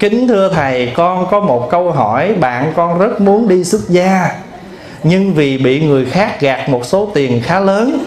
Kính 0.04 0.28
thưa 0.28 0.48
Thầy, 0.48 0.92
con 0.96 1.26
có 1.30 1.40
một 1.40 1.68
câu 1.70 1.92
hỏi 1.92 2.34
Bạn 2.40 2.72
con 2.76 2.98
rất 2.98 3.20
muốn 3.20 3.48
đi 3.48 3.64
xuất 3.64 3.80
gia 3.88 4.30
Nhưng 5.02 5.34
vì 5.34 5.58
bị 5.58 5.80
người 5.80 6.04
khác 6.04 6.40
gạt 6.40 6.68
một 6.68 6.84
số 6.84 7.10
tiền 7.14 7.42
khá 7.44 7.60
lớn. 7.60 8.04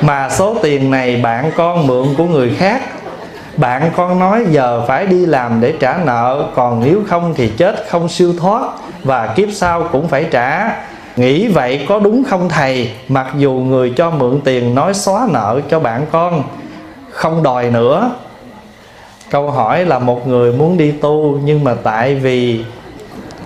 Mà 0.00 0.28
số 0.30 0.56
tiền 0.62 0.90
này 0.90 1.16
bạn 1.16 1.50
con 1.56 1.86
mượn 1.86 2.06
của 2.16 2.24
người 2.24 2.54
khác. 2.58 2.82
Bạn 3.56 3.90
con 3.96 4.18
nói 4.18 4.44
giờ 4.50 4.84
phải 4.86 5.06
đi 5.06 5.26
làm 5.26 5.60
để 5.60 5.74
trả 5.80 5.96
nợ 6.04 6.44
Còn 6.54 6.82
nếu 6.84 7.02
không 7.08 7.34
thì 7.36 7.48
chết 7.48 7.84
không 7.88 8.08
siêu 8.08 8.34
thoát 8.38 8.62
Và 9.04 9.26
kiếp 9.26 9.48
sau 9.52 9.88
cũng 9.92 10.08
phải 10.08 10.24
trả. 10.30 10.76
Nghĩ 11.16 11.48
vậy 11.48 11.86
có 11.88 11.98
đúng 11.98 12.24
không 12.24 12.48
thầy? 12.48 12.90
Mặc 13.08 13.26
dù 13.36 13.52
người 13.52 13.92
cho 13.96 14.10
mượn 14.10 14.40
tiền 14.44 14.74
nói 14.74 14.94
xóa 14.94 15.28
nợ 15.30 15.60
cho 15.70 15.80
bạn 15.80 16.06
con 16.12 16.42
Không 17.10 17.42
đòi 17.42 17.70
nữa 17.70 18.10
câu 19.30 19.50
hỏi 19.50 19.84
là 19.84 19.98
một 19.98 20.28
người 20.28 20.52
muốn 20.52 20.76
đi 20.76 20.90
tu 20.90 21.38
nhưng 21.44 21.64
mà 21.64 21.74
tại 21.82 22.14
vì 22.14 22.64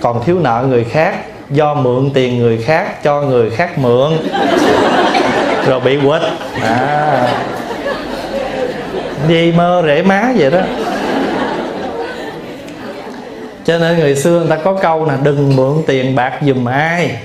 còn 0.01 0.25
thiếu 0.25 0.39
nợ 0.39 0.65
người 0.69 0.85
khác 0.85 1.15
do 1.51 1.75
mượn 1.75 2.11
tiền 2.15 2.39
người 2.39 2.63
khác 2.63 3.03
cho 3.03 3.23
người 3.23 3.51
khác 3.51 3.79
mượn. 3.79 4.13
Rồi 5.67 5.81
bị 5.81 5.99
quỵt 6.01 6.23
à. 6.63 7.29
Gì 9.29 9.53
mơ 9.53 9.83
rễ 9.87 10.03
má 10.03 10.33
vậy 10.37 10.51
đó. 10.51 10.61
Cho 13.65 13.79
nên 13.79 13.99
người 13.99 14.17
xưa 14.17 14.39
người 14.39 14.49
ta 14.49 14.57
có 14.57 14.73
câu 14.73 15.05
là 15.05 15.19
đừng 15.23 15.57
mượn 15.57 15.83
tiền 15.87 16.15
bạc 16.15 16.33
dùm 16.43 16.65
ai. 16.65 17.17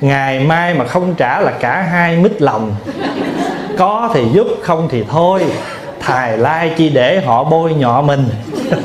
Ngày 0.00 0.40
mai 0.40 0.74
mà 0.74 0.84
không 0.84 1.14
trả 1.14 1.40
là 1.40 1.50
cả 1.50 1.82
hai 1.82 2.16
mít 2.16 2.42
lòng. 2.42 2.74
Có 3.78 4.10
thì 4.14 4.22
giúp 4.32 4.46
không 4.62 4.88
thì 4.90 5.04
thôi 5.10 5.44
thài 6.06 6.38
lai 6.38 6.72
chi 6.76 6.88
để 6.88 7.20
họ 7.20 7.44
bôi 7.44 7.74
nhọ 7.74 8.02
mình. 8.02 8.28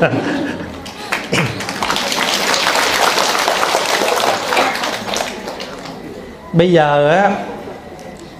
Bây 6.52 6.72
giờ 6.72 7.10
á, 7.10 7.30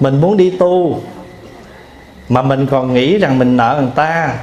mình 0.01 0.21
muốn 0.21 0.37
đi 0.37 0.51
tu, 0.51 1.01
mà 2.29 2.43
mình 2.43 2.67
còn 2.67 2.95
nghĩ 2.95 3.19
rằng 3.19 3.39
mình 3.39 3.57
nợ 3.57 3.79
người 3.81 3.91
ta. 3.95 4.35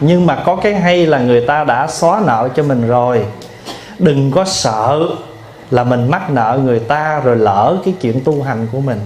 Nhưng 0.00 0.26
mà 0.26 0.42
có 0.44 0.56
cái 0.56 0.74
hay 0.74 1.06
là 1.06 1.18
người 1.18 1.46
ta 1.46 1.64
đã 1.64 1.86
xóa 1.86 2.22
nợ 2.26 2.48
cho 2.56 2.62
mình 2.62 2.88
rồi. 2.88 3.24
Đừng 3.98 4.30
có 4.30 4.44
sợ 4.44 5.08
là 5.70 5.84
mình 5.84 6.10
mắc 6.10 6.30
nợ 6.30 6.60
người 6.64 6.78
ta 6.78 7.20
rồi 7.24 7.36
lỡ 7.36 7.76
cái 7.84 7.94
chuyện 8.00 8.20
tu 8.24 8.42
hành 8.42 8.66
của 8.72 8.80
mình. 8.80 9.00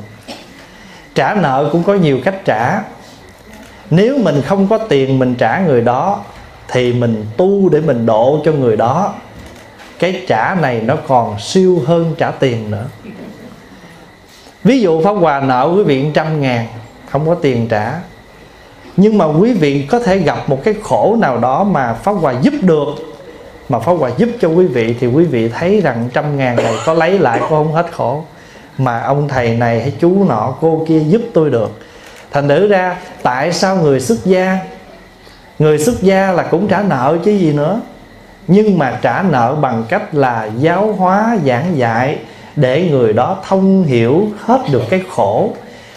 Trả 1.14 1.34
nợ 1.34 1.68
cũng 1.72 1.82
có 1.82 1.94
nhiều 1.94 2.18
cách 2.24 2.36
trả 2.44 2.80
nếu 3.90 4.18
mình 4.18 4.42
không 4.42 4.66
có 4.68 4.78
tiền 4.78 5.18
mình 5.18 5.34
trả 5.34 5.60
người 5.60 5.80
đó, 5.80 6.20
thì 6.68 6.92
mình 6.92 7.26
tu 7.36 7.68
để 7.68 7.80
mình 7.80 8.06
độ 8.06 8.40
cho 8.44 8.52
người 8.52 8.76
đó. 8.76 9.14
Cái 9.98 10.22
trả 10.28 10.56
này 10.60 10.80
nó 10.80 10.96
còn 11.08 11.40
siêu 11.40 11.82
hơn 11.86 12.14
trả 12.18 12.30
tiền 12.30 12.70
nữa. 12.70 12.84
Ví 14.64 14.80
dụ 14.80 15.02
pháp 15.02 15.12
hòa 15.12 15.40
nợ 15.40 15.72
quý 15.76 15.82
vị 15.82 16.06
trăm 16.14 16.40
ngàn, 16.40 16.66
không 17.08 17.26
có 17.26 17.34
tiền 17.34 17.66
trả. 17.68 18.00
Nhưng 18.96 19.18
mà 19.18 19.24
quý 19.24 19.52
vị 19.52 19.86
có 19.90 19.98
thể 19.98 20.18
gặp 20.18 20.48
một 20.48 20.64
cái 20.64 20.74
khổ 20.82 21.16
nào 21.20 21.38
đó 21.38 21.64
mà 21.64 21.92
pháp 21.92 22.12
hòa 22.12 22.34
giúp 22.42 22.54
được, 22.62 22.88
mà 23.68 23.78
pháp 23.78 23.92
hòa 23.92 24.10
giúp 24.16 24.28
cho 24.40 24.48
quý 24.48 24.66
vị, 24.66 24.94
thì 25.00 25.06
quý 25.06 25.24
vị 25.24 25.48
thấy 25.48 25.80
rằng 25.80 26.08
trăm 26.12 26.36
ngàn 26.36 26.56
này 26.56 26.74
có 26.86 26.94
lấy 26.94 27.18
lại 27.18 27.38
có 27.40 27.46
không 27.48 27.72
hết 27.72 27.86
khổ. 27.92 28.24
Mà 28.78 29.00
ông 29.00 29.28
thầy 29.28 29.56
này 29.56 29.80
hay 29.80 29.92
chú 30.00 30.24
nọ, 30.28 30.54
cô 30.60 30.84
kia 30.88 31.00
giúp 31.00 31.22
tôi 31.34 31.50
được 31.50 31.70
thành 32.34 32.48
thử 32.48 32.68
ra, 32.68 32.96
tại 33.22 33.52
sao 33.52 33.76
người 33.76 34.00
xuất 34.00 34.24
gia? 34.24 34.58
Người 35.58 35.78
xuất 35.78 36.02
gia 36.02 36.32
là 36.32 36.42
cũng 36.42 36.68
trả 36.68 36.82
nợ 36.82 37.18
chứ 37.24 37.30
gì 37.30 37.52
nữa. 37.52 37.80
Nhưng 38.46 38.78
mà 38.78 38.98
trả 39.02 39.22
nợ 39.22 39.54
bằng 39.54 39.84
cách 39.88 40.14
là 40.14 40.50
giáo 40.58 40.92
hóa, 40.92 41.38
giảng 41.46 41.78
dạy 41.78 42.18
để 42.56 42.88
người 42.90 43.12
đó 43.12 43.38
thông 43.48 43.84
hiểu 43.84 44.28
hết 44.40 44.60
được 44.72 44.82
cái 44.90 45.02
khổ. 45.10 45.52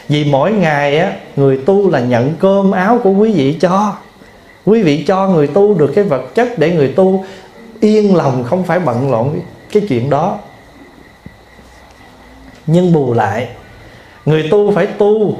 Vì 0.07 0.23
mỗi 0.31 0.51
ngày 0.51 0.99
á, 0.99 1.13
người 1.35 1.61
tu 1.65 1.89
là 1.89 1.99
nhận 1.99 2.35
cơm 2.39 2.71
áo 2.71 2.99
của 3.03 3.11
quý 3.11 3.33
vị 3.33 3.57
cho. 3.61 3.95
Quý 4.65 4.83
vị 4.83 5.03
cho 5.07 5.27
người 5.27 5.47
tu 5.47 5.73
được 5.73 5.91
cái 5.95 6.03
vật 6.03 6.35
chất 6.35 6.59
để 6.59 6.75
người 6.75 6.93
tu 6.95 7.25
yên 7.79 8.15
lòng, 8.15 8.43
không 8.43 8.63
phải 8.63 8.79
bận 8.79 9.11
rộn 9.11 9.39
cái 9.71 9.83
chuyện 9.89 10.09
đó. 10.09 10.37
Nhưng 12.67 12.93
bù 12.93 13.13
lại, 13.13 13.47
người 14.25 14.47
tu 14.51 14.71
phải 14.71 14.85
tu 14.85 15.37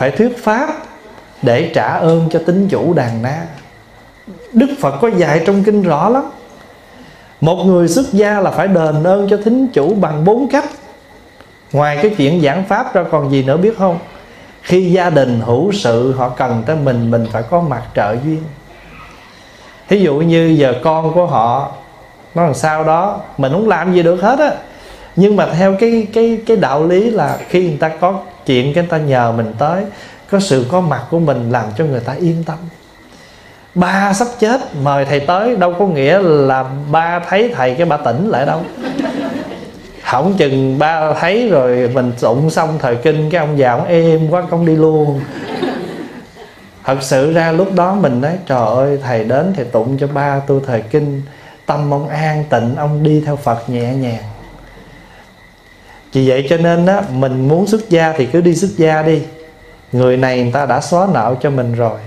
phải 0.00 0.10
thuyết 0.10 0.44
pháp 0.44 0.68
để 1.42 1.70
trả 1.74 1.94
ơn 1.94 2.28
cho 2.30 2.40
tín 2.46 2.68
chủ 2.68 2.94
đàn 2.94 3.22
na. 3.22 3.46
Đức 4.52 4.66
phật 4.80 4.98
có 5.00 5.08
dạy 5.08 5.42
trong 5.46 5.64
kinh 5.64 5.82
rõ 5.82 6.08
lắm. 6.08 6.22
Một 7.40 7.64
người 7.64 7.88
xuất 7.88 8.12
gia 8.12 8.40
là 8.40 8.50
phải 8.50 8.68
đền 8.68 9.04
ơn 9.04 9.28
cho 9.30 9.38
thính 9.44 9.68
chủ 9.72 9.94
bằng 9.94 10.24
bốn 10.24 10.48
cách. 10.48 10.64
Ngoài 11.72 11.98
cái 12.02 12.14
chuyện 12.16 12.40
giảng 12.42 12.64
pháp 12.64 12.94
ra 12.94 13.04
còn 13.10 13.30
gì 13.30 13.42
nữa 13.42 13.56
biết 13.56 13.78
không? 13.78 13.98
Khi 14.62 14.92
gia 14.92 15.10
đình 15.10 15.40
hữu 15.40 15.72
sự, 15.72 16.12
họ 16.12 16.28
cần 16.28 16.62
tới 16.66 16.76
mình 16.76 17.10
mình 17.10 17.26
phải 17.32 17.42
có 17.42 17.60
mặt 17.60 17.82
trợ 17.94 18.16
duyên. 18.24 18.42
Thí 19.88 20.00
dụ 20.00 20.14
như 20.14 20.56
giờ 20.58 20.74
con 20.82 21.12
của 21.14 21.26
họ 21.26 21.72
nó 22.34 22.44
làm 22.44 22.54
sao 22.54 22.84
đó, 22.84 23.20
mình 23.38 23.52
không 23.52 23.68
làm 23.68 23.94
gì 23.94 24.02
được 24.02 24.20
hết 24.20 24.38
á. 24.38 24.50
Nhưng 25.16 25.36
mà 25.36 25.46
theo 25.46 25.76
cái 25.80 26.06
cái 26.12 26.40
cái 26.46 26.56
đạo 26.56 26.86
lý 26.86 27.10
là 27.10 27.38
khi 27.48 27.68
người 27.68 27.78
ta 27.80 27.88
có 27.88 28.20
chuyện 28.46 28.74
cái 28.74 28.84
người 28.84 28.90
ta 28.90 28.98
nhờ 28.98 29.32
mình 29.32 29.52
tới, 29.58 29.84
có 30.30 30.40
sự 30.40 30.66
có 30.70 30.80
mặt 30.80 31.02
của 31.10 31.18
mình 31.18 31.50
làm 31.50 31.64
cho 31.78 31.84
người 31.84 32.00
ta 32.00 32.12
yên 32.12 32.44
tâm. 32.46 32.56
Ba 33.74 34.12
sắp 34.12 34.28
chết, 34.38 34.60
mời 34.82 35.04
thầy 35.04 35.20
tới, 35.20 35.56
đâu 35.56 35.74
có 35.78 35.86
nghĩa 35.86 36.18
là 36.22 36.64
ba 36.90 37.20
thấy 37.28 37.52
thầy 37.54 37.74
cái 37.74 37.86
ba 37.86 37.96
tỉnh 37.96 38.28
lại 38.28 38.46
đâu. 38.46 38.60
Hỏng 40.02 40.34
chừng 40.38 40.78
ba 40.78 41.14
thấy 41.14 41.48
rồi 41.48 41.90
mình 41.94 42.12
tụng 42.20 42.50
xong 42.50 42.78
thời 42.78 42.96
kinh, 42.96 43.30
cái 43.30 43.40
ông 43.40 43.58
già 43.58 43.72
ông 43.72 43.84
êm 43.84 44.30
quá, 44.30 44.42
không 44.50 44.66
đi 44.66 44.76
luôn. 44.76 45.20
Thật 46.84 46.96
sự 47.00 47.32
ra 47.32 47.52
lúc 47.52 47.74
đó 47.74 47.94
mình 47.94 48.20
nói, 48.20 48.38
trời 48.46 48.66
ơi, 48.66 48.98
thầy 49.02 49.24
đến 49.24 49.52
thầy 49.56 49.64
tụng 49.64 49.98
cho 49.98 50.06
ba 50.06 50.40
tôi 50.46 50.60
thời 50.66 50.82
kinh, 50.82 51.22
tâm 51.66 51.94
ông 51.94 52.08
an 52.08 52.44
tịnh, 52.50 52.76
ông 52.76 53.02
đi 53.02 53.22
theo 53.26 53.36
phật 53.36 53.70
nhẹ 53.70 53.94
nhàng 53.94 54.22
vì 56.12 56.28
vậy 56.28 56.46
cho 56.50 56.56
nên 56.56 56.86
á 56.86 57.02
mình 57.12 57.48
muốn 57.48 57.66
xuất 57.66 57.90
gia 57.90 58.12
thì 58.12 58.26
cứ 58.26 58.40
đi 58.40 58.54
xuất 58.54 58.70
gia 58.76 59.02
đi. 59.02 59.22
Người 59.92 60.16
này 60.16 60.42
người 60.42 60.52
ta 60.52 60.66
đã 60.66 60.80
xóa 60.80 61.08
nợ 61.12 61.34
cho 61.40 61.50
mình 61.50 61.74
rồi. 61.74 61.98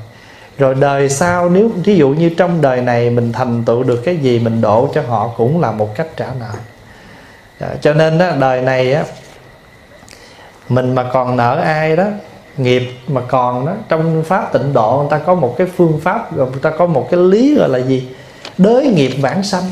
Rồi 0.58 0.76
đời 0.76 1.10
sau 1.10 1.50
nếu 1.50 1.70
ví 1.84 1.96
dụ 1.96 2.10
như 2.10 2.30
trong 2.30 2.62
đời 2.62 2.82
này 2.82 3.10
mình 3.10 3.32
thành 3.32 3.64
tựu 3.66 3.84
được 3.84 4.02
cái 4.06 4.18
gì 4.18 4.40
mình 4.40 4.62
độ 4.62 4.90
cho 4.94 5.02
họ 5.02 5.32
cũng 5.38 5.62
là 5.62 5.72
một 5.72 5.96
cách 5.96 6.08
trả 6.18 6.28
nợ. 6.40 6.52
À, 7.60 7.70
cho 7.82 7.94
nên 7.94 8.20
á, 8.20 8.36
đời 8.40 8.62
này 8.62 8.94
á 8.94 9.04
mình 10.70 10.96
mà 10.96 11.10
còn 11.14 11.38
nợ 11.38 11.60
ai 11.60 11.96
đó 11.96 12.06
nghiệp 12.58 12.84
mà 13.08 13.22
còn 13.28 13.66
đó 13.66 13.74
trong 13.90 14.24
pháp 14.24 14.54
tịnh 14.54 14.74
độ 14.74 14.98
người 14.98 15.08
ta 15.10 15.18
có 15.26 15.36
một 15.36 15.56
cái 15.58 15.68
phương 15.76 16.00
pháp 16.04 16.34
người 16.38 16.48
ta 16.62 16.70
có 16.70 16.86
một 16.86 17.08
cái 17.12 17.20
lý 17.20 17.56
gọi 17.56 17.70
là 17.70 17.80
gì? 17.80 18.10
Đới 18.58 18.88
nghiệp 18.88 19.12
vãng 19.22 19.44
sanh 19.44 19.64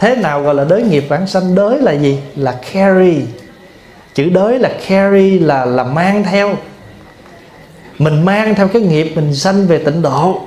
thế 0.00 0.16
nào 0.16 0.42
gọi 0.42 0.54
là 0.54 0.64
đới 0.64 0.82
nghiệp 0.82 1.04
vãng 1.08 1.26
sanh? 1.26 1.54
Đới 1.54 1.78
là 1.78 1.92
gì? 1.92 2.18
Là 2.36 2.58
carry. 2.72 3.16
Chữ 4.14 4.28
đới 4.30 4.58
là 4.58 4.70
carry, 4.88 5.38
là 5.38 5.64
là 5.64 5.84
mang 5.84 6.24
theo. 6.24 6.54
Mình 7.98 8.24
mang 8.24 8.54
theo 8.54 8.68
cái 8.68 8.82
nghiệp 8.82 9.12
mình 9.14 9.34
sanh 9.34 9.66
về 9.66 9.78
tịnh 9.78 10.02
độ. 10.02 10.40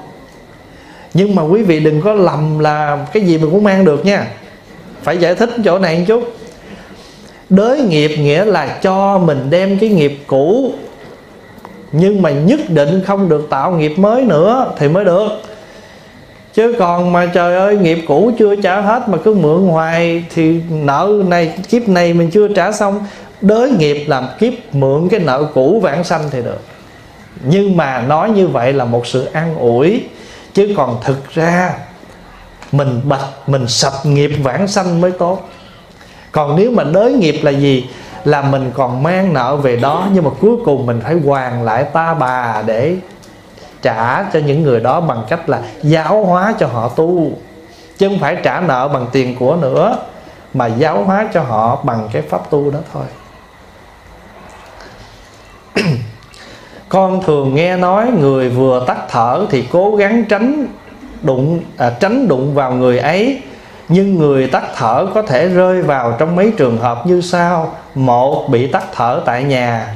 Nhưng 1.13 1.35
mà 1.35 1.43
quý 1.43 1.61
vị 1.61 1.79
đừng 1.79 2.01
có 2.01 2.13
lầm 2.13 2.59
là 2.59 3.05
cái 3.13 3.23
gì 3.23 3.37
mình 3.37 3.51
cũng 3.51 3.63
mang 3.63 3.85
được 3.85 4.05
nha. 4.05 4.27
Phải 5.03 5.17
giải 5.17 5.35
thích 5.35 5.49
chỗ 5.65 5.79
này 5.79 5.97
một 5.97 6.03
chút. 6.07 6.35
Đới 7.49 7.81
nghiệp 7.81 8.07
nghĩa 8.07 8.45
là 8.45 8.79
cho 8.81 9.17
mình 9.17 9.49
đem 9.49 9.79
cái 9.79 9.89
nghiệp 9.89 10.19
cũ, 10.27 10.73
nhưng 11.91 12.21
mà 12.21 12.29
nhất 12.29 12.59
định 12.69 13.01
không 13.07 13.29
được 13.29 13.47
tạo 13.49 13.71
nghiệp 13.71 13.93
mới 13.97 14.21
nữa 14.21 14.71
thì 14.77 14.87
mới 14.87 15.05
được 15.05 15.29
chứ 16.53 16.75
còn 16.79 17.13
mà 17.13 17.25
trời 17.25 17.55
ơi, 17.55 17.77
nghiệp 17.77 17.99
cũ 18.07 18.31
chưa 18.39 18.55
trả 18.55 18.81
hết 18.81 19.09
mà 19.09 19.17
cứ 19.17 19.33
mượn 19.33 19.67
hoài 19.67 20.25
thì 20.33 20.61
nợ 20.69 21.23
này, 21.27 21.53
kiếp 21.69 21.87
này 21.87 22.13
mình 22.13 22.29
chưa 22.31 22.47
trả 22.47 22.71
xong. 22.71 23.05
Đới 23.41 23.71
nghiệp 23.71 24.05
làm 24.07 24.27
kiếp, 24.39 24.53
mượn 24.71 25.09
cái 25.09 25.19
nợ 25.19 25.45
cũ 25.53 25.79
vãng 25.83 26.03
sanh 26.03 26.21
thì 26.31 26.41
được. 26.41 26.59
Nhưng 27.43 27.77
mà 27.77 28.01
nói 28.01 28.29
như 28.29 28.47
vậy 28.47 28.73
là 28.73 28.85
một 28.85 29.07
sự 29.07 29.25
an 29.25 29.55
ủi. 29.57 30.03
Chứ 30.53 30.73
còn 30.77 30.97
thực 31.03 31.33
ra, 31.33 31.73
mình 32.71 33.01
bạch, 33.03 33.25
mình 33.47 33.67
sập 33.67 33.93
nghiệp 34.03 34.31
vãng 34.43 34.67
sanh 34.67 35.01
mới 35.01 35.11
tốt. 35.11 35.49
Còn 36.31 36.55
nếu 36.55 36.71
mà 36.71 36.83
đới 36.83 37.13
nghiệp 37.13 37.39
là 37.43 37.51
gì? 37.51 37.85
Là 38.23 38.41
mình 38.41 38.71
còn 38.73 39.03
mang 39.03 39.33
nợ 39.33 39.55
về 39.55 39.75
đó, 39.75 40.07
nhưng 40.13 40.23
mà 40.23 40.29
cuối 40.39 40.55
cùng 40.65 40.85
mình 40.85 41.01
phải 41.03 41.15
hoàn 41.25 41.63
lại 41.63 41.83
ta 41.83 42.13
bà 42.13 42.63
để 42.65 42.95
trả 43.83 44.23
cho 44.23 44.39
những 44.39 44.63
người 44.63 44.79
đó 44.79 45.01
bằng 45.01 45.23
cách 45.29 45.49
là 45.49 45.61
giáo 45.83 46.23
hóa 46.23 46.53
cho 46.59 46.67
họ 46.67 46.89
tu. 46.89 47.31
Chứ 47.97 48.07
không 48.07 48.19
phải 48.19 48.37
trả 48.43 48.59
nợ 48.59 48.87
bằng 48.87 49.07
tiền 49.11 49.35
của 49.39 49.55
nữa 49.55 49.97
mà 50.53 50.67
giáo 50.67 51.03
hóa 51.03 51.27
cho 51.33 51.41
họ 51.41 51.81
bằng 51.83 52.09
cái 52.13 52.21
pháp 52.21 52.49
tu 52.49 52.71
đó 52.71 52.79
thôi. 52.93 53.03
Con 56.89 57.23
thường 57.23 57.55
nghe 57.55 57.77
nói 57.77 58.11
người 58.11 58.49
vừa 58.49 58.83
tắt 58.87 58.97
thở 59.09 59.45
thì 59.49 59.67
cố 59.71 59.95
gắng 59.95 60.25
tránh 60.29 60.67
đụng 61.21 61.59
à, 61.77 61.91
tránh 61.99 62.27
đụng 62.27 62.55
vào 62.55 62.71
người 62.71 62.99
ấy. 62.99 63.41
Nhưng 63.87 64.15
người 64.15 64.47
tắt 64.47 64.63
thở 64.75 65.07
có 65.13 65.21
thể 65.21 65.47
rơi 65.47 65.81
vào 65.81 66.15
trong 66.19 66.35
mấy 66.35 66.53
trường 66.57 66.77
hợp 66.77 67.07
như 67.07 67.21
sau. 67.21 67.75
Một 67.95 68.49
bị 68.49 68.67
tắt 68.67 68.83
thở 68.95 69.21
tại 69.25 69.43
nhà 69.43 69.95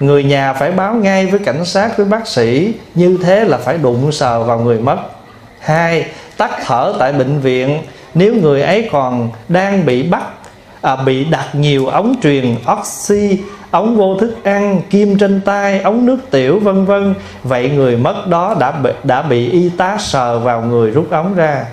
người 0.00 0.24
nhà 0.24 0.52
phải 0.52 0.70
báo 0.70 0.94
ngay 0.94 1.26
với 1.26 1.40
cảnh 1.44 1.64
sát 1.64 1.96
với 1.96 2.06
bác 2.06 2.26
sĩ. 2.26 2.74
Như 2.94 3.18
thế 3.22 3.44
là 3.44 3.58
phải 3.58 3.78
đụng 3.78 4.12
sờ 4.12 4.42
vào 4.42 4.58
người 4.58 4.78
mất. 4.78 4.96
Hai 5.60 6.06
tắt 6.36 6.50
thở 6.64 6.94
tại 6.98 7.12
bệnh 7.12 7.40
viện. 7.40 7.78
Nếu 8.14 8.34
người 8.34 8.62
ấy 8.62 8.88
còn 8.92 9.30
đang 9.48 9.86
bị 9.86 10.02
bắt 10.02 10.22
à, 10.80 10.96
bị 10.96 11.24
đặt 11.24 11.54
nhiều 11.54 11.86
ống 11.86 12.14
truyền 12.22 12.56
oxy 12.72 13.38
ống 13.70 13.96
vô 13.96 14.16
thức 14.20 14.36
ăn 14.44 14.80
kim 14.90 15.18
trên 15.18 15.40
tay 15.40 15.80
ống 15.80 16.06
nước 16.06 16.18
tiểu 16.30 16.58
vân 16.58 16.84
vân 16.84 17.14
vậy 17.42 17.70
người 17.70 17.96
mất 17.96 18.26
đó 18.28 18.56
đã 18.60 18.70
bị, 18.70 18.90
đã 19.04 19.22
bị 19.22 19.50
y 19.50 19.68
tá 19.68 19.96
sờ 20.00 20.38
vào 20.38 20.62
người 20.62 20.90
rút 20.90 21.10
ống 21.10 21.34
ra. 21.34 21.64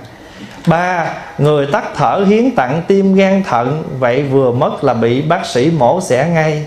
Ba 0.67 1.13
người 1.37 1.67
tắt 1.71 1.83
thở 1.95 2.25
hiến 2.27 2.51
tặng 2.51 2.81
tim 2.87 3.15
gan 3.15 3.43
thận 3.43 3.83
vậy 3.99 4.23
vừa 4.23 4.51
mất 4.51 4.83
là 4.83 4.93
bị 4.93 5.21
bác 5.21 5.45
sĩ 5.45 5.71
mổ 5.77 6.01
xẻ 6.01 6.29
ngay 6.33 6.65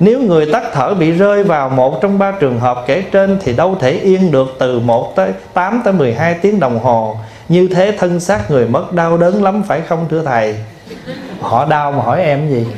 nếu 0.00 0.20
người 0.20 0.46
tắt 0.52 0.62
thở 0.72 0.94
bị 0.94 1.10
rơi 1.10 1.42
vào 1.42 1.68
một 1.68 2.00
trong 2.02 2.18
ba 2.18 2.32
trường 2.40 2.60
hợp 2.60 2.84
kể 2.86 3.02
trên 3.12 3.38
thì 3.42 3.52
đâu 3.52 3.76
thể 3.80 3.90
yên 3.90 4.30
được 4.30 4.56
từ 4.58 4.80
1 4.80 5.16
tới 5.16 5.32
8 5.54 5.80
tới 5.84 5.92
12 5.92 6.34
tiếng 6.34 6.60
đồng 6.60 6.78
hồ. 6.78 7.16
Như 7.48 7.68
thế 7.74 7.96
thân 7.98 8.20
xác 8.20 8.50
người 8.50 8.66
mất 8.66 8.92
đau 8.92 9.16
đớn 9.16 9.42
lắm 9.42 9.62
phải 9.62 9.80
không, 9.80 10.06
thưa 10.10 10.22
thầy? 10.22 10.56
Họ 11.40 11.66
đau 11.66 11.92
mà 11.92 12.02
hỏi 12.02 12.22
em 12.22 12.50
gì? 12.50 12.66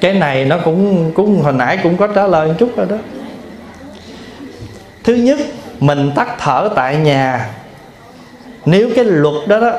cái 0.00 0.14
này 0.14 0.44
nó 0.44 0.58
cũng 0.64 1.12
cũng 1.14 1.42
hồi 1.42 1.52
nãy 1.52 1.78
cũng 1.82 1.96
có 1.96 2.06
trả 2.06 2.26
lời 2.26 2.48
một 2.48 2.54
chút 2.58 2.76
rồi 2.76 2.86
đó 2.90 2.96
thứ 5.04 5.14
nhất, 5.14 5.38
mình 5.80 6.10
tắt 6.14 6.28
thở 6.38 6.68
tại 6.76 6.96
nhà 6.96 7.50
nếu 8.66 8.90
cái 8.96 9.04
luật 9.04 9.48
đó 9.48 9.60
đó 9.60 9.72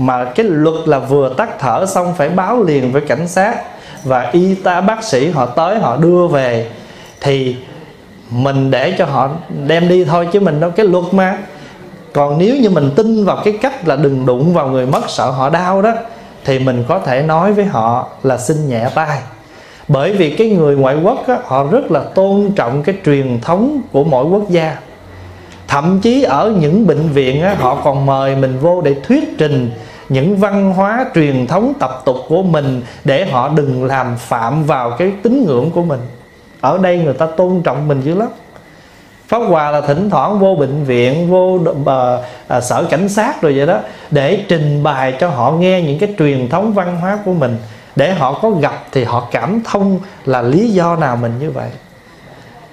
mà 0.00 0.24
cái 0.24 0.46
luật 0.46 0.88
là 0.88 0.98
vừa 0.98 1.34
tắt 1.36 1.50
thở 1.58 1.86
xong 1.86 2.14
phải 2.16 2.28
báo 2.28 2.62
liền 2.62 2.92
với 2.92 3.02
cảnh 3.02 3.28
sát. 3.28 3.54
Và 4.04 4.30
y 4.32 4.54
tá 4.54 4.80
bác 4.80 5.04
sĩ 5.04 5.30
họ 5.30 5.46
tới 5.46 5.78
họ 5.78 5.96
đưa 5.96 6.26
về. 6.26 6.70
Thì 7.20 7.56
mình 8.30 8.70
để 8.70 8.94
cho 8.98 9.04
họ 9.04 9.30
đem 9.66 9.88
đi 9.88 10.04
thôi 10.04 10.28
chứ 10.32 10.40
mình 10.40 10.60
đâu 10.60 10.70
cái 10.70 10.86
luật 10.86 11.04
mà. 11.12 11.38
Còn 12.12 12.38
nếu 12.38 12.56
như 12.56 12.70
mình 12.70 12.90
tin 12.96 13.24
vào 13.24 13.38
cái 13.44 13.58
cách 13.62 13.88
là 13.88 13.96
đừng 13.96 14.26
đụng 14.26 14.54
vào 14.54 14.68
người 14.68 14.86
mất 14.86 15.10
sợ 15.10 15.30
họ 15.30 15.50
đau 15.50 15.82
đó 15.82 15.92
thì 16.44 16.58
mình 16.58 16.84
có 16.88 16.98
thể 16.98 17.22
nói 17.22 17.52
với 17.52 17.64
họ 17.64 18.08
là 18.22 18.38
xin 18.38 18.68
nhẹ 18.68 18.88
tay 18.94 19.18
bởi 19.88 20.12
vì 20.12 20.30
cái 20.30 20.50
người 20.50 20.76
ngoại 20.76 20.96
quốc 21.02 21.28
á, 21.28 21.38
họ 21.44 21.66
rất 21.70 21.90
là 21.90 22.00
tôn 22.00 22.50
trọng 22.56 22.82
cái 22.82 22.94
truyền 23.04 23.40
thống 23.40 23.82
của 23.92 24.04
mỗi 24.04 24.24
quốc 24.24 24.50
gia. 24.50 24.76
Thậm 25.68 26.00
chí 26.00 26.22
ở 26.22 26.54
những 26.60 26.86
bệnh 26.86 27.08
viện 27.08 27.42
á, 27.42 27.56
họ 27.58 27.74
còn 27.84 28.06
mời 28.06 28.36
mình 28.36 28.58
vô 28.58 28.80
để 28.80 28.94
thuyết 29.02 29.38
trình 29.38 29.70
những 30.10 30.36
văn 30.36 30.72
hóa 30.72 31.06
truyền 31.14 31.46
thống 31.46 31.72
tập 31.78 32.02
tục 32.04 32.16
của 32.28 32.42
mình 32.42 32.82
để 33.04 33.26
họ 33.26 33.48
đừng 33.48 33.84
làm 33.84 34.16
phạm 34.16 34.64
vào 34.64 34.90
cái 34.90 35.12
tín 35.22 35.44
ngưỡng 35.46 35.70
của 35.70 35.82
mình. 35.82 36.00
Ở 36.60 36.78
đây 36.78 36.98
người 36.98 37.14
ta 37.14 37.26
tôn 37.26 37.62
trọng 37.62 37.88
mình 37.88 38.00
dữ 38.00 38.14
lắm. 38.14 38.28
Pháp 39.28 39.38
Hòa 39.38 39.70
là 39.70 39.80
thỉnh 39.80 40.10
thoảng 40.10 40.38
vô 40.38 40.54
bệnh 40.54 40.84
viện 40.84 41.30
Vô 41.30 41.58
à, 41.86 42.16
à, 42.48 42.60
sở 42.60 42.84
cảnh 42.84 43.08
sát 43.08 43.42
rồi 43.42 43.56
vậy 43.56 43.66
đó 43.66 43.78
Để 44.10 44.44
trình 44.48 44.82
bày 44.82 45.14
cho 45.20 45.28
họ 45.28 45.50
nghe 45.50 45.82
những 45.82 45.98
cái 45.98 46.14
truyền 46.18 46.48
thống 46.48 46.72
văn 46.72 46.96
hóa 47.00 47.18
của 47.24 47.32
mình. 47.32 47.56
Để 47.96 48.14
họ 48.14 48.38
có 48.42 48.50
gặp 48.50 48.84
thì 48.92 49.04
họ 49.04 49.28
cảm 49.30 49.62
thông 49.64 49.98
là 50.24 50.42
lý 50.42 50.70
do 50.70 50.96
nào 50.96 51.16
mình 51.16 51.32
như 51.40 51.50
vậy. 51.50 51.68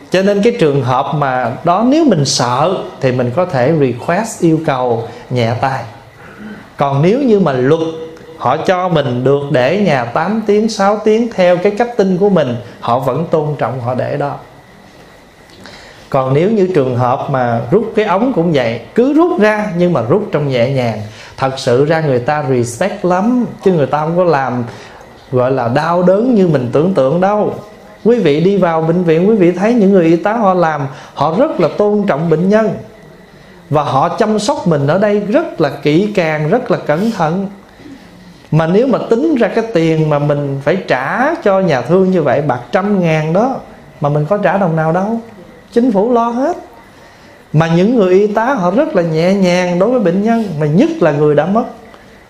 Cho 0.10 0.22
nên 0.22 0.42
cái 0.44 0.56
trường 0.60 0.84
hợp 0.84 1.16
mà 1.16 1.52
đó 1.64 1.86
nếu 1.88 2.06
mình 2.06 2.26
sợ 2.26 2.78
thì 3.02 3.12
mình 3.12 3.32
có 3.36 3.46
thể 3.46 3.74
request 3.80 4.42
yêu 4.42 4.60
cầu 4.66 5.08
nhẹ 5.30 5.54
tay 5.62 5.84
còn 6.78 7.02
nếu 7.02 7.22
như 7.22 7.40
mà 7.40 7.52
luật 7.52 7.82
họ 8.38 8.58
cho 8.58 8.90
mình 8.90 9.24
được 9.24 9.42
để 9.52 9.82
nhà 9.86 10.06
8 10.06 10.42
tiếng 10.48 10.70
6 10.70 11.00
tiếng 11.06 11.30
theo 11.34 11.58
cái 11.58 11.72
cách 11.78 11.98
tin 11.98 12.18
của 12.18 12.30
mình, 12.30 12.56
họ 12.80 13.00
vẫn 13.00 13.26
tôn 13.32 13.56
trọng 13.58 13.82
họ 13.82 13.96
để 13.96 14.18
đó. 14.18 14.36
Còn 16.10 16.34
nếu 16.34 16.52
như 16.52 16.70
trường 16.76 16.98
hợp 16.98 17.28
mà 17.30 17.62
rút 17.72 17.92
cái 17.96 18.06
ống 18.06 18.34
cũng 18.36 18.52
vậy, 18.54 18.82
cứ 18.96 19.14
rút 19.14 19.40
ra 19.40 19.72
nhưng 19.78 19.94
mà 19.94 20.02
rút 20.10 20.28
trong 20.32 20.50
nhẹ 20.50 20.70
nhàng, 20.70 21.02
thật 21.38 21.60
sự 21.60 21.86
ra 21.86 22.02
người 22.02 22.20
ta 22.20 22.44
respect 22.50 23.06
lắm, 23.06 23.46
chứ 23.64 23.72
người 23.72 23.86
ta 23.86 24.00
không 24.00 24.18
có 24.18 24.24
làm, 24.24 24.64
gọi 25.32 25.52
là, 25.52 25.68
đau 25.68 26.04
đớn 26.04 26.36
như 26.36 26.48
mình 26.48 26.70
tưởng 26.72 26.94
tượng 26.94 27.22
đâu. 27.22 27.54
Quý 28.04 28.20
vị 28.20 28.40
đi 28.40 28.58
vào 28.58 28.82
bệnh 28.82 29.04
viện, 29.04 29.30
quý 29.30 29.36
vị 29.36 29.52
thấy 29.52 29.74
những 29.74 29.92
người 29.92 30.06
y 30.06 30.16
tá 30.16 30.34
họ 30.34 30.54
làm, 30.54 30.88
họ 31.14 31.36
rất 31.38 31.60
là 31.60 31.70
tôn 31.78 32.04
trọng 32.08 32.30
bệnh 32.30 32.50
nhân 32.50 32.70
và 33.70 33.84
họ 33.84 34.10
chăm 34.10 34.40
sóc 34.40 34.68
mình 34.68 34.88
ở 34.88 35.00
đây 35.00 35.20
rất 35.20 35.62
là 35.62 35.70
kỹ 35.70 36.12
càng, 36.16 36.50
rất 36.50 36.72
là 36.72 36.78
cẩn 36.78 37.12
thận. 37.12 37.48
Mà 38.52 38.68
nếu 38.68 38.88
mà 38.88 39.00
tính 39.10 39.36
ra 39.36 39.48
cái 39.48 39.64
tiền 39.74 40.10
mà 40.10 40.20
mình 40.20 40.60
phải 40.64 40.78
trả 40.88 41.36
cho 41.36 41.60
nhà 41.60 41.82
thương 41.82 42.12
như 42.12 42.22
vậy, 42.22 42.42
bạc 42.42 42.60
trăm 42.72 43.00
ngàn 43.00 43.34
đó, 43.34 43.56
mà 44.02 44.10
mình 44.10 44.26
có 44.26 44.38
trả 44.38 44.58
đồng 44.58 44.76
nào 44.76 44.92
đâu. 44.92 45.20
Chính 45.72 45.92
phủ 45.92 46.14
lo 46.14 46.30
hết. 46.30 46.58
Mà 47.54 47.68
những 47.76 47.96
người 47.96 48.14
y 48.14 48.28
tá 48.28 48.54
họ 48.54 48.72
rất 48.72 48.96
là 48.96 49.02
nhẹ 49.02 49.34
nhàng 49.34 49.80
đối 49.80 49.90
với 49.90 50.00
bệnh 50.00 50.24
nhân, 50.24 50.46
mà 50.60 50.66
nhất 50.66 50.90
là 51.00 51.12
người 51.12 51.36
đã 51.36 51.46
mất. 51.46 51.64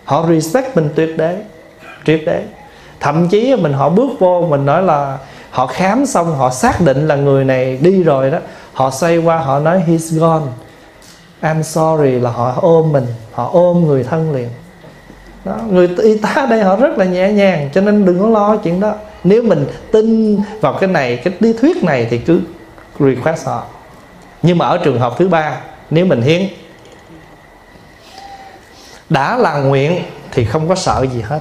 Họ 0.03 0.25
respect 0.29 0.75
mình 0.75 0.89
tuyệt 0.95 1.17
đế 1.17 1.41
tuyệt 2.05 2.25
đế. 2.25 2.43
Thậm 2.99 3.27
chí 3.27 3.55
mình 3.55 3.73
họ 3.73 3.89
bước 3.89 4.09
vô, 4.19 4.47
mình 4.49 4.65
nói 4.65 4.83
là 4.83 5.17
họ 5.51 5.67
khám 5.67 6.05
xong, 6.05 6.35
họ 6.35 6.49
xác 6.49 6.81
định 6.81 7.07
là 7.07 7.15
người 7.15 7.45
này 7.45 7.77
đi 7.81 8.03
rồi 8.03 8.31
đó. 8.31 8.37
Họ 8.73 8.91
xoay 8.91 9.17
qua, 9.17 9.37
họ 9.37 9.59
nói, 9.59 9.83
he's 9.87 10.19
gone. 10.19 10.45
I'm 11.41 11.61
sorry 11.61 12.19
là 12.19 12.29
họ 12.29 12.53
ôm 12.61 12.91
mình 12.91 13.05
họ 13.31 13.49
ôm 13.53 13.87
người 13.87 14.03
thân 14.03 14.35
liền. 14.35 14.49
Đó, 15.45 15.57
người 15.69 15.89
y 15.97 16.17
tá 16.17 16.47
đây 16.49 16.63
họ 16.63 16.75
rất 16.75 16.97
là 16.97 17.05
nhẹ 17.05 17.31
nhàng 17.31 17.69
cho 17.73 17.81
nên 17.81 18.05
đừng 18.05 18.19
có 18.19 18.29
lo 18.29 18.57
chuyện 18.57 18.79
đó. 18.79 18.95
Nếu 19.23 19.43
mình 19.43 19.67
tin 19.91 20.39
vào 20.61 20.73
cái 20.73 20.89
này 20.89 21.17
cái 21.17 21.33
lý 21.39 21.53
thuyết 21.53 21.83
này 21.83 22.07
thì 22.09 22.17
cứ 22.17 22.41
request 22.99 23.45
họ. 23.45 23.63
Nhưng 24.41 24.57
mà 24.57 24.65
ở 24.65 24.77
trường 24.77 24.99
hợp 24.99 25.13
thứ 25.17 25.27
ba 25.27 25.61
nếu 25.89 26.05
mình 26.05 26.21
hiến 26.21 26.47
đã 29.09 29.37
là 29.37 29.57
nguyện 29.57 30.03
thì 30.31 30.45
không 30.45 30.69
có 30.69 30.75
sợ 30.75 31.05
gì 31.13 31.21
hết. 31.21 31.39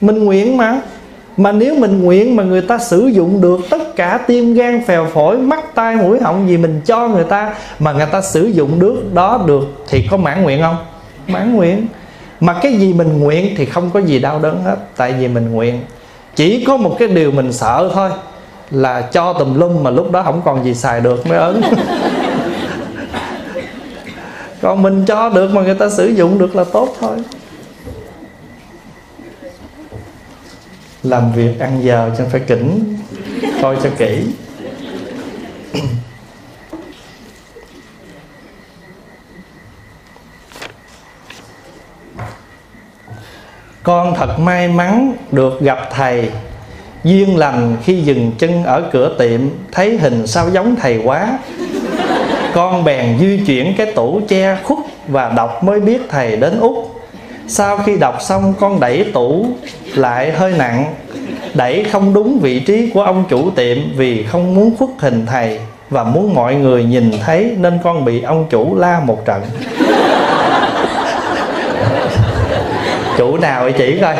Mình 0.00 0.24
nguyện 0.24 0.56
mà 0.56 0.80
mà 1.38 1.52
nếu 1.52 1.74
mình 1.74 2.02
nguyện 2.02 2.36
mà 2.36 2.42
người 2.42 2.60
ta 2.60 2.78
sử 2.78 3.06
dụng 3.06 3.40
được 3.40 3.60
tất 3.70 3.96
cả 3.96 4.20
tim 4.26 4.54
gan, 4.54 4.84
phèo 4.86 5.06
phổi, 5.14 5.38
mắt, 5.38 5.74
tai, 5.74 5.96
mũi, 5.96 6.20
họng 6.20 6.48
gì 6.48 6.56
mình 6.56 6.80
cho 6.84 7.08
người 7.08 7.24
ta 7.24 7.54
mà 7.78 7.92
người 7.92 8.06
ta 8.06 8.20
sử 8.20 8.44
dụng 8.46 8.80
được, 8.80 9.14
đó 9.14 9.44
được 9.46 9.84
thì 9.88 10.08
có 10.10 10.16
mãn 10.16 10.42
nguyện 10.42 10.60
không? 10.62 10.76
Mãn 11.26 11.56
nguyện. 11.56 11.86
Mà 12.40 12.54
cái 12.62 12.72
gì 12.72 12.92
mình 12.92 13.20
nguyện 13.20 13.54
thì 13.56 13.64
không 13.66 13.90
có 13.90 14.00
gì 14.00 14.18
đau 14.18 14.38
đớn 14.38 14.62
hết, 14.64 14.76
tại 14.96 15.12
vì 15.12 15.28
mình 15.28 15.52
nguyện. 15.52 15.80
Chỉ 16.34 16.64
có 16.64 16.76
một 16.76 16.96
cái 16.98 17.08
điều 17.08 17.30
mình 17.30 17.52
sợ 17.52 17.90
thôi, 17.94 18.10
là 18.70 19.00
cho 19.00 19.32
tùm 19.32 19.54
lum 19.54 19.82
mà 19.82 19.90
lúc 19.90 20.10
đó 20.12 20.22
không 20.22 20.42
còn 20.44 20.64
gì 20.64 20.74
xài 20.74 21.00
được 21.00 21.26
mới 21.26 21.38
ớn 21.38 21.62
còn 24.62 24.82
mình 24.82 25.04
cho 25.06 25.28
được 25.28 25.50
mà 25.54 25.62
người 25.62 25.74
ta 25.74 25.88
sử 25.88 26.08
dụng 26.08 26.38
được 26.38 26.56
là 26.56 26.64
tốt 26.64 26.96
thôi. 27.00 27.16
Làm 31.02 31.32
việc, 31.32 31.60
ăn 31.60 31.80
giờ 31.82 32.10
cho 32.18 32.24
phải 32.30 32.40
kỉnh. 32.40 32.96
Coi 33.62 33.76
cho 33.82 33.90
kỹ. 33.98 34.24
Con 43.82 44.14
thật 44.14 44.38
may 44.38 44.68
mắn 44.68 45.14
được 45.32 45.60
gặp 45.60 45.78
thầy. 45.90 46.30
Duyên 47.04 47.36
lành 47.36 47.76
khi 47.84 48.02
dừng 48.02 48.32
chân 48.38 48.64
ở 48.64 48.90
cửa 48.92 49.16
tiệm, 49.18 49.40
thấy 49.72 49.98
hình 49.98 50.26
sao 50.26 50.50
giống 50.50 50.76
thầy 50.76 51.00
quá. 51.04 51.38
Con 52.54 52.84
bèn 52.84 53.18
di 53.18 53.40
chuyển 53.46 53.74
cái 53.76 53.92
tủ 53.92 54.20
che 54.28 54.56
khuất 54.62 54.78
và 55.08 55.28
đọc 55.28 55.64
mới 55.64 55.80
biết 55.80 56.00
thầy 56.08 56.36
đến 56.36 56.60
út 56.60 56.74
sau 57.48 57.78
khi 57.78 57.96
đọc 57.96 58.18
xong 58.20 58.54
con 58.60 58.80
đẩy 58.80 59.04
tủ 59.14 59.46
lại 59.94 60.32
hơi 60.32 60.52
nặng. 60.58 60.94
Đẩy 61.54 61.84
không 61.84 62.14
đúng 62.14 62.38
vị 62.38 62.60
trí 62.60 62.90
của 62.94 63.02
ông 63.02 63.24
chủ 63.28 63.50
tiệm 63.50 63.78
vì 63.96 64.22
không 64.22 64.54
muốn 64.54 64.76
khuất 64.78 64.90
hình 64.98 65.26
thầy 65.26 65.60
và 65.90 66.04
muốn 66.04 66.34
mọi 66.34 66.54
người 66.54 66.84
nhìn 66.84 67.10
thấy 67.26 67.54
nên 67.58 67.78
con 67.84 68.04
bị 68.04 68.22
ông 68.22 68.46
chủ 68.50 68.76
la 68.78 69.00
một 69.00 69.24
trận. 69.24 69.42
Chủ 73.16 73.36
nào 73.36 73.62
vậy 73.62 73.72
chỉ 73.78 73.98
coi. 74.00 74.16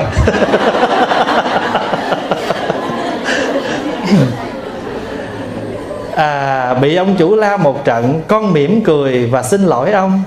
À, 6.17 6.75
bị 6.75 6.97
ông 6.97 7.17
chủ 7.19 7.37
la 7.37 7.57
một 7.57 7.85
trận 7.85 8.23
con 8.29 8.53
mỉm 8.53 8.85
cười 8.85 9.27
và 9.27 9.43
xin 9.43 9.63
lỗi 9.63 9.93
ông 9.93 10.23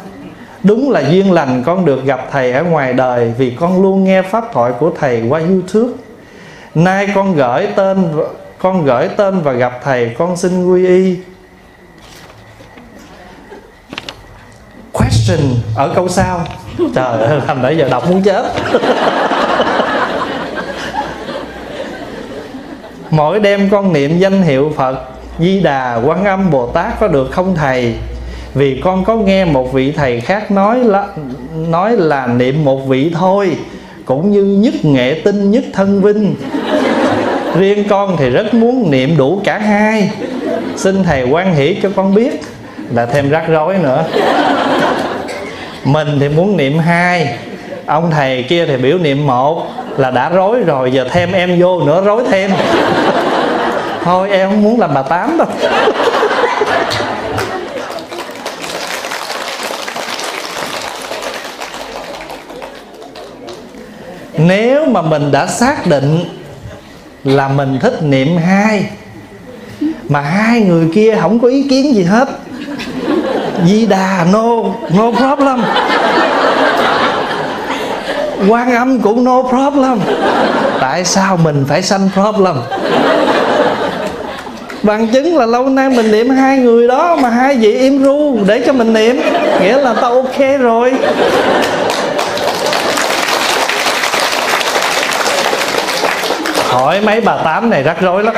đúng 0.63 0.91
là 0.91 0.99
duyên 0.99 1.31
lành 1.31 1.63
con 1.65 1.85
được 1.85 2.05
gặp 2.05 2.27
thầy 2.31 2.51
ở 2.51 2.63
ngoài 2.63 2.93
đời 2.93 3.33
vì 3.37 3.55
con 3.59 3.81
luôn 3.81 4.03
nghe 4.03 4.21
pháp 4.21 4.53
thoại 4.53 4.71
của 4.79 4.91
thầy 4.99 5.23
qua 5.29 5.39
youtube. 5.39 5.93
Nay 6.75 7.07
con 7.15 7.35
gửi 7.35 7.67
tên, 7.75 8.13
con 8.57 8.85
gửi 8.85 9.07
tên 9.07 9.41
và 9.41 9.51
gặp 9.51 9.79
thầy, 9.83 10.15
con 10.17 10.37
xin 10.37 10.65
quy 10.65 10.87
y. 10.87 11.15
Question 14.91 15.39
ở 15.75 15.91
câu 15.95 16.07
sau. 16.07 16.41
Trời 16.95 17.21
ơi, 17.21 17.41
làm 17.47 17.61
nãy 17.61 17.77
giờ 17.77 17.89
đọc 17.89 18.09
muốn 18.09 18.21
chết. 18.23 18.45
Mỗi 23.09 23.39
đêm 23.39 23.69
con 23.69 23.93
niệm 23.93 24.19
danh 24.19 24.41
hiệu 24.41 24.71
phật, 24.77 24.99
di 25.39 25.59
đà 25.59 26.01
quan 26.05 26.25
âm 26.25 26.51
bồ 26.51 26.67
tát 26.67 26.99
có 26.99 27.07
được 27.07 27.31
không 27.31 27.55
thầy? 27.55 27.95
Vì 28.53 28.81
con 28.83 29.03
có 29.03 29.15
nghe 29.15 29.45
một 29.45 29.73
vị 29.73 29.91
thầy 29.91 30.21
khác 30.21 30.51
nói 30.51 30.79
là 30.79 31.07
nói 31.69 31.97
là 31.97 32.27
niệm 32.27 32.65
một 32.65 32.87
vị 32.87 33.11
thôi, 33.13 33.57
cũng 34.05 34.31
như 34.31 34.43
nhất 34.43 34.73
nghệ 34.85 35.21
tinh, 35.23 35.51
nhất 35.51 35.63
thân 35.73 36.01
vinh. 36.01 36.35
Riêng 37.59 37.83
con 37.89 38.17
thì 38.17 38.29
rất 38.29 38.53
muốn 38.53 38.91
niệm 38.91 39.17
đủ 39.17 39.41
cả 39.43 39.57
hai. 39.57 40.11
Xin 40.75 41.03
thầy 41.03 41.23
quan 41.23 41.55
hỷ 41.55 41.77
cho 41.83 41.89
con 41.95 42.13
biết 42.13 42.41
là 42.93 43.05
thêm 43.05 43.29
rắc 43.29 43.47
rối 43.47 43.77
nữa. 43.77 44.03
Mình 45.83 46.07
thì 46.19 46.29
muốn 46.29 46.57
niệm 46.57 46.79
hai, 46.79 47.35
ông 47.85 48.11
thầy 48.11 48.43
kia 48.43 48.65
thì 48.65 48.77
biểu 48.77 48.97
niệm 48.97 49.27
một, 49.27 49.67
là 49.97 50.11
đã 50.11 50.29
rối 50.29 50.59
rồi, 50.59 50.91
giờ 50.91 51.07
thêm 51.11 51.31
em 51.31 51.59
vô 51.59 51.81
nữa, 51.83 52.01
rối 52.05 52.23
thêm. 52.31 52.51
Thôi, 54.03 54.29
em 54.31 54.49
không 54.49 54.63
muốn 54.63 54.79
làm 54.79 54.93
bà 54.93 55.01
tám 55.01 55.37
đâu. 55.37 55.47
Nếu 64.47 64.85
mà 64.85 65.01
mình 65.01 65.31
đã 65.31 65.47
xác 65.47 65.87
định 65.87 66.19
là 67.23 67.47
mình 67.47 67.79
thích 67.81 68.03
niệm 68.03 68.37
hai, 68.37 68.85
mà 70.09 70.21
hai 70.21 70.61
người 70.61 70.87
kia 70.93 71.17
không 71.21 71.39
có 71.39 71.47
ý 71.47 71.63
kiến 71.69 71.95
gì 71.95 72.03
hết, 72.03 72.29
di 73.65 73.85
đà 73.85 74.25
no 74.33 74.47
no 74.97 75.11
problem 75.11 75.63
quan 78.47 78.75
âm 78.75 78.99
cũng 78.99 79.23
no 79.23 79.41
problem 79.41 79.99
tại 80.81 81.05
sao 81.05 81.37
mình 81.37 81.65
phải 81.67 81.81
sanh 81.81 82.09
problem 82.13 82.55
bằng 84.83 85.07
chứng 85.07 85.37
là 85.37 85.45
lâu 85.45 85.69
nay 85.69 85.89
mình 85.89 86.11
niệm 86.11 86.29
hai 86.29 86.57
người 86.57 86.87
đó 86.87 87.15
mà 87.21 87.29
hai 87.29 87.55
vị 87.55 87.77
im 87.77 88.03
ru 88.03 88.37
để 88.45 88.63
cho 88.65 88.73
mình 88.73 88.93
niệm, 88.93 89.21
nghĩa 89.61 89.77
là 89.77 89.93
tao 89.93 90.13
ok 90.13 90.59
rồi. 90.59 90.93
Hỏi 96.71 97.01
mấy 97.01 97.21
bà 97.21 97.37
tám 97.43 97.69
này 97.69 97.83
rắc 97.83 98.01
rối 98.01 98.23
lắm. 98.23 98.35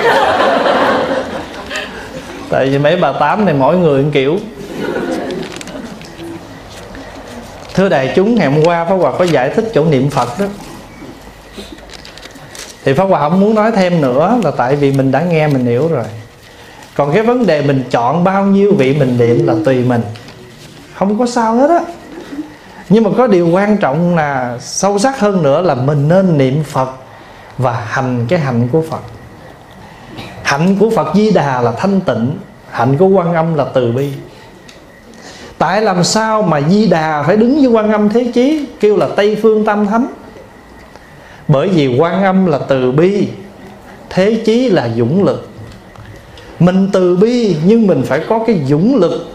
Tại 2.49 2.69
vì 2.69 2.77
mấy 2.77 2.95
bà 2.95 3.11
tám 3.11 3.45
này 3.45 3.53
mỗi 3.53 3.77
người 3.77 4.03
một 4.03 4.09
kiểu. 4.13 4.37
Thưa 7.73 7.89
đại 7.89 8.13
chúng, 8.15 8.35
ngày 8.35 8.51
hôm 8.51 8.63
qua 8.63 8.85
pháp 8.85 8.95
hòa 8.95 9.11
có 9.19 9.25
giải 9.25 9.49
thích 9.49 9.71
chỗ 9.73 9.85
niệm 9.85 10.09
phật 10.09 10.39
đó. 10.39 10.45
Thì 12.85 12.93
pháp 12.93 13.03
hòa 13.03 13.19
không 13.19 13.39
muốn 13.39 13.55
nói 13.55 13.71
thêm 13.71 14.01
nữa 14.01 14.37
là 14.43 14.51
tại 14.51 14.75
vì 14.75 14.91
mình 14.91 15.11
đã 15.11 15.21
nghe, 15.21 15.47
mình 15.47 15.65
hiểu 15.65 15.87
rồi. 15.87 16.05
Còn 16.95 17.13
cái 17.13 17.23
vấn 17.23 17.45
đề 17.45 17.61
mình 17.61 17.83
chọn 17.91 18.23
bao 18.23 18.45
nhiêu 18.45 18.73
vị 18.77 18.95
mình 18.99 19.17
niệm 19.17 19.47
là 19.47 19.53
tùy 19.65 19.83
mình. 19.83 20.01
Không 20.93 21.19
có 21.19 21.25
sao 21.25 21.55
hết 21.55 21.69
á. 21.69 21.79
Nhưng 22.89 23.03
mà 23.03 23.09
có 23.17 23.27
điều 23.27 23.47
quan 23.47 23.77
trọng 23.77 24.15
là 24.15 24.57
sâu 24.61 24.99
sắc 24.99 25.19
hơn 25.19 25.43
nữa 25.43 25.61
là 25.61 25.75
mình 25.75 26.07
nên 26.07 26.37
niệm 26.37 26.63
phật 26.63 26.89
và 27.57 27.85
hành 27.87 28.25
cái 28.29 28.39
hạnh 28.39 28.67
của 28.71 28.81
phật. 28.89 29.01
Hạnh 30.43 30.75
của 30.79 30.89
phật 30.89 31.15
di 31.15 31.31
đà 31.31 31.61
là 31.61 31.71
thanh 31.71 32.01
tịnh, 32.01 32.37
hạnh 32.71 32.97
của 32.97 33.07
quan 33.07 33.33
âm 33.33 33.55
là 33.55 33.65
từ 33.73 33.91
bi. 33.91 34.11
Tại 35.57 35.81
làm 35.81 36.03
sao 36.03 36.41
mà 36.41 36.61
di 36.61 36.87
đà 36.87 37.23
phải 37.23 37.37
đứng 37.37 37.55
với 37.55 37.67
quan 37.67 37.91
âm 37.91 38.09
thế 38.09 38.31
chí? 38.33 38.65
Kêu 38.79 38.97
là 38.97 39.07
tây 39.15 39.37
phương 39.41 39.65
tam 39.65 39.87
thánh. 39.87 40.07
Bởi 41.47 41.67
vì 41.67 41.97
quan 41.99 42.23
âm 42.23 42.45
là 42.45 42.57
từ 42.57 42.91
bi, 42.91 43.27
thế 44.09 44.41
chí 44.45 44.69
là 44.69 44.89
dũng 44.95 45.23
lực. 45.23 45.49
Mình 46.59 46.89
từ 46.93 47.15
bi, 47.17 47.55
nhưng 47.65 47.87
mình 47.87 48.03
phải 48.05 48.21
có 48.29 48.39
cái 48.47 48.61
dũng 48.67 48.95
lực 48.95 49.32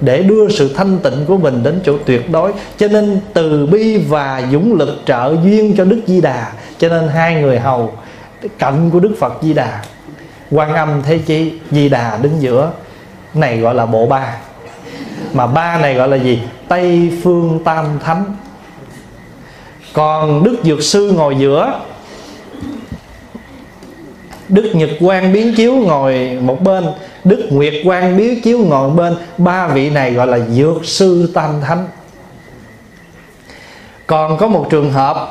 để 0.00 0.22
đưa 0.22 0.48
sự 0.48 0.74
thanh 0.74 0.98
tịnh 0.98 1.24
của 1.26 1.36
mình 1.36 1.62
đến 1.62 1.80
chỗ 1.84 1.96
tuyệt 2.06 2.30
đối. 2.30 2.52
Cho 2.78 2.88
nên 2.88 3.20
từ 3.34 3.66
bi 3.66 3.96
và 3.96 4.42
dũng 4.52 4.74
lực 4.74 5.02
trợ 5.06 5.36
duyên 5.44 5.74
cho 5.76 5.84
đức 5.84 6.00
di 6.06 6.20
đà. 6.20 6.52
Cho 6.78 6.88
nên 6.88 7.08
hai 7.08 7.34
người 7.34 7.58
hầu, 7.58 7.92
cạnh 8.58 8.90
của 8.90 9.00
đức 9.00 9.14
phật 9.18 9.32
di 9.42 9.52
đà, 9.52 9.82
quan 10.50 10.74
âm 10.74 11.02
thế 11.02 11.18
chi 11.18 11.52
di 11.70 11.88
đà 11.88 12.18
đứng 12.22 12.42
giữa, 12.42 12.70
này 13.34 13.58
gọi 13.58 13.74
là 13.74 13.86
bộ 13.86 14.06
ba. 14.06 14.36
Mà 15.32 15.46
ba 15.46 15.78
này 15.78 15.94
gọi 15.94 16.08
là 16.08 16.16
gì? 16.16 16.38
Tây 16.68 17.12
phương 17.22 17.60
tam 17.64 17.86
thánh. 18.04 18.24
Còn 19.92 20.44
đức 20.44 20.56
dược 20.64 20.82
sư 20.82 21.12
ngồi 21.16 21.36
giữa 21.38 21.80
đức 24.50 24.70
nhật 24.74 24.90
quan 25.00 25.32
biến 25.32 25.54
chiếu 25.56 25.74
ngồi 25.74 26.38
một 26.40 26.62
bên, 26.62 26.84
đức 27.24 27.48
nguyệt 27.50 27.74
quan 27.84 28.16
biến 28.16 28.40
chiếu 28.40 28.58
ngồi 28.58 28.88
một 28.88 28.94
bên. 28.96 29.14
Ba 29.38 29.68
vị 29.68 29.90
này 29.90 30.12
gọi 30.12 30.26
là 30.26 30.38
dược 30.38 30.84
sư 30.84 31.30
tam 31.34 31.60
thánh. 31.60 31.86
Còn 34.06 34.38
có 34.38 34.46
một 34.46 34.66
trường 34.70 34.92
hợp, 34.92 35.28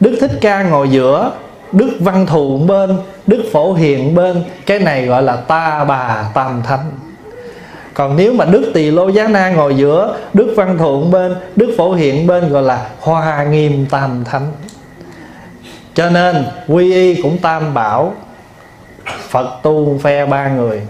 đức 0.00 0.16
thích 0.20 0.32
ca 0.40 0.62
ngồi 0.62 0.88
giữa, 0.88 1.32
đức 1.72 1.90
văn 2.00 2.26
thù 2.26 2.58
bên, 2.58 2.96
đức 3.26 3.42
phổ 3.52 3.72
hiền 3.72 4.14
bên, 4.14 4.42
cái 4.66 4.78
này 4.78 5.06
gọi 5.06 5.22
là 5.22 5.36
ta 5.36 5.84
bà 5.84 6.30
tam 6.34 6.62
thánh. 6.62 6.90
Còn 7.94 8.16
nếu 8.16 8.32
mà 8.32 8.44
đức 8.44 8.70
tỳ 8.74 8.90
lô 8.90 9.08
giá 9.08 9.28
na 9.28 9.50
ngồi 9.50 9.74
giữa, 9.74 10.16
đức 10.34 10.52
văn 10.56 10.78
thụ 10.78 11.02
bên, 11.02 11.34
đức 11.56 11.74
phổ 11.76 11.92
hiện 11.92 12.26
bên 12.26 12.48
gọi 12.48 12.62
là 12.62 12.86
hoa 13.00 13.44
nghiêm 13.44 13.86
tam 13.90 14.24
thánh. 14.24 14.46
Cho 15.94 16.10
nên 16.10 16.44
quy 16.68 16.94
y 16.94 17.22
cũng 17.22 17.38
tam 17.38 17.74
bảo 17.74 18.14
phật 19.30 19.62
tu 19.62 19.98
phe 20.02 20.26
ba 20.26 20.48
người. 20.48 20.82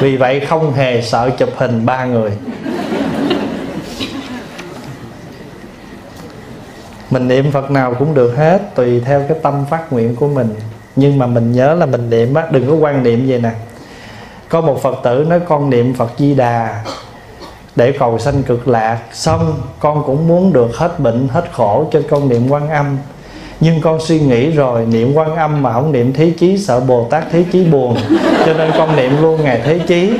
Vì 0.00 0.16
vậy 0.16 0.40
không 0.40 0.72
hề 0.72 1.02
sợ 1.02 1.30
chụp 1.38 1.48
hình 1.56 1.86
ba 1.86 2.04
người. 2.04 2.30
Mình 7.10 7.28
niệm 7.28 7.50
phật 7.50 7.70
nào 7.70 7.94
cũng 7.94 8.14
được 8.14 8.36
hết, 8.36 8.74
tùy 8.74 9.00
theo 9.00 9.24
cái 9.28 9.38
tâm 9.42 9.64
phát 9.70 9.92
nguyện 9.92 10.16
của 10.16 10.28
mình. 10.28 10.54
Nhưng 10.96 11.18
mà 11.18 11.26
mình 11.26 11.52
nhớ 11.52 11.74
là 11.74 11.86
mình 11.86 12.10
niệm 12.10 12.34
á, 12.34 12.46
đừng 12.50 12.70
có 12.70 12.74
quan 12.74 13.02
niệm 13.02 13.24
vậy 13.28 13.38
nè. 13.38 13.50
Có 14.48 14.60
một 14.60 14.82
phật 14.82 14.94
tử 15.02 15.26
nói 15.28 15.40
con 15.48 15.70
niệm 15.70 15.94
phật 15.94 16.10
di 16.18 16.34
đà, 16.34 16.84
để 17.76 17.92
cầu 17.98 18.18
sanh 18.18 18.42
cực 18.42 18.68
lạc, 18.68 18.98
xong 19.12 19.60
con 19.80 20.02
cũng 20.06 20.28
muốn 20.28 20.52
được 20.52 20.76
hết 20.76 21.00
bệnh, 21.00 21.28
hết 21.28 21.44
khổ 21.52 21.88
cho 21.92 22.00
con 22.10 22.28
niệm 22.28 22.48
quan 22.48 22.68
âm 22.68 22.98
nhưng 23.64 23.80
con 23.80 24.00
suy 24.00 24.20
nghĩ 24.20 24.50
rồi, 24.50 24.86
niệm 24.90 25.12
quan 25.14 25.36
âm 25.36 25.62
mà 25.62 25.72
không 25.72 25.92
niệm 25.92 26.12
thế 26.12 26.32
chí, 26.38 26.58
sợ 26.58 26.80
bồ 26.80 27.06
tát 27.10 27.24
thế 27.32 27.44
chí 27.52 27.64
buồn. 27.64 27.96
Cho 28.46 28.52
nên 28.54 28.70
con 28.78 28.96
niệm 28.96 29.22
luôn 29.22 29.44
ngày 29.44 29.60
thế 29.64 29.78
chí. 29.78 30.10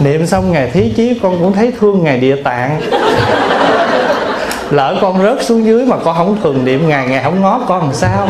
Niệm 0.00 0.26
xong 0.26 0.52
ngày 0.52 0.70
thế 0.72 0.90
chí, 0.96 1.18
con 1.22 1.38
cũng 1.38 1.52
thấy 1.52 1.72
thương 1.80 2.04
ngày 2.04 2.18
địa 2.18 2.36
tạng. 2.36 2.80
Lỡ 4.70 4.98
con 5.00 5.22
rớt 5.22 5.44
xuống 5.44 5.64
dưới 5.64 5.84
mà 5.84 5.96
con 6.04 6.16
không 6.16 6.36
thường 6.42 6.64
niệm 6.64 6.88
ngày 6.88 7.06
ngày 7.06 7.22
không 7.24 7.40
ngó 7.40 7.60
con 7.68 7.80
làm 7.82 7.94
sao? 7.94 8.28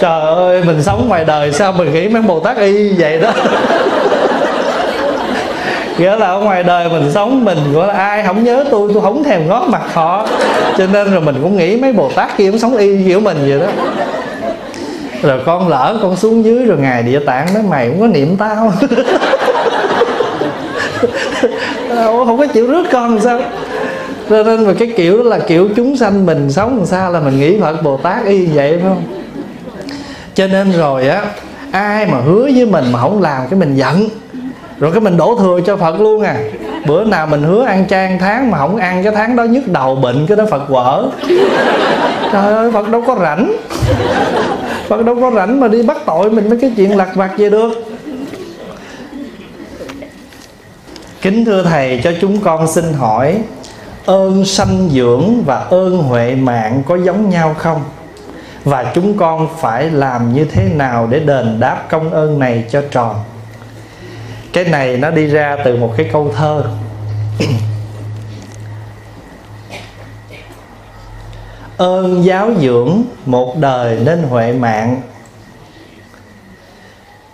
Trời 0.00 0.20
ơi, 0.20 0.62
mình 0.64 0.82
sống 0.82 1.08
ngoài 1.08 1.24
đời 1.24 1.52
sao 1.52 1.72
mình 1.72 1.92
nghĩ 1.92 2.08
mấy 2.08 2.22
bồ 2.22 2.40
tát 2.40 2.56
y 2.56 2.92
vậy 2.92 3.20
đó? 3.20 3.32
Nghĩa 6.00 6.16
là 6.16 6.26
ở 6.26 6.40
ngoài 6.40 6.62
đời 6.62 6.88
mình 6.88 7.10
sống, 7.12 7.44
mình 7.44 7.58
gọi 7.72 7.88
là 7.88 7.94
ai 7.94 8.22
không 8.22 8.44
nhớ 8.44 8.64
tôi 8.70 8.90
tôi 8.94 9.02
không 9.02 9.24
thèm 9.24 9.48
ngó 9.48 9.64
mặt 9.68 9.82
họ. 9.94 10.28
Cho 10.78 10.86
nên 10.92 11.10
rồi 11.10 11.20
mình 11.20 11.36
cũng 11.42 11.56
nghĩ 11.56 11.76
mấy 11.76 11.92
bồ 11.92 12.10
tát 12.16 12.36
kia 12.36 12.50
cũng 12.50 12.58
sống 12.58 12.76
y 12.76 13.04
kiểu 13.04 13.20
mình 13.20 13.36
vậy 13.40 13.60
đó. 13.60 13.66
Rồi 15.22 15.40
con 15.46 15.68
lỡ, 15.68 15.98
con 16.02 16.16
xuống 16.16 16.44
dưới 16.44 16.64
rồi 16.64 16.78
ngài 16.78 17.02
địa 17.02 17.18
tạng 17.18 17.46
đó 17.54 17.60
mày 17.68 17.88
cũng 17.88 18.00
có 18.00 18.06
niệm 18.06 18.36
tao. 18.36 18.72
Không 22.26 22.38
có 22.38 22.46
chịu 22.46 22.66
rước 22.66 22.86
con 22.92 23.10
làm 23.10 23.20
sao? 23.20 23.40
Cho 24.30 24.42
nên 24.42 24.66
mà 24.66 24.72
cái 24.78 24.92
kiểu 24.96 25.16
đó 25.16 25.22
là 25.22 25.38
kiểu 25.38 25.68
chúng 25.76 25.96
sanh 25.96 26.26
mình 26.26 26.52
sống 26.52 26.76
làm 26.76 26.86
sao 26.86 27.12
là 27.12 27.20
mình 27.20 27.40
nghĩ 27.40 27.60
phật, 27.60 27.82
bồ 27.82 27.96
tát 27.96 28.26
y 28.26 28.46
vậy, 28.46 28.70
phải 28.72 28.88
không? 28.88 29.02
Cho 30.34 30.46
nên 30.46 30.72
rồi 30.72 31.08
á, 31.08 31.22
ai 31.70 32.06
mà 32.06 32.18
hứa 32.20 32.42
với 32.42 32.66
mình 32.66 32.84
mà 32.92 33.00
không 33.00 33.22
làm 33.22 33.48
cái 33.50 33.58
mình 33.60 33.76
giận 33.76 34.08
rồi 34.80 34.92
cái 34.92 35.00
mình 35.00 35.16
đổ 35.16 35.36
thừa 35.38 35.60
cho 35.66 35.76
phật 35.76 36.00
luôn 36.00 36.22
à. 36.22 36.36
Bữa 36.86 37.04
nào 37.04 37.26
mình 37.26 37.42
hứa 37.42 37.64
ăn 37.64 37.84
trang 37.88 38.18
tháng 38.18 38.50
mà 38.50 38.58
không 38.58 38.76
ăn 38.76 39.04
cái 39.04 39.12
tháng 39.12 39.36
đó 39.36 39.44
nhức 39.44 39.68
đầu 39.68 39.94
bệnh, 39.94 40.26
cái 40.26 40.36
đó 40.36 40.44
phật 40.50 40.62
quở. 40.68 41.08
Trời 42.32 42.52
ơi, 42.52 42.72
phật 42.72 42.88
đâu 42.88 43.02
có 43.06 43.16
rảnh. 43.20 43.52
Phật 44.88 45.04
đâu 45.04 45.16
có 45.20 45.30
rảnh 45.30 45.60
mà 45.60 45.68
đi 45.68 45.82
bắt 45.82 45.96
tội 46.06 46.30
mình 46.30 46.48
mấy 46.48 46.58
cái 46.60 46.72
chuyện 46.76 46.96
lặt 46.96 47.08
vặt 47.14 47.30
gì 47.36 47.50
được. 47.50 47.70
Kính 51.22 51.44
thưa 51.44 51.62
thầy, 51.62 52.00
cho 52.04 52.12
chúng 52.20 52.40
con 52.40 52.68
xin 52.68 52.92
hỏi, 52.92 53.38
ơn 54.06 54.44
sanh 54.44 54.88
dưỡng 54.92 55.42
và 55.46 55.56
ơn 55.56 55.98
huệ 55.98 56.34
mạng 56.34 56.82
có 56.88 56.96
giống 56.96 57.30
nhau 57.30 57.54
không? 57.58 57.80
Và 58.64 58.84
chúng 58.94 59.16
con 59.16 59.48
phải 59.58 59.90
làm 59.90 60.34
như 60.34 60.44
thế 60.44 60.64
nào 60.74 61.08
để 61.10 61.20
đền 61.20 61.60
đáp 61.60 61.84
công 61.88 62.10
ơn 62.10 62.38
này 62.38 62.64
cho 62.70 62.82
tròn? 62.90 63.16
Cái 64.52 64.64
này 64.64 64.96
nó 64.96 65.10
đi 65.10 65.26
ra 65.26 65.56
từ 65.64 65.76
một 65.76 65.94
cái 65.96 66.08
câu 66.12 66.32
thơ. 66.36 66.64
Ơn 71.76 72.24
giáo 72.24 72.50
dưỡng 72.60 73.02
một 73.26 73.56
đời 73.58 73.98
nên 74.04 74.22
huệ 74.22 74.52
mạng. 74.52 75.02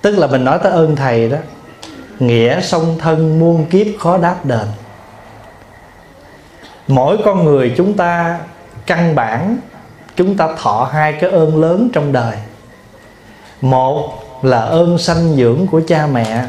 Tức 0.02 0.18
là 0.18 0.26
mình 0.26 0.44
nói 0.44 0.58
tới 0.62 0.72
ơn 0.72 0.96
thầy 0.96 1.28
đó. 1.28 1.38
Nghĩa 2.18 2.60
song 2.60 2.96
thân 2.98 3.38
muôn 3.38 3.64
kiếp 3.64 3.86
khó 3.98 4.18
đáp 4.18 4.44
đền. 4.44 4.66
Mỗi 6.88 7.18
con 7.24 7.44
người 7.44 7.74
chúng 7.76 7.94
ta 7.94 8.38
căn 8.86 9.14
bản, 9.14 9.56
chúng 10.16 10.36
ta 10.36 10.48
thọ 10.58 10.90
hai 10.92 11.12
cái 11.12 11.30
ơn 11.30 11.60
lớn 11.60 11.88
trong 11.92 12.12
đời. 12.12 12.36
Một 13.60 14.22
là 14.42 14.60
ơn 14.60 14.98
sanh 14.98 15.34
dưỡng 15.36 15.66
của 15.66 15.80
cha 15.88 16.06
mẹ 16.06 16.44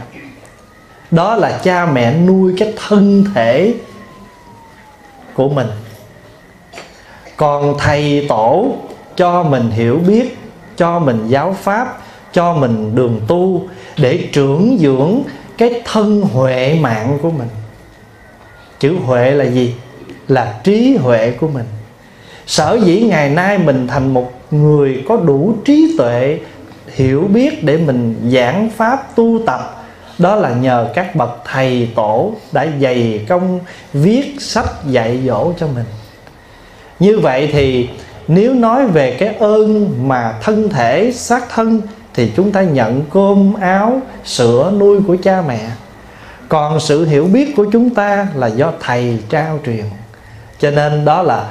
đó 1.12 1.36
là 1.36 1.60
cha 1.64 1.86
mẹ 1.86 2.14
nuôi 2.14 2.54
cái 2.58 2.74
thân 2.88 3.26
thể 3.36 3.74
của 5.34 5.50
mình. 5.50 5.68
Còn 7.38 7.76
thầy 7.80 8.26
tổ 8.30 8.76
cho 9.16 9.44
mình 9.44 9.72
hiểu 9.72 10.00
biết, 10.08 10.38
cho 10.78 11.00
mình 11.00 11.28
giáo 11.28 11.56
pháp, 11.62 11.98
cho 12.34 12.54
mình 12.54 12.96
đường 12.96 13.22
tu 13.28 13.68
để 13.98 14.30
trưởng 14.32 14.78
dưỡng 14.80 15.22
cái 15.58 15.82
thân 15.86 16.22
huệ 16.22 16.78
mạng 16.82 17.20
của 17.22 17.32
mình. 17.32 17.48
Chữ 18.80 18.96
huệ 19.06 19.32
là 19.32 19.46
gì? 19.46 19.76
Là 20.28 20.60
trí 20.64 20.98
huệ 20.98 21.32
của 21.32 21.48
mình. 21.48 21.66
Sở 22.48 22.80
dĩ 22.84 23.02
ngày 23.02 23.30
nay 23.30 23.58
mình 23.58 23.88
thành 23.88 24.14
một 24.14 24.32
người 24.52 25.04
có 25.08 25.16
đủ 25.16 25.56
trí 25.66 25.96
tuệ, 25.98 26.40
hiểu 26.88 27.22
biết 27.34 27.64
để 27.64 27.78
mình 27.78 28.30
giảng 28.34 28.70
pháp 28.78 29.16
tu 29.16 29.40
tập 29.46 29.77
đó 30.20 30.36
là 30.36 30.50
nhờ 30.50 30.88
các 30.96 31.16
bậc 31.16 31.30
thầy 31.46 31.90
tổ 31.96 32.32
đã 32.52 32.68
dày 32.82 33.26
công 33.30 33.60
viết 33.94 34.36
sách 34.40 34.70
dạy 34.86 35.22
dỗ 35.28 35.54
cho 35.60 35.68
mình. 35.68 35.86
Như 37.00 37.20
vậy 37.20 37.50
thì 37.54 37.90
nếu 38.28 38.54
nói 38.54 38.88
về 38.88 39.16
cái 39.20 39.36
ơn 39.40 39.94
mà 40.08 40.34
thân 40.42 40.70
thể 40.70 41.12
xác 41.16 41.50
thân 41.50 41.82
thì 42.14 42.32
chúng 42.36 42.52
ta 42.52 42.62
nhận 42.62 43.02
cơm 43.14 43.54
áo, 43.54 44.02
sữa, 44.26 44.74
nuôi 44.80 45.00
của 45.08 45.18
cha 45.24 45.44
mẹ. 45.48 45.70
Còn 46.50 46.80
sự 46.80 47.06
hiểu 47.06 47.26
biết 47.26 47.56
của 47.56 47.66
chúng 47.72 47.90
ta 47.90 48.28
là 48.36 48.48
do 48.48 48.72
thầy 48.80 49.20
trao 49.30 49.60
truyền. 49.66 49.86
Cho 50.60 50.72
nên 50.72 51.06
đó 51.06 51.22
là 51.22 51.50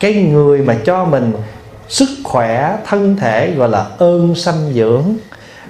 cái 0.00 0.14
người 0.14 0.62
mà 0.62 0.76
cho 0.84 1.04
mình 1.04 1.32
sức 1.88 2.08
khỏe 2.24 2.76
thân 2.86 3.16
thể, 3.16 3.50
gọi 3.50 3.68
là 3.68 3.86
ơn 3.98 4.34
sanh 4.34 4.72
dưỡng 4.74 5.04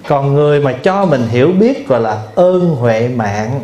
còn 0.09 0.34
người 0.34 0.61
mà 0.61 0.72
cho 0.72 1.05
mình 1.05 1.28
hiểu 1.28 1.52
biết 1.52 1.88
gọi 1.88 2.00
là 2.00 2.22
ơn 2.34 2.76
huệ 2.76 3.09
mạng. 3.09 3.61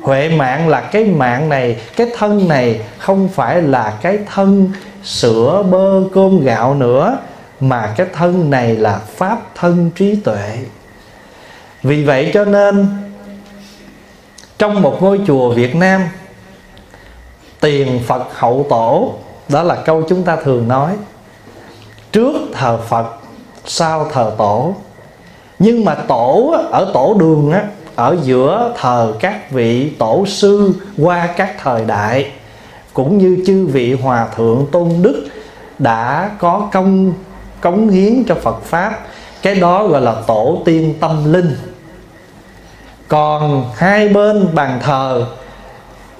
Huệ 0.00 0.28
mạng 0.28 0.68
là 0.68 0.80
cái 0.80 1.04
mạng 1.04 1.48
này, 1.48 1.80
cái 1.96 2.06
thân 2.18 2.48
này 2.48 2.80
không 2.98 3.28
phải 3.28 3.62
là 3.62 3.98
cái 4.02 4.18
thân 4.26 4.72
sữa, 5.04 5.62
bơ, 5.70 6.02
cơm, 6.14 6.40
gạo 6.40 6.74
nữa, 6.74 7.18
mà 7.60 7.94
cái 7.96 8.06
thân 8.12 8.50
này 8.50 8.76
là 8.76 8.98
pháp 8.98 9.38
thân 9.54 9.90
trí 9.96 10.16
tuệ. 10.16 10.58
Vì 11.82 12.04
vậy 12.04 12.30
cho 12.34 12.44
nên, 12.44 12.86
trong 14.58 14.82
một 14.82 15.02
ngôi 15.02 15.20
chùa 15.26 15.50
Việt 15.50 15.76
Nam, 15.76 16.02
tiền 17.60 18.00
Phật 18.06 18.22
hậu 18.34 18.66
tổ, 18.70 19.14
đó 19.48 19.62
là 19.62 19.74
câu 19.74 20.02
chúng 20.08 20.22
ta 20.22 20.36
thường 20.36 20.68
nói, 20.68 20.96
trước 22.12 22.34
thờ 22.52 22.78
Phật, 22.88 23.06
sau 23.64 24.08
thờ 24.12 24.34
tổ 24.38 24.74
nhưng 25.60 25.84
mà 25.84 25.94
tổ 25.94 26.54
ở 26.70 26.90
tổ 26.94 27.16
đường 27.18 27.52
á, 27.52 27.64
ở 27.96 28.16
giữa 28.22 28.74
thờ 28.76 29.12
các 29.20 29.50
vị 29.50 29.90
tổ 29.98 30.26
sư 30.26 30.72
qua 30.98 31.28
các 31.36 31.56
thời 31.62 31.84
đại, 31.84 32.32
cũng 32.94 33.18
như 33.18 33.44
chư 33.46 33.66
vị 33.66 33.92
hòa 33.92 34.28
thượng 34.36 34.66
tôn 34.72 34.90
đức 35.02 35.26
đã 35.78 36.30
có 36.38 36.68
công, 36.72 37.12
cống 37.60 37.88
hiến 37.88 38.24
cho 38.24 38.34
Phật 38.34 38.62
pháp, 38.62 38.98
cái 39.42 39.54
đó 39.54 39.86
gọi 39.86 40.00
là 40.00 40.14
tổ 40.26 40.58
tiên 40.64 40.94
tâm 41.00 41.32
linh. 41.32 41.56
Còn 43.08 43.64
hai 43.76 44.08
bên 44.08 44.54
bàn 44.54 44.78
thờ, 44.82 45.26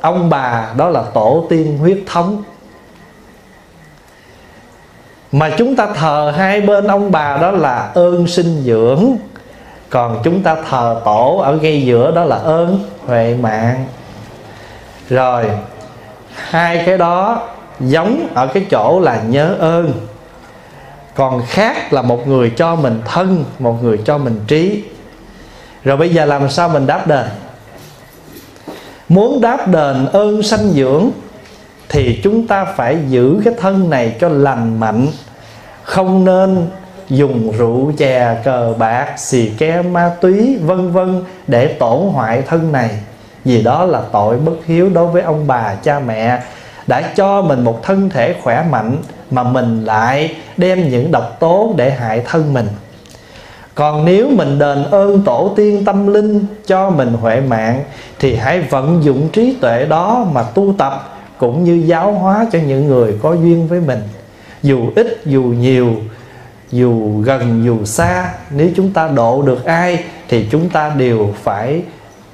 ông 0.00 0.30
bà 0.30 0.68
đó 0.76 0.88
là 0.88 1.02
tổ 1.14 1.46
tiên 1.48 1.78
huyết 1.78 1.98
thống 2.06 2.42
mà 5.32 5.50
chúng 5.58 5.76
ta 5.76 5.86
thờ 5.86 6.32
hai 6.36 6.60
bên 6.60 6.86
ông 6.86 7.10
bà 7.10 7.36
đó 7.36 7.50
là 7.50 7.90
ơn 7.94 8.26
sinh 8.26 8.62
dưỡng. 8.64 9.16
Còn 9.90 10.20
chúng 10.24 10.42
ta 10.42 10.56
thờ 10.68 11.00
tổ 11.04 11.36
ở 11.36 11.58
ngay 11.62 11.82
giữa 11.82 12.10
đó 12.10 12.24
là 12.24 12.36
ơn 12.36 12.78
huệ 13.06 13.36
mạng. 13.40 13.86
Rồi, 15.08 15.44
hai 16.34 16.82
cái 16.86 16.98
đó 16.98 17.48
giống 17.80 18.28
ở 18.34 18.46
cái 18.46 18.66
chỗ 18.70 19.00
là 19.00 19.22
nhớ 19.22 19.54
ơn. 19.58 19.92
Còn 21.14 21.42
khác 21.46 21.92
là 21.92 22.02
một 22.02 22.28
người 22.28 22.50
cho 22.56 22.76
mình 22.76 23.00
thân, 23.04 23.44
một 23.58 23.82
người 23.82 23.98
cho 24.04 24.18
mình 24.18 24.40
trí. 24.46 24.84
Rồi 25.84 25.96
bây 25.96 26.08
giờ 26.08 26.24
làm 26.24 26.50
sao 26.50 26.68
mình 26.68 26.86
đáp 26.86 27.06
đền? 27.06 27.26
Muốn 29.08 29.40
đáp 29.40 29.68
đền 29.68 30.06
ơn 30.12 30.42
sanh 30.42 30.68
dưỡng 30.68 31.10
thì 31.92 32.20
chúng 32.22 32.46
ta 32.46 32.64
phải 32.64 32.98
giữ 33.08 33.40
cái 33.44 33.54
thân 33.60 33.90
này 33.90 34.16
cho 34.20 34.28
lành 34.28 34.80
mạnh. 34.80 35.06
Không 35.82 36.24
nên 36.24 36.66
dùng 37.08 37.52
rượu 37.58 37.92
chè, 37.98 38.36
cờ 38.44 38.74
bạc, 38.78 39.14
xì 39.18 39.48
ke, 39.58 39.82
ma 39.82 40.10
túy, 40.20 40.58
vân 40.62 40.92
vân 40.92 41.24
để 41.46 41.66
tổn 41.66 41.98
hoại 42.12 42.42
thân 42.42 42.72
này. 42.72 42.90
Vì 43.44 43.62
đó 43.62 43.84
là 43.84 44.02
tội 44.12 44.36
bất 44.38 44.56
hiếu 44.66 44.90
đối 44.94 45.06
với 45.06 45.22
ông 45.22 45.46
bà, 45.46 45.74
cha 45.82 46.00
mẹ, 46.00 46.38
đã 46.86 47.02
cho 47.16 47.42
mình 47.42 47.64
một 47.64 47.82
thân 47.82 48.10
thể 48.10 48.34
khỏe 48.42 48.64
mạnh 48.70 48.96
mà 49.30 49.42
mình 49.42 49.84
lại 49.84 50.34
đem 50.56 50.88
những 50.88 51.10
độc 51.10 51.36
tố 51.40 51.74
để 51.76 51.90
hại 51.90 52.22
thân 52.26 52.54
mình. 52.54 52.68
Còn 53.74 54.04
nếu 54.04 54.28
mình 54.30 54.58
đền 54.58 54.84
ơn 54.90 55.22
tổ 55.22 55.52
tiên 55.56 55.84
tâm 55.84 56.06
linh 56.06 56.46
cho 56.66 56.90
mình 56.90 57.12
huệ 57.12 57.40
mạng, 57.40 57.84
thì 58.18 58.36
hãy 58.36 58.60
vận 58.60 59.04
dụng 59.04 59.28
trí 59.28 59.56
tuệ 59.60 59.84
đó 59.84 60.26
mà 60.32 60.42
tu 60.42 60.74
tập 60.78 61.19
cũng 61.40 61.64
như 61.64 61.82
giáo 61.86 62.12
hóa 62.12 62.46
cho 62.52 62.58
những 62.58 62.86
người 62.86 63.18
có 63.22 63.32
duyên 63.32 63.68
với 63.68 63.80
mình. 63.80 64.00
Dù 64.62 64.90
ít, 64.96 65.20
dù 65.26 65.42
nhiều, 65.42 65.94
dù 66.70 67.20
gần, 67.22 67.62
dù 67.64 67.84
xa, 67.84 68.34
nếu 68.50 68.68
chúng 68.76 68.92
ta 68.92 69.08
độ 69.08 69.42
được 69.42 69.64
ai 69.64 70.04
thì 70.28 70.48
chúng 70.50 70.68
ta 70.68 70.92
đều 70.96 71.34
phải 71.42 71.82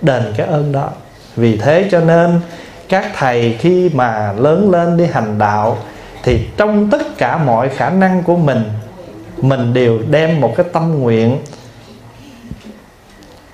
đền 0.02 0.22
cái 0.36 0.46
ơn 0.46 0.72
đó. 0.72 0.90
Vì 1.36 1.56
thế 1.56 1.88
cho 1.90 2.00
nên, 2.00 2.40
các 2.88 3.12
thầy 3.16 3.56
khi 3.58 3.90
mà 3.94 4.32
lớn 4.32 4.70
lên 4.70 4.96
đi 4.96 5.06
hành 5.06 5.38
đạo 5.38 5.78
thì 6.22 6.48
trong 6.56 6.90
tất 6.90 7.18
cả 7.18 7.36
mọi 7.36 7.68
khả 7.68 7.90
năng 7.90 8.22
của 8.22 8.36
mình 8.36 8.64
mình 9.42 9.74
đều 9.74 9.98
đem 10.10 10.40
một 10.40 10.52
cái 10.56 10.66
tâm 10.72 10.98
nguyện 10.98 11.38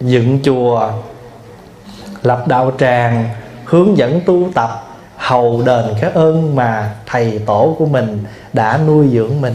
dựng 0.01 0.39
chùa, 0.43 0.91
lập 2.23 2.45
đạo 2.49 2.73
tràng, 2.79 3.29
hướng 3.65 3.97
dẫn 3.97 4.21
tu 4.27 4.49
tập 4.55 4.92
hầu 5.23 5.63
đền 5.67 5.85
cái 6.01 6.11
ơn 6.15 6.57
mà 6.57 6.95
thầy 7.07 7.41
tổ 7.47 7.77
của 7.79 7.87
mình 7.87 8.25
đã 8.53 8.81
nuôi 8.87 9.09
dưỡng 9.13 9.41
mình. 9.41 9.55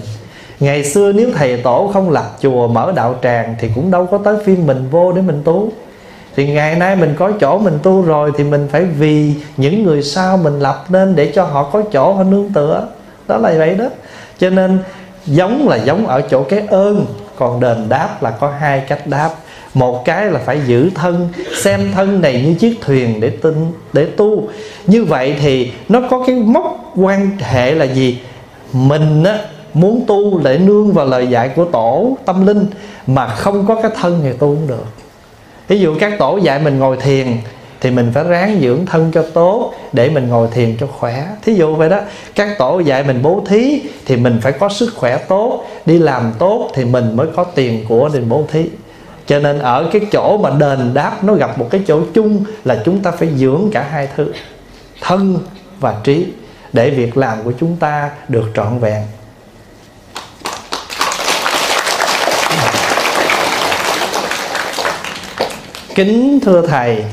Ngày 0.59 0.83
xưa 0.83 1.11
nếu 1.11 1.29
thầy 1.35 1.57
tổ 1.57 1.89
không 1.93 2.09
lập 2.09 2.25
chùa 2.41 2.67
mở 2.67 2.91
đạo 2.95 3.15
tràng 3.23 3.55
thì 3.59 3.69
cũng 3.75 3.91
đâu 3.91 4.05
có 4.05 4.17
tới 4.17 4.35
phiên 4.45 4.67
mình 4.67 4.89
vô 4.91 5.11
để 5.11 5.21
mình 5.21 5.41
tu. 5.45 5.69
Thì 6.35 6.47
ngày 6.47 6.75
nay 6.75 6.95
mình 6.95 7.15
có 7.19 7.31
chỗ 7.39 7.57
mình 7.57 7.79
tu 7.83 8.01
rồi 8.01 8.31
thì 8.37 8.43
mình 8.43 8.67
phải 8.71 8.83
vì 8.83 9.33
những 9.57 9.83
người 9.83 10.03
sau 10.03 10.37
mình 10.37 10.59
lập 10.59 10.85
nên 10.89 11.15
để 11.15 11.31
cho 11.35 11.43
họ 11.43 11.63
có 11.63 11.81
chỗ 11.91 12.13
họ 12.13 12.23
nương 12.23 12.53
tựa. 12.53 12.87
Đó 13.27 13.37
là 13.37 13.53
vậy 13.57 13.75
đó. 13.75 13.85
Cho 14.39 14.49
nên 14.49 14.79
giống 15.25 15.67
là 15.67 15.75
giống 15.75 16.07
ở 16.07 16.21
chỗ 16.21 16.43
cái 16.43 16.63
ơn, 16.69 17.05
còn 17.35 17.59
đền 17.59 17.85
đáp 17.89 18.23
là 18.23 18.31
có 18.31 18.51
hai 18.59 18.83
cách 18.87 19.07
đáp 19.07 19.29
một 19.77 20.05
cái 20.05 20.25
là 20.25 20.39
phải 20.45 20.59
giữ 20.67 20.89
thân, 20.95 21.29
xem 21.63 21.91
thân 21.93 22.21
này 22.21 22.43
như 22.45 22.53
chiếc 22.53 22.81
thuyền 22.81 23.19
để 23.19 23.29
tin 23.29 23.71
để 23.93 24.05
tu. 24.05 24.49
Như 24.87 25.03
vậy 25.03 25.35
thì 25.41 25.71
nó 25.89 26.01
có 26.09 26.23
cái 26.27 26.35
mốc 26.35 26.93
quan 26.95 27.37
hệ 27.39 27.71
là 27.71 27.85
gì? 27.85 28.19
Mình 28.73 29.23
á, 29.23 29.39
muốn 29.73 30.03
tu 30.07 30.39
để 30.39 30.57
nương 30.57 30.91
vào 30.91 31.05
lời 31.05 31.27
dạy 31.27 31.49
của 31.55 31.65
tổ 31.65 32.17
tâm 32.25 32.45
linh, 32.45 32.65
mà 33.07 33.27
không 33.27 33.65
có 33.67 33.75
cái 33.81 33.91
thân 34.01 34.19
thì 34.23 34.29
tu 34.31 34.55
không 34.55 34.67
được. 34.67 34.85
Ví 35.67 35.79
dụ 35.79 35.95
các 35.99 36.13
tổ 36.19 36.37
dạy 36.37 36.59
mình 36.59 36.79
ngồi 36.79 36.97
thiền, 36.97 37.27
thì 37.81 37.91
mình 37.91 38.11
phải 38.13 38.23
ráng 38.23 38.59
dưỡng 38.61 38.85
thân 38.85 39.11
cho 39.13 39.25
tốt 39.33 39.73
để 39.93 40.09
mình 40.09 40.27
ngồi 40.27 40.47
thiền 40.53 40.77
cho 40.79 40.87
khỏe. 40.87 41.27
Thí 41.45 41.53
dụ 41.53 41.75
vậy 41.75 41.89
đó, 41.89 41.99
các 42.35 42.57
tổ 42.57 42.79
dạy 42.79 43.03
mình 43.03 43.19
bố 43.23 43.43
thí, 43.47 43.81
thì 44.05 44.15
mình 44.15 44.39
phải 44.41 44.51
có 44.51 44.69
sức 44.69 44.93
khỏe 44.95 45.17
tốt. 45.17 45.65
Đi 45.85 45.99
làm 45.99 46.33
tốt 46.39 46.69
thì 46.73 46.85
mình 46.85 47.15
mới 47.15 47.27
có 47.35 47.43
tiền 47.43 47.85
của 47.89 48.09
để 48.13 48.19
bố 48.29 48.45
thí 48.51 48.65
cho 49.27 49.39
nên 49.39 49.59
ở 49.59 49.89
cái 49.91 50.01
chỗ 50.11 50.37
mà 50.37 50.49
đền 50.49 50.93
đáp 50.93 51.23
nó 51.23 51.33
gặp 51.33 51.57
một 51.57 51.67
cái 51.71 51.81
chỗ 51.87 52.01
chung 52.13 52.43
là 52.63 52.81
chúng 52.85 52.99
ta 52.99 53.11
phải 53.11 53.29
dưỡng 53.35 53.69
cả 53.73 53.87
hai 53.91 54.07
thứ, 54.15 54.33
thân 55.01 55.39
và 55.79 55.95
trí, 56.03 56.27
để 56.73 56.89
việc 56.89 57.17
làm 57.17 57.43
của 57.43 57.51
chúng 57.59 57.75
ta 57.75 58.09
được 58.27 58.51
trọn 58.55 58.79
vẹn. 58.79 59.03
Kính 65.95 66.39
thưa 66.45 66.67
thầy, 66.67 67.03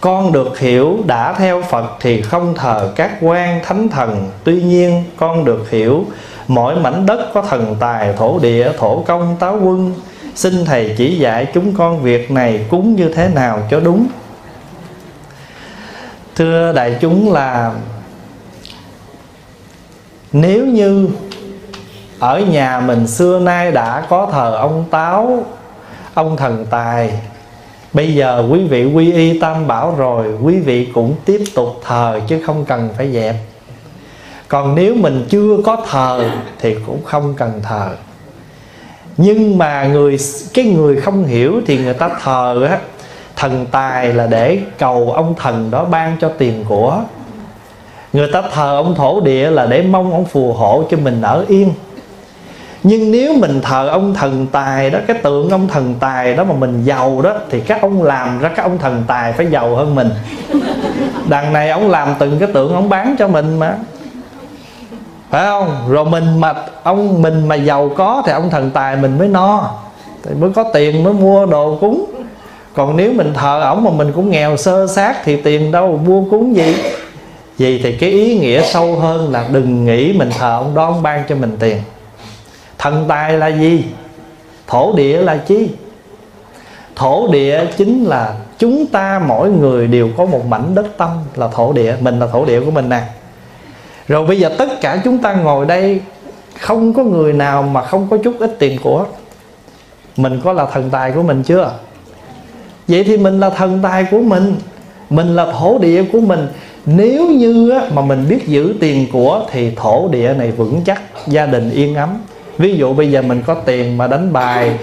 con 0.00 0.32
được 0.32 0.58
hiểu 0.58 0.98
đã 1.06 1.32
theo 1.32 1.62
phật 1.70 1.84
thì 2.00 2.22
không 2.22 2.54
thờ 2.54 2.92
các 2.96 3.10
quan 3.20 3.60
thánh 3.64 3.88
thần. 3.88 4.30
Tuy 4.44 4.62
nhiên, 4.62 5.04
con 5.16 5.44
được 5.44 5.70
hiểu, 5.70 6.04
mỗi 6.48 6.76
mảnh 6.76 7.06
đất 7.06 7.30
có 7.34 7.42
thần 7.42 7.76
tài, 7.80 8.12
thổ 8.12 8.38
địa, 8.38 8.72
thổ 8.78 9.02
công, 9.06 9.36
táo 9.40 9.58
quân 9.62 9.94
xin 10.38 10.64
thầy 10.64 10.94
chỉ 10.96 11.18
dạy 11.18 11.46
chúng 11.54 11.74
con 11.74 12.02
việc 12.02 12.30
này 12.30 12.66
cúng 12.70 12.96
như 12.96 13.08
thế 13.08 13.28
nào 13.28 13.62
cho 13.70 13.80
đúng. 13.80 14.06
Thưa 16.36 16.72
đại 16.72 16.96
chúng 17.00 17.32
là, 17.32 17.72
nếu 20.32 20.66
như 20.66 21.08
ở 22.18 22.40
nhà 22.40 22.80
mình 22.80 23.06
xưa 23.06 23.38
nay 23.38 23.72
đã 23.72 24.06
có 24.08 24.28
thờ 24.32 24.56
ông 24.56 24.84
táo, 24.90 25.44
ông 26.14 26.36
thần 26.36 26.66
tài, 26.70 27.12
bây 27.92 28.14
giờ 28.14 28.46
quý 28.50 28.64
vị 28.64 28.84
quy 28.84 29.12
y 29.12 29.40
tam 29.40 29.66
bảo 29.66 29.94
rồi, 29.96 30.26
quý 30.42 30.60
vị 30.60 30.88
cũng 30.94 31.16
tiếp 31.24 31.44
tục 31.54 31.68
thờ 31.84 32.20
chứ 32.28 32.42
không 32.46 32.64
cần 32.64 32.88
phải 32.96 33.12
dẹp. 33.12 33.34
Còn 34.48 34.74
nếu 34.74 34.94
mình 34.94 35.26
chưa 35.28 35.56
có 35.64 35.86
thờ 35.90 36.30
thì 36.58 36.76
cũng 36.86 37.04
không 37.04 37.34
cần 37.36 37.60
thờ 37.62 37.96
nhưng 39.18 39.58
mà 39.58 39.84
người, 39.84 40.16
cái 40.54 40.64
người 40.64 41.00
không 41.00 41.24
hiểu 41.24 41.60
thì 41.66 41.78
người 41.78 41.94
ta 41.94 42.08
thờ 42.22 42.66
á, 42.70 42.78
thần 43.36 43.66
tài 43.70 44.12
là 44.12 44.26
để 44.26 44.58
cầu 44.78 45.12
ông 45.12 45.34
thần 45.34 45.70
đó 45.70 45.84
ban 45.84 46.16
cho 46.20 46.28
tiền 46.38 46.64
của. 46.68 47.02
Người 48.12 48.28
ta 48.32 48.42
thờ 48.52 48.76
ông 48.76 48.94
thổ 48.94 49.20
địa 49.20 49.50
là 49.50 49.66
để 49.66 49.82
mong 49.82 50.12
ông 50.12 50.24
phù 50.24 50.52
hộ 50.52 50.84
cho 50.90 50.96
mình 50.96 51.22
ở 51.22 51.44
yên. 51.48 51.72
Nhưng 52.82 53.12
nếu 53.12 53.34
mình 53.34 53.60
thờ 53.60 53.88
ông 53.88 54.14
thần 54.14 54.46
tài 54.52 54.90
đó, 54.90 54.98
cái 55.06 55.16
tượng 55.22 55.50
ông 55.50 55.68
thần 55.68 55.94
tài 56.00 56.34
đó 56.34 56.44
mà 56.44 56.54
mình 56.54 56.84
giàu 56.84 57.22
đó, 57.22 57.34
thì 57.50 57.60
các 57.60 57.82
ông 57.82 58.02
làm 58.02 58.38
ra 58.40 58.48
các 58.48 58.62
ông 58.62 58.78
thần 58.78 59.04
tài 59.06 59.32
phải 59.32 59.46
giàu 59.46 59.76
hơn 59.76 59.94
mình. 59.94 60.10
Đằng 61.28 61.52
này 61.52 61.70
ông 61.70 61.90
làm 61.90 62.14
từng 62.18 62.38
cái 62.38 62.48
tượng 62.52 62.74
ông 62.74 62.88
bán 62.88 63.16
cho 63.18 63.28
mình 63.28 63.58
mà 63.58 63.74
phải 65.30 65.46
không? 65.46 65.76
Rồi 65.88 66.04
mình 66.04 66.40
mà 66.40 66.54
ông 66.82 67.22
mình 67.22 67.48
mà 67.48 67.54
giàu 67.54 67.90
có 67.96 68.22
thì 68.26 68.32
ông 68.32 68.50
thần 68.50 68.70
tài 68.70 68.96
mình 68.96 69.18
mới 69.18 69.28
no. 69.28 69.70
Thì 70.22 70.34
mới 70.34 70.50
có 70.50 70.64
tiền 70.74 71.04
mới 71.04 71.12
mua 71.12 71.46
đồ 71.46 71.78
cúng. 71.80 72.04
Còn 72.74 72.96
nếu 72.96 73.12
mình 73.12 73.34
thờ 73.34 73.60
ổng 73.62 73.84
mà 73.84 73.90
mình 73.90 74.12
cũng 74.12 74.30
nghèo 74.30 74.56
sơ 74.56 74.86
sát 74.86 75.16
thì 75.24 75.36
tiền 75.36 75.72
đâu 75.72 76.00
mua 76.06 76.22
cúng 76.30 76.56
gì? 76.56 76.76
Vì 77.58 77.82
thì 77.82 77.92
cái 77.92 78.10
ý 78.10 78.38
nghĩa 78.38 78.62
sâu 78.62 78.96
hơn 78.96 79.32
là 79.32 79.44
đừng 79.52 79.84
nghĩ 79.84 80.12
mình 80.12 80.30
thờ 80.38 80.58
ông 80.58 80.74
đó, 80.74 80.86
ông 80.86 81.02
ban 81.02 81.22
cho 81.28 81.34
mình 81.34 81.56
tiền. 81.60 81.76
Thần 82.78 83.04
tài 83.08 83.32
là 83.32 83.46
gì? 83.46 83.84
Thổ 84.66 84.92
địa 84.96 85.22
là 85.22 85.36
chi? 85.36 85.70
Thổ 86.96 87.28
địa 87.32 87.64
chính 87.76 88.04
là 88.04 88.34
chúng 88.58 88.86
ta 88.86 89.22
mỗi 89.26 89.50
người 89.50 89.86
đều 89.86 90.08
có 90.16 90.24
một 90.24 90.46
mảnh 90.46 90.74
đất 90.74 90.86
tâm 90.96 91.10
là 91.34 91.48
thổ 91.48 91.72
địa. 91.72 91.96
Mình 92.00 92.18
là 92.18 92.26
thổ 92.26 92.44
địa 92.44 92.60
của 92.60 92.70
mình 92.70 92.88
nè 92.88 93.00
rồi 94.08 94.26
bây 94.26 94.38
giờ 94.38 94.50
tất 94.58 94.80
cả 94.80 95.00
chúng 95.04 95.18
ta 95.18 95.34
ngồi 95.34 95.66
đây, 95.66 96.00
không 96.60 96.94
có 96.94 97.04
người 97.04 97.32
nào 97.32 97.62
mà 97.62 97.82
không 97.82 98.08
có 98.10 98.16
chút 98.24 98.34
ít 98.38 98.56
tiền 98.58 98.78
của 98.82 99.04
mình 100.16 100.40
có 100.44 100.52
là 100.52 100.66
thần 100.72 100.90
tài 100.90 101.12
của 101.12 101.22
mình 101.22 101.42
chưa? 101.42 101.72
Vậy 102.88 103.04
thì 103.04 103.16
mình 103.16 103.40
là 103.40 103.50
thần 103.50 103.80
tài 103.82 104.04
của 104.10 104.20
mình 104.20 104.56
mình 105.10 105.36
là 105.36 105.52
thổ 105.52 105.78
địa 105.78 106.04
của 106.12 106.20
mình. 106.20 106.48
Nếu 106.86 107.26
như 107.26 107.80
mà 107.94 108.02
mình 108.02 108.26
biết 108.28 108.46
giữ 108.46 108.74
tiền 108.80 109.06
của 109.12 109.44
thì 109.50 109.70
thổ 109.76 110.08
địa 110.08 110.34
này 110.38 110.50
vững 110.50 110.80
chắc, 110.86 111.02
gia 111.26 111.46
đình 111.46 111.70
yên 111.70 111.94
ấm. 111.94 112.08
Ví 112.58 112.76
dụ 112.76 112.94
bây 112.94 113.10
giờ 113.10 113.22
mình 113.22 113.42
có 113.46 113.54
tiền 113.54 113.98
mà 113.98 114.06
đánh 114.06 114.32
bài, 114.32 114.78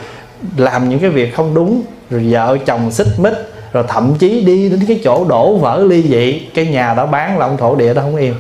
làm 0.58 0.90
những 0.90 1.00
cái 1.00 1.10
việc 1.10 1.36
không 1.36 1.54
đúng, 1.54 1.82
rồi 2.10 2.26
vợ 2.30 2.58
chồng 2.66 2.92
xích 2.92 3.08
mích, 3.18 3.34
rồi 3.74 3.84
thậm 3.88 4.14
chí 4.20 4.42
đi 4.42 4.70
đến 4.70 4.80
cái 4.88 5.00
chỗ 5.04 5.26
đổ 5.30 5.58
vỡ 5.58 5.84
ly 5.90 6.02
dị, 6.02 6.40
cái 6.54 6.68
nhà 6.68 6.94
đó 6.94 7.06
bán 7.06 7.38
là 7.38 7.46
ông 7.46 7.58
thổ 7.58 7.76
địa 7.76 7.94
đó 7.94 8.02
không 8.02 8.16
yên 8.16 8.34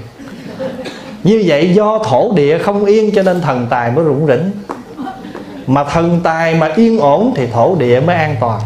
như 1.25 1.43
vậy 1.45 1.73
do 1.73 1.99
thổ 2.03 2.31
địa 2.35 2.57
không 2.57 2.85
yên 2.85 3.11
cho 3.15 3.23
nên 3.23 3.41
thần 3.41 3.67
tài 3.69 3.91
mới 3.91 4.05
rủng 4.05 4.27
rỉnh. 4.27 4.51
Mà 5.67 5.83
thần 5.83 6.19
tài 6.23 6.55
mà 6.55 6.71
yên 6.75 6.99
ổn 6.99 7.33
thì 7.35 7.47
thổ 7.47 7.75
địa 7.75 7.99
mới 7.99 8.15
an 8.15 8.35
toàn. 8.39 8.61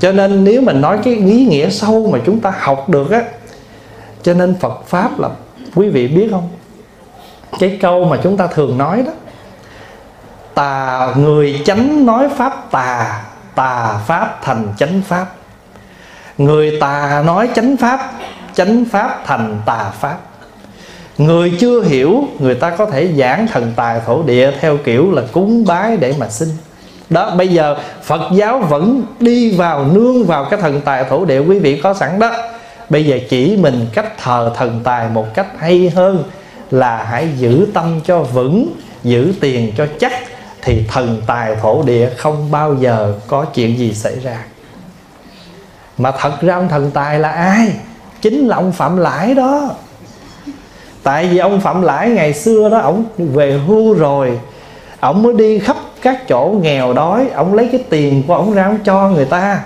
Cho 0.00 0.12
nên 0.12 0.44
nếu 0.44 0.60
mình 0.60 0.80
nói 0.80 0.98
cái 1.04 1.14
ý 1.14 1.46
nghĩa 1.46 1.70
sâu 1.70 2.08
mà 2.12 2.18
chúng 2.26 2.40
ta 2.40 2.52
học 2.58 2.88
được 2.88 3.10
á, 3.10 3.22
cho 4.22 4.34
nên 4.34 4.54
phật 4.60 4.82
pháp 4.86 5.20
là 5.20 5.28
quý 5.74 5.88
vị 5.88 6.08
biết 6.08 6.28
không? 6.30 6.48
Cái 7.58 7.78
câu 7.82 8.04
mà 8.04 8.16
chúng 8.22 8.36
ta 8.36 8.46
thường 8.46 8.78
nói 8.78 9.02
đó, 9.06 9.12
tà 10.54 11.08
người 11.16 11.60
chánh 11.64 12.06
nói 12.06 12.28
pháp, 12.36 12.70
tà 12.70 13.22
tà 13.54 13.98
pháp 14.06 14.38
thành 14.42 14.68
chánh 14.78 15.02
pháp. 15.08 15.26
Người 16.38 16.78
tà 16.80 17.22
nói 17.26 17.48
chánh 17.54 17.76
pháp 17.76 18.12
chánh 18.54 18.84
pháp 18.84 19.22
thành 19.26 19.58
tà 19.66 19.90
pháp 20.00 20.16
người 21.18 21.52
chưa 21.60 21.82
hiểu, 21.82 22.24
người 22.38 22.54
ta 22.54 22.70
có 22.70 22.86
thể 22.86 23.12
giảng 23.18 23.46
thần 23.46 23.72
tài 23.76 24.00
thổ 24.06 24.22
địa 24.22 24.52
theo 24.60 24.76
kiểu 24.84 25.12
là 25.12 25.22
cúng 25.32 25.64
bái 25.66 25.96
để 25.96 26.14
mà 26.18 26.28
xin. 26.28 26.48
Đó, 27.10 27.34
bây 27.36 27.48
giờ 27.48 27.76
phật 28.02 28.20
giáo 28.32 28.58
vẫn 28.58 29.02
đi 29.20 29.56
vào, 29.56 29.84
nương 29.84 30.24
vào 30.24 30.44
cái 30.44 30.60
thần 30.60 30.80
tài 30.80 31.04
thổ 31.04 31.24
địa 31.24 31.38
quý 31.38 31.58
vị 31.58 31.80
có 31.80 31.94
sẵn 31.94 32.18
đó. 32.18 32.32
Bây 32.90 33.04
giờ 33.04 33.18
chỉ 33.28 33.56
mình 33.56 33.86
cách 33.94 34.18
thờ 34.18 34.52
thần 34.56 34.80
tài 34.84 35.08
một 35.08 35.34
cách 35.34 35.46
hay 35.58 35.92
hơn 35.94 36.24
là 36.70 37.04
hãy 37.10 37.28
giữ 37.38 37.66
tâm 37.74 38.00
cho 38.04 38.18
vững, 38.18 38.72
giữ 39.04 39.32
tiền 39.40 39.72
cho 39.76 39.86
chắc, 40.00 40.12
thì 40.62 40.84
thần 40.88 41.22
tài 41.26 41.56
thổ 41.62 41.82
địa 41.82 42.10
không 42.16 42.50
bao 42.50 42.74
giờ 42.74 43.14
có 43.26 43.44
chuyện 43.44 43.78
gì 43.78 43.94
xảy 43.94 44.20
ra. 44.20 44.44
Mà 45.98 46.10
thật 46.10 46.40
ra 46.40 46.54
ông 46.54 46.68
thần 46.68 46.90
tài 46.90 47.18
là 47.18 47.30
ai? 47.30 47.72
Chính 48.22 48.46
là 48.46 48.56
ông 48.56 48.72
phạm 48.72 48.96
lãi 48.96 49.34
đó 49.34 49.74
tại 51.06 51.26
vì 51.26 51.38
ông 51.38 51.60
phạm 51.60 51.82
lãi 51.82 52.08
ngày 52.08 52.32
xưa 52.32 52.68
đó 52.68 52.78
ổng 52.78 53.04
về 53.18 53.60
hưu 53.66 53.94
rồi 53.94 54.40
ổng 55.00 55.22
mới 55.22 55.32
đi 55.32 55.58
khắp 55.58 55.76
các 56.02 56.28
chỗ 56.28 56.54
nghèo 56.62 56.92
đói, 56.92 57.28
ông 57.34 57.54
lấy 57.54 57.68
cái 57.72 57.84
tiền 57.90 58.22
của 58.26 58.34
ông 58.34 58.54
ra 58.54 58.64
ổng 58.64 58.78
cho 58.84 59.08
người 59.08 59.24
ta. 59.24 59.60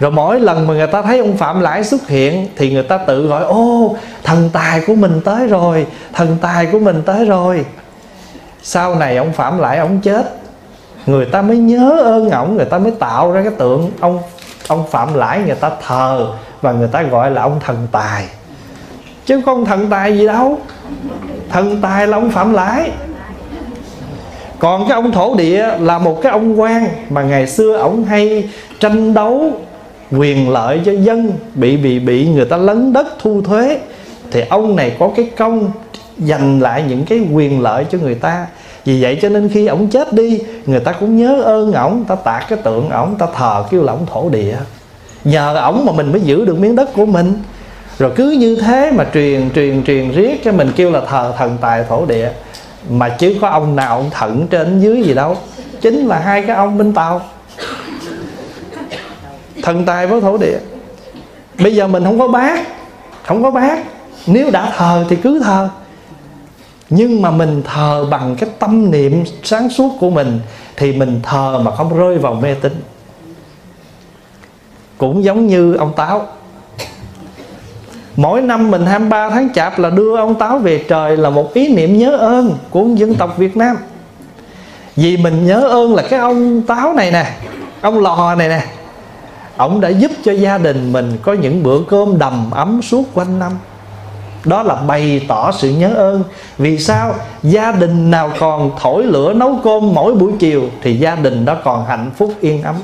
Rồi 0.00 0.10
mỗi 0.10 0.40
lần 0.40 0.66
mà 0.66 0.74
người 0.74 0.86
ta 0.86 1.02
thấy 1.02 1.18
ông 1.18 1.36
phạm 1.36 1.60
lãi 1.60 1.84
xuất 1.84 2.08
hiện 2.08 2.48
thì 2.56 2.72
người 2.72 2.82
ta 2.82 2.98
tự 2.98 3.26
gọi, 3.26 3.44
ô, 3.44 3.96
thần 4.24 4.50
tài 4.52 4.80
của 4.86 4.94
mình 4.94 5.20
tới 5.24 5.46
rồi, 5.46 5.86
thần 6.12 6.36
tài 6.40 6.66
của 6.66 6.78
mình 6.78 7.02
tới 7.06 7.24
rồi. 7.24 7.64
Sau 8.62 8.94
này 8.94 9.16
ông 9.16 9.32
phạm 9.32 9.58
lãi 9.58 9.78
ông 9.78 10.00
chết, 10.00 10.34
người 11.06 11.24
ta 11.24 11.42
mới 11.42 11.56
nhớ 11.56 12.02
ơn 12.04 12.30
ổng, 12.30 12.56
người 12.56 12.66
ta 12.66 12.78
mới 12.78 12.90
tạo 12.90 13.32
ra 13.32 13.42
cái 13.42 13.52
tượng 13.58 13.90
ông 14.00 14.18
ông 14.68 14.84
phạm 14.90 15.14
lãi 15.14 15.38
người 15.38 15.54
ta 15.54 15.70
thờ 15.86 16.32
và 16.62 16.72
người 16.72 16.88
ta 16.88 17.02
gọi 17.02 17.30
là 17.30 17.42
ông 17.42 17.60
thần 17.66 17.86
tài 17.92 18.24
chứ 19.32 19.40
không 19.44 19.64
thần 19.64 19.86
tài 19.90 20.18
gì 20.18 20.26
đâu. 20.26 20.58
Thần 21.50 21.80
tài 21.82 22.06
là 22.06 22.16
ông 22.16 22.30
phạm 22.30 22.52
lãi 22.52 22.90
còn 24.58 24.88
cái 24.88 24.94
ông 24.94 25.12
thổ 25.12 25.34
địa 25.34 25.68
là 25.80 25.98
một 25.98 26.22
cái 26.22 26.32
ông 26.32 26.60
quan 26.60 26.88
mà 27.10 27.22
ngày 27.22 27.46
xưa 27.46 27.76
ông 27.76 28.04
hay 28.04 28.48
tranh 28.80 29.14
đấu 29.14 29.50
quyền 30.10 30.50
lợi 30.50 30.80
cho 30.84 30.92
dân, 30.92 31.32
bị 31.54 31.76
bị 31.76 31.98
bị 31.98 32.28
người 32.28 32.44
ta 32.44 32.56
lấn 32.56 32.92
đất 32.92 33.06
thu 33.18 33.42
thuế. 33.42 33.78
Thì 34.30 34.42
ông 34.50 34.76
này 34.76 34.96
có 34.98 35.10
cái 35.16 35.30
công 35.36 35.70
dành 36.18 36.60
lại 36.60 36.84
những 36.88 37.04
cái 37.04 37.20
quyền 37.32 37.60
lợi 37.60 37.86
cho 37.92 37.98
người 37.98 38.14
ta. 38.14 38.46
Vì 38.84 39.02
vậy 39.02 39.18
cho 39.22 39.28
nên 39.28 39.48
khi 39.48 39.66
ổng 39.66 39.88
chết 39.88 40.12
đi, 40.12 40.40
người 40.66 40.80
ta 40.80 40.92
cũng 40.92 41.16
nhớ 41.16 41.42
ơn 41.42 41.72
ổng, 41.72 42.04
ta 42.04 42.14
tạc 42.14 42.48
cái 42.48 42.58
tượng 42.64 42.90
ổng, 42.90 43.14
ta 43.18 43.26
thờ 43.36 43.64
kêu 43.70 43.82
là 43.82 43.92
ổng 43.92 44.06
thổ 44.12 44.28
địa. 44.28 44.56
Nhờ 45.24 45.56
ổng 45.56 45.84
mà 45.86 45.92
mình 45.92 46.12
mới 46.12 46.20
giữ 46.20 46.44
được 46.44 46.58
miếng 46.58 46.76
đất 46.76 46.94
của 46.94 47.06
mình 47.06 47.32
rồi 48.02 48.12
cứ 48.16 48.30
như 48.30 48.56
thế 48.56 48.90
mà 48.90 49.06
truyền 49.14 49.50
truyền 49.54 49.84
truyền 49.84 50.12
riết 50.12 50.44
cho 50.44 50.52
mình 50.52 50.72
kêu 50.76 50.90
là 50.90 51.00
thờ 51.08 51.34
thần 51.38 51.58
tài 51.60 51.84
thổ 51.88 52.06
địa, 52.06 52.30
mà 52.90 53.08
chứ 53.08 53.36
có 53.40 53.48
ông 53.48 53.76
nào 53.76 53.96
ông 53.96 54.10
thận 54.10 54.46
trên 54.50 54.80
dưới 54.80 55.02
gì 55.02 55.14
đâu. 55.14 55.36
Chính 55.80 56.06
là 56.06 56.18
hai 56.18 56.42
cái 56.42 56.56
ông 56.56 56.78
bên 56.78 56.92
tàu. 56.92 57.20
Thần 59.62 59.84
tài 59.84 60.06
với 60.06 60.20
thổ 60.20 60.38
địa. 60.38 60.58
Bây 61.62 61.76
giờ 61.76 61.86
mình 61.86 62.04
không 62.04 62.18
có 62.18 62.28
bác, 62.28 62.60
không 63.26 63.42
có 63.42 63.50
bác. 63.50 63.78
Nếu 64.26 64.50
đã 64.50 64.72
thờ 64.76 65.04
thì 65.08 65.16
cứ 65.16 65.40
thờ. 65.40 65.68
Nhưng 66.90 67.22
mà 67.22 67.30
mình 67.30 67.62
thờ 67.62 68.06
bằng 68.10 68.36
cái 68.36 68.50
tâm 68.58 68.90
niệm 68.90 69.24
sáng 69.42 69.70
suốt 69.70 69.92
của 70.00 70.10
mình, 70.10 70.40
thì 70.76 70.92
mình 70.92 71.20
thờ 71.22 71.60
mà 71.64 71.76
không 71.76 71.98
rơi 71.98 72.18
vào 72.18 72.34
mê 72.34 72.54
tín. 72.54 72.72
Cũng 74.98 75.24
giống 75.24 75.46
như 75.46 75.74
ông 75.74 75.92
táo 75.96 76.26
mỗi 78.16 78.40
năm 78.40 78.70
mình 78.70 78.86
23 78.86 79.30
tháng 79.30 79.48
chạp 79.54 79.78
là 79.78 79.90
đưa 79.90 80.16
ông 80.16 80.34
táo 80.34 80.58
về 80.58 80.84
trời 80.88 81.16
là 81.16 81.30
một 81.30 81.54
ý 81.54 81.74
niệm 81.74 81.98
nhớ 81.98 82.16
ơn 82.16 82.54
của 82.70 82.86
dân 82.94 83.14
tộc 83.14 83.38
Việt 83.38 83.56
Nam. 83.56 83.76
Vì 84.96 85.16
mình 85.16 85.46
nhớ 85.46 85.60
ơn 85.60 85.94
là 85.94 86.02
cái 86.10 86.18
ông 86.18 86.62
táo 86.62 86.92
này 86.92 87.10
nè, 87.10 87.26
ông 87.80 87.98
lò 87.98 88.34
này 88.34 88.48
nè. 88.48 88.62
Ông 89.56 89.80
đã 89.80 89.88
giúp 89.88 90.10
cho 90.24 90.32
gia 90.32 90.58
đình 90.58 90.92
mình 90.92 91.16
có 91.22 91.32
những 91.32 91.62
bữa 91.62 91.78
cơm 91.88 92.18
đầm 92.18 92.50
ấm 92.50 92.82
suốt 92.82 93.02
quanh 93.14 93.38
năm. 93.38 93.52
Đó 94.44 94.62
là 94.62 94.74
bày 94.74 95.24
tỏ 95.28 95.52
sự 95.52 95.70
nhớ 95.70 95.90
ơn. 95.94 96.22
Vì 96.58 96.78
sao? 96.78 97.14
Gia 97.42 97.72
đình 97.72 98.10
nào 98.10 98.32
còn 98.38 98.70
thổi 98.80 99.04
lửa 99.04 99.32
nấu 99.32 99.58
cơm 99.64 99.94
mỗi 99.94 100.14
buổi 100.14 100.32
chiều 100.38 100.62
thì 100.82 100.96
gia 100.96 101.14
đình 101.14 101.44
đó 101.44 101.56
còn 101.64 101.84
hạnh 101.86 102.10
phúc 102.16 102.32
yên 102.40 102.62
ấm. 102.62 102.74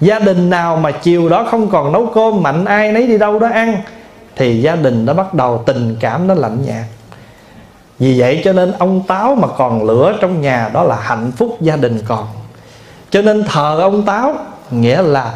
Gia 0.00 0.18
đình 0.18 0.50
nào 0.50 0.76
mà 0.76 0.90
chiều 0.90 1.28
đó 1.28 1.46
không 1.50 1.68
còn 1.68 1.92
nấu 1.92 2.06
cơm, 2.06 2.42
mạnh 2.42 2.64
ai 2.64 2.92
nấy 2.92 3.06
đi 3.06 3.18
đâu 3.18 3.38
đó 3.38 3.48
ăn 3.52 3.76
thì 4.36 4.62
gia 4.62 4.76
đình 4.76 5.04
nó 5.06 5.14
bắt 5.14 5.34
đầu 5.34 5.62
tình 5.66 5.96
cảm 6.00 6.26
nó 6.26 6.34
lạnh 6.34 6.58
nhạt. 6.66 6.84
Vì 7.98 8.20
vậy 8.20 8.40
cho 8.44 8.52
nên 8.52 8.72
ông 8.78 9.02
táo 9.06 9.34
mà 9.34 9.48
còn 9.48 9.84
lửa 9.84 10.16
trong 10.20 10.40
nhà 10.40 10.70
đó 10.72 10.82
là 10.82 10.96
hạnh 10.96 11.32
phúc 11.36 11.56
gia 11.60 11.76
đình 11.76 12.00
còn. 12.06 12.26
Cho 13.10 13.22
nên 13.22 13.44
thờ 13.44 13.78
ông 13.80 14.02
táo, 14.02 14.34
nghĩa 14.70 15.02
là 15.02 15.32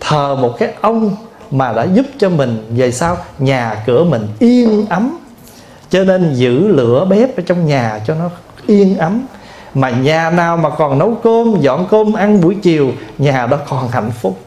thờ 0.00 0.34
một 0.34 0.58
cái 0.58 0.74
ông 0.80 1.16
mà 1.50 1.72
đã 1.72 1.84
giúp 1.84 2.06
cho 2.18 2.28
mình 2.28 2.74
về 2.76 2.92
sau 2.92 3.16
nhà 3.38 3.82
cửa 3.86 4.04
mình 4.04 4.28
yên 4.38 4.86
ấm. 4.88 5.18
Cho 5.90 6.04
nên 6.04 6.34
giữ 6.34 6.68
lửa 6.68 7.04
bếp 7.04 7.36
ở 7.36 7.42
trong 7.46 7.66
nhà 7.66 8.00
cho 8.06 8.14
nó 8.14 8.30
yên 8.66 8.98
ấm. 8.98 9.26
Mà 9.74 9.90
nhà 9.90 10.30
nào 10.30 10.56
mà 10.56 10.70
còn 10.70 10.98
nấu 10.98 11.14
cơm, 11.22 11.60
dọn 11.60 11.86
cơm, 11.90 12.12
ăn 12.12 12.40
buổi 12.40 12.56
chiều, 12.62 12.92
nhà 13.18 13.46
đó 13.46 13.56
còn 13.68 13.88
hạnh 13.88 14.10
phúc. 14.10 14.38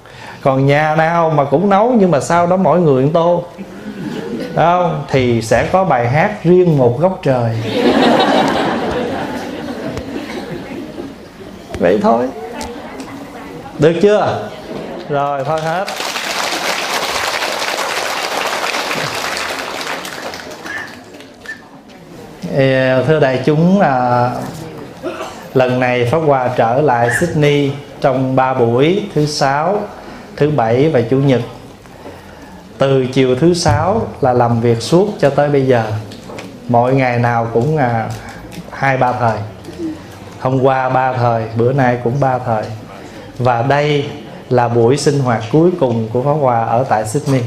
Còn 0.41 0.65
nhà 0.65 0.95
nào 0.95 1.29
mà 1.29 1.43
cũng 1.43 1.69
nấu 1.69 1.93
nhưng 1.99 2.11
mà 2.11 2.19
sau 2.19 2.47
đó 2.47 2.57
mỗi 2.57 2.79
người 2.79 3.09
tô 3.13 3.43
không 4.55 5.03
thì 5.09 5.41
sẽ 5.41 5.69
có 5.71 5.83
bài 5.83 6.09
hát 6.09 6.43
riêng 6.43 6.77
một 6.77 6.99
góc 6.99 7.19
trời. 7.23 7.55
Vậy 11.79 11.99
thôi. 12.01 12.25
Được 13.79 13.93
chưa? 14.01 14.49
Rồi 15.09 15.43
thôi 15.45 15.61
hết. 15.61 15.85
Thưa 23.07 23.19
đại 23.19 23.41
chúng 23.45 23.79
à, 23.79 24.29
lần 25.53 25.79
này 25.79 26.07
pháp 26.11 26.17
hòa 26.17 26.49
trở 26.57 26.81
lại 26.81 27.09
sydney 27.19 27.71
trong 28.01 28.35
3 28.35 28.53
buổi 28.53 29.03
thứ 29.15 29.25
sáu 29.25 29.79
thứ 30.35 30.49
bảy 30.49 30.89
và 30.89 31.01
chủ 31.09 31.17
nhật 31.17 31.41
từ 32.77 33.05
chiều 33.13 33.35
thứ 33.35 33.53
sáu 33.53 34.07
là 34.21 34.33
làm 34.33 34.61
việc 34.61 34.81
suốt 34.81 35.07
cho 35.19 35.29
tới 35.29 35.49
bây 35.49 35.67
giờ. 35.67 35.83
Mỗi 36.67 36.95
ngày 36.95 37.19
nào 37.19 37.47
cũng 37.53 37.77
à, 37.77 38.09
hai 38.69 38.97
ba 38.97 39.13
thời. 39.13 39.37
Hôm 40.39 40.63
qua 40.63 40.89
ba 40.89 41.13
thời 41.13 41.43
bữa 41.57 41.73
nay 41.73 41.97
cũng 42.03 42.13
ba 42.19 42.39
thời. 42.39 42.63
Và 43.39 43.61
đây 43.61 44.05
là 44.49 44.67
buổi 44.67 44.97
sinh 44.97 45.19
hoạt 45.19 45.43
cuối 45.51 45.69
cùng 45.79 46.07
của 46.13 46.21
Pháp 46.21 46.33
Hòa 46.33 46.65
ở 46.65 46.85
tại 46.89 47.07
Sydney. 47.07 47.41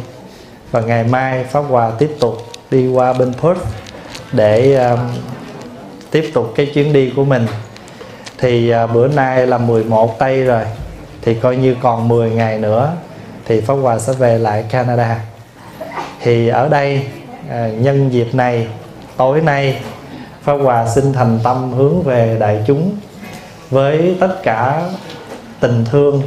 Và 0.71 0.81
ngày 0.81 1.05
mai 1.05 1.45
Pháp 1.45 1.61
Hòa 1.69 1.91
tiếp 1.99 2.17
tục 2.21 2.37
đi 2.71 2.89
qua 2.89 3.13
bên 3.13 3.33
Perth 3.43 3.61
để 4.33 4.75
um, 4.75 4.99
tiếp 6.11 6.31
tục 6.35 6.53
cái 6.57 6.67
chuyến 6.67 6.93
đi 6.93 7.13
của 7.17 7.25
mình. 7.25 7.47
Thì 8.39 8.75
uh, 8.85 8.91
bữa 8.95 9.09
nay 9.09 9.47
là 9.47 9.59
11 9.59 10.19
tây 10.19 10.45
rồi. 10.45 10.65
Thì 11.23 11.35
coi 11.35 11.57
như 11.57 11.77
còn 11.83 12.09
10 12.09 12.31
ngày 12.31 12.59
nữa 12.59 12.93
thì 13.49 13.61
Pháp 13.61 13.75
Hòa 13.75 13.99
sẽ 13.99 14.13
về 14.13 14.39
lại 14.39 14.65
Canada. 14.71 15.21
Thì 16.21 16.49
ở 16.49 16.69
đây 16.69 17.03
à, 17.51 17.69
nhân 17.69 18.13
dịp 18.13 18.35
này, 18.35 18.67
tối 19.17 19.41
nay, 19.41 19.81
Pháp 20.43 20.55
Hòa 20.55 20.89
xin 20.89 21.13
thành 21.13 21.39
tâm 21.43 21.73
hướng 21.73 22.03
về 22.03 22.37
đại 22.41 22.65
chúng 22.67 22.97
với 23.71 24.17
tất 24.21 24.43
cả 24.43 24.91
tình 25.61 25.85
thương, 25.91 26.23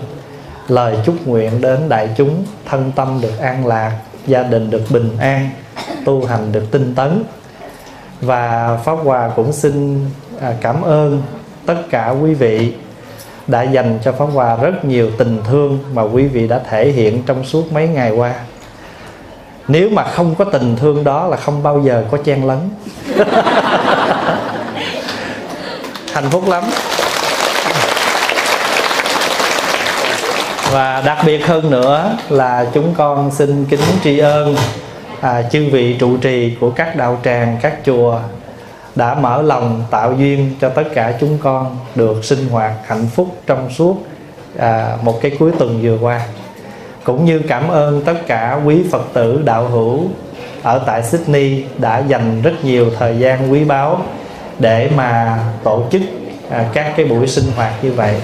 lời 0.67 0.97
chúc 1.05 1.27
nguyện 1.27 1.61
đến 1.61 1.89
đại 1.89 2.09
chúng, 2.17 2.45
thân 2.65 2.91
tâm 2.95 3.19
được 3.21 3.39
an 3.39 3.67
lạc, 3.67 3.91
gia 4.27 4.43
đình 4.43 4.69
được 4.69 4.83
bình 4.89 5.17
an, 5.19 5.49
tu 6.05 6.25
hành 6.25 6.51
được 6.51 6.63
tinh 6.71 6.95
tấn. 6.95 7.23
Và 8.21 8.77
pháp 8.83 8.95
hòa 8.95 9.31
cũng 9.35 9.53
xin 9.53 10.05
à, 10.41 10.53
cảm 10.61 10.81
ơn 10.81 11.21
tất 11.65 11.77
cả 11.89 12.09
quý 12.09 12.33
vị 12.33 12.73
đã 13.47 13.61
dành 13.61 13.99
cho 14.03 14.11
pháp 14.11 14.25
hòa 14.25 14.55
rất 14.55 14.85
nhiều 14.85 15.11
tình 15.17 15.41
thương 15.49 15.79
mà 15.93 16.01
quý 16.01 16.27
vị 16.27 16.47
đã 16.47 16.59
thể 16.69 16.91
hiện 16.91 17.23
trong 17.25 17.43
suốt 17.43 17.71
mấy 17.71 17.87
ngày 17.87 18.11
qua. 18.11 18.33
Nếu 19.67 19.89
mà 19.89 20.03
không 20.03 20.35
có 20.35 20.45
tình 20.45 20.75
thương 20.75 21.03
đó 21.03 21.27
là 21.27 21.37
không 21.37 21.63
bao 21.63 21.81
giờ 21.81 22.03
có 22.11 22.17
chen 22.17 22.47
lấn. 22.47 22.59
Hạnh 26.13 26.29
phúc 26.29 26.47
lắm. 26.47 26.63
Và 30.71 31.01
đặc 31.05 31.17
biệt 31.25 31.47
hơn 31.47 31.71
nữa 31.71 32.17
là 32.29 32.65
chúng 32.73 32.93
con 32.97 33.31
xin 33.31 33.65
kính 33.65 33.79
tri 34.03 34.17
ân 34.19 34.55
à, 35.21 35.41
chư 35.51 35.69
vị 35.71 35.95
trụ 35.99 36.17
trì 36.17 36.57
của 36.59 36.69
các 36.69 36.95
đạo 36.95 37.19
tràng 37.23 37.57
các 37.61 37.73
chùa 37.85 38.19
đã 38.95 39.13
mở 39.13 39.41
lòng 39.41 39.83
tạo 39.91 40.13
duyên 40.13 40.55
cho 40.61 40.69
tất 40.69 40.83
cả 40.93 41.13
chúng 41.19 41.37
con 41.43 41.77
được 41.95 42.25
sinh 42.25 42.49
hoạt 42.49 42.73
hạnh 42.85 43.07
phúc 43.15 43.27
trong 43.47 43.69
suốt 43.69 43.97
à, 44.57 44.97
một 45.01 45.19
cái 45.21 45.31
cuối 45.39 45.51
tuần 45.59 45.79
vừa 45.81 45.97
qua. 46.01 46.21
Cũng 47.03 47.25
như 47.25 47.41
cảm 47.47 47.67
ơn 47.67 48.01
tất 48.05 48.27
cả 48.27 48.59
quý 48.65 48.77
phật 48.91 49.03
tử 49.13 49.41
đạo 49.45 49.67
hữu 49.67 50.07
ở 50.63 50.81
tại 50.85 51.03
Sydney 51.03 51.63
đã 51.77 51.99
dành 51.99 52.41
rất 52.41 52.53
nhiều 52.63 52.91
thời 52.99 53.19
gian 53.19 53.51
quý 53.51 53.63
báu 53.63 54.01
để 54.59 54.89
mà 54.95 55.39
tổ 55.63 55.83
chức 55.91 56.01
à, 56.49 56.65
các 56.73 56.93
cái 56.97 57.05
buổi 57.05 57.27
sinh 57.27 57.45
hoạt 57.55 57.73
như 57.83 57.91
vậy. 57.91 58.15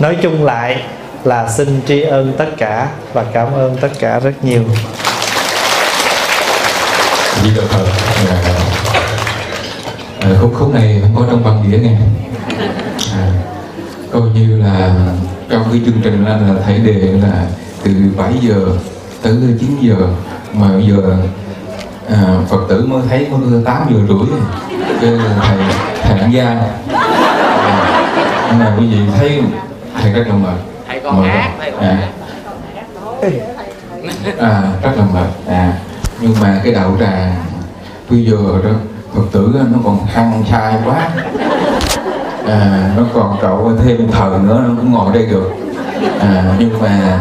Nói 0.00 0.16
chung 0.22 0.44
lại 0.44 0.82
là 1.24 1.48
xin 1.48 1.80
tri 1.86 2.02
ân 2.02 2.34
tất 2.38 2.48
cả 2.58 2.88
và 3.12 3.24
cảm 3.32 3.54
ơn 3.54 3.76
tất 3.80 3.90
cả 3.98 4.20
rất 4.20 4.44
nhiều. 4.44 4.62
Di 7.42 7.50
Đà 7.56 7.62
Phật. 7.68 7.86
Dạ 8.24 8.73
à, 10.24 10.30
à, 10.30 10.36
khúc 10.40 10.52
khúc 10.58 10.74
này 10.74 11.00
không 11.02 11.14
có 11.16 11.24
trong 11.30 11.42
văn 11.42 11.64
đĩa 11.70 11.78
nghe. 11.78 11.96
À, 13.12 13.32
coi 14.12 14.22
như 14.34 14.58
là 14.58 14.94
trong 15.50 15.64
cái 15.70 15.80
chương 15.86 16.00
trình 16.02 16.24
là, 16.24 16.36
là 16.36 16.54
thầy 16.64 16.78
đề 16.78 17.12
là 17.22 17.46
từ 17.82 17.92
7 18.16 18.32
giờ 18.40 18.66
tới 19.22 19.32
9 19.60 19.76
giờ 19.80 19.96
mà 20.52 20.68
giờ 20.86 21.16
à, 22.10 22.38
Phật 22.48 22.60
tử 22.68 22.86
mới 22.86 23.02
thấy 23.08 23.28
có 23.30 23.38
8 23.64 23.86
giờ 23.90 23.96
rưỡi 24.08 24.38
cái 25.00 25.10
thầy 25.40 25.58
thầy 26.02 26.18
ăn 26.18 26.32
gian 26.32 26.58
à, 26.58 26.70
nên 28.50 28.60
là 28.60 28.76
quý 28.78 28.86
vị 28.86 28.98
thấy 29.18 29.42
thầy 30.00 30.12
rất 30.12 30.24
là 30.28 30.34
mệt. 30.34 30.58
Thầy 30.88 31.00
còn 31.00 31.22
Mệt 31.22 31.28
hát 31.28 31.52
thầy 31.58 31.72
còn 31.72 31.82
à, 31.82 31.92
hát. 31.94 32.08
À, 34.38 34.62
rất 34.82 34.92
là 34.96 35.04
mệt. 35.14 35.28
À 35.46 35.78
nhưng 36.20 36.34
mà 36.40 36.60
cái 36.64 36.72
đạo 36.72 36.96
tràng 37.00 37.34
bây 38.10 38.24
giờ 38.24 38.36
đó 38.64 38.70
phật 39.14 39.22
tử 39.32 39.50
nó 39.72 39.78
còn 39.84 40.06
hăng 40.06 40.44
sai 40.50 40.74
quá. 40.84 41.08
À, 42.46 42.90
nó 42.96 43.02
còn 43.14 43.36
cậu 43.42 43.72
thêm 43.84 44.08
thờ 44.12 44.38
nữa 44.42 44.64
nó 44.68 44.74
cũng 44.76 44.92
ngồi 44.92 45.14
đây 45.14 45.26
được. 45.26 45.50
À, 46.20 46.54
nhưng 46.58 46.82
mà 46.82 47.18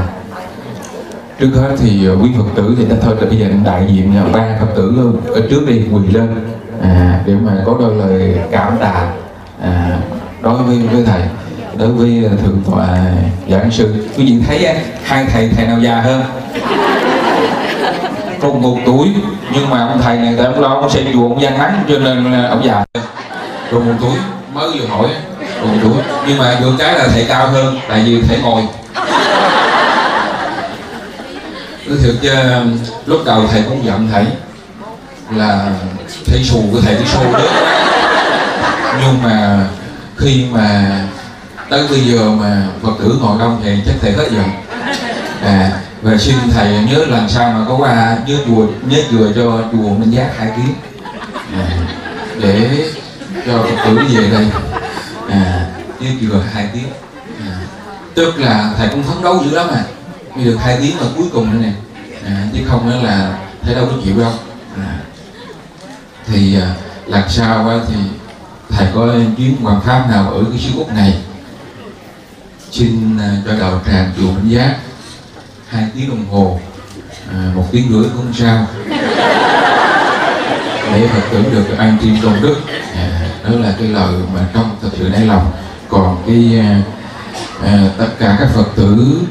trước 1.39 1.49
hết 1.55 1.75
thì 1.79 2.09
quý 2.21 2.29
phật 2.37 2.45
tử 2.55 2.75
thì 2.77 2.85
ta 2.85 2.95
thôi 3.01 3.15
là 3.19 3.27
bây 3.27 3.37
giờ 3.37 3.47
đại 3.65 3.85
diện 3.87 4.13
nhà 4.13 4.23
ba 4.33 4.57
phật 4.59 4.75
tử 4.75 5.13
ở 5.33 5.41
trước 5.49 5.61
đi 5.67 5.81
quỳ 5.91 6.07
lên. 6.07 6.27
À, 6.81 7.19
để 7.25 7.33
mà 7.35 7.51
có 7.65 7.75
đôi 7.79 7.95
lời 7.95 8.37
cảm 8.51 8.77
tạ 8.79 9.11
à, 9.61 9.97
đối 10.41 10.63
với 10.63 10.77
với 10.91 11.03
thầy 11.03 11.21
đối 11.77 11.87
với 11.87 12.29
thượng 12.43 12.61
tọa 12.71 12.87
giảng 13.49 13.71
sư. 13.71 14.07
Quý 14.17 14.25
vị 14.25 14.43
thấy 14.47 14.75
hai 15.03 15.25
thầy 15.25 15.49
thầy 15.49 15.67
nào 15.67 15.79
già 15.79 16.01
hơn? 16.01 16.23
Cùng 18.43 18.61
một 18.61 18.77
tuổi 18.85 19.07
nhưng 19.53 19.69
mà 19.69 19.87
ông 19.87 20.01
thầy 20.01 20.17
này 20.17 20.33
tại 20.37 20.45
ông 20.45 20.61
lo 20.61 20.69
ông 20.69 20.89
xem 20.89 21.03
chùa 21.13 21.29
ông 21.29 21.41
gian 21.41 21.57
nắng 21.57 21.83
cho 21.89 21.97
nên 21.97 22.31
là 22.31 22.49
ông 22.49 22.65
già 22.65 22.85
cùng 23.71 23.85
một 23.87 23.93
tuổi 24.01 24.17
mới 24.53 24.69
vừa 24.71 24.85
hỏi 24.85 25.07
á, 25.07 25.19
cùng 25.61 25.71
một 25.71 25.77
tuổi 25.83 26.03
nhưng 26.27 26.37
mà 26.37 26.57
được 26.61 26.73
cái 26.79 26.93
là 26.93 27.07
thầy 27.13 27.25
cao 27.29 27.47
hơn 27.47 27.79
tại 27.89 28.03
vì 28.05 28.21
thầy 28.21 28.37
ngồi. 28.37 28.61
Nói 31.87 31.97
thiệt 32.03 32.15
chứ 32.21 32.33
lúc 33.05 33.21
đầu 33.25 33.43
thầy 33.51 33.63
cũng 33.69 33.85
giận 33.85 34.09
thầy 34.11 34.25
là 35.35 35.65
thầy 36.25 36.43
xù 36.43 36.63
của 36.71 36.81
thầy 36.81 36.95
cái 36.95 37.05
xô 37.05 37.19
đó 37.33 37.45
nhưng 39.01 39.23
mà 39.23 39.65
khi 40.17 40.45
mà 40.51 40.99
tới 41.69 41.87
bây 41.89 41.99
giờ 41.99 42.29
mà 42.29 42.63
phật 42.83 42.93
tử 42.99 43.17
ngồi 43.21 43.39
đông 43.39 43.61
thì 43.63 43.71
chắc 43.85 43.95
thầy 44.01 44.11
hết 44.11 44.27
giận. 44.31 44.49
À 45.43 45.71
và 46.03 46.17
xin 46.17 46.35
thầy 46.51 46.83
nhớ 46.83 47.05
lần 47.05 47.29
sau 47.29 47.51
mà 47.51 47.65
có 47.67 47.75
qua 47.75 48.17
nhớ 48.27 48.37
chùa 48.47 48.67
nhớ 48.87 48.99
chùa 49.11 49.31
cho 49.35 49.63
chùa 49.71 49.89
minh 49.89 50.11
giác 50.11 50.31
hai 50.37 50.51
tiếng. 50.55 50.73
À, 51.53 51.77
để 52.41 52.89
cho 53.47 53.57
phật 53.57 53.75
tử 53.85 53.99
về 54.09 54.29
đây. 54.29 54.45
À, 55.29 55.67
nhớ 55.99 56.09
chùa 56.21 56.39
hai 56.53 56.69
tiếng. 56.73 56.87
À, 57.39 57.59
tức 58.13 58.39
là 58.39 58.73
thầy 58.77 58.87
cũng 58.87 59.03
phấn 59.03 59.23
đấu 59.23 59.43
dữ 59.45 59.51
lắm 59.55 59.67
à. 59.73 59.83
Mới 60.35 60.45
được 60.45 60.55
hai 60.55 60.77
tiếng 60.81 60.99
là 60.99 61.07
cuối 61.17 61.25
cùng 61.33 61.51
nữa 61.51 61.59
nè. 61.61 61.71
À, 62.25 62.47
chứ 62.53 62.59
không 62.67 62.89
nữa 62.89 62.99
là 63.03 63.37
thầy 63.61 63.75
đâu 63.75 63.85
có 63.85 63.93
chịu 64.03 64.19
đâu. 64.19 64.33
À, 64.77 64.99
thì 66.27 66.55
à, 66.59 66.75
lần 67.07 67.23
sau 67.29 67.69
á, 67.69 67.75
thì 67.87 67.95
thầy 68.69 68.87
có 68.95 69.13
chuyến 69.37 69.55
hoàng 69.61 69.81
pháp 69.81 70.09
nào 70.09 70.31
ở 70.31 70.43
cái 70.51 70.59
xứ 70.59 70.69
úc 70.77 70.93
này? 70.93 71.17
Xin 72.71 73.17
à, 73.19 73.37
cho 73.45 73.59
đạo 73.59 73.81
tràng 73.87 74.11
chùa 74.17 74.31
Minh 74.31 74.49
Giác 74.49 74.75
hai 75.73 75.87
tiếng 75.95 76.09
đồng 76.09 76.25
hồ 76.31 76.59
à, 77.31 77.51
một 77.55 77.65
tiếng 77.71 77.89
rưỡi 77.89 78.09
cũng 78.15 78.33
sao. 78.33 78.67
Để 80.93 81.07
phật 81.07 81.21
tử 81.31 81.43
được 81.51 81.77
an 81.77 81.97
chim 82.01 82.17
công 82.23 82.41
đức 82.41 82.55
à, 82.95 83.27
đó 83.43 83.49
là 83.59 83.75
cái 83.79 83.87
lời 83.87 84.13
mà 84.33 84.47
trong 84.53 84.77
thật 84.81 84.89
sự 84.97 85.09
đáy 85.09 85.25
lòng. 85.25 85.51
Còn 85.89 86.23
cái 86.27 86.59
à, 86.59 86.81
à, 87.63 87.89
tất 87.97 88.07
cả 88.19 88.35
các 88.39 88.49
phật 88.55 88.65
tử 88.75 89.21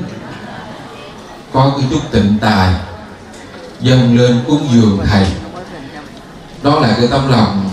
có 1.53 1.72
cái 1.76 1.86
chút 1.90 2.01
tịnh 2.11 2.38
tài 2.40 2.74
dâng 3.80 4.18
lên 4.18 4.40
cúng 4.47 4.68
dường 4.72 5.01
thầy 5.07 5.26
đó 6.62 6.80
là 6.80 6.95
cái 6.97 7.07
tấm 7.11 7.30
lòng 7.30 7.68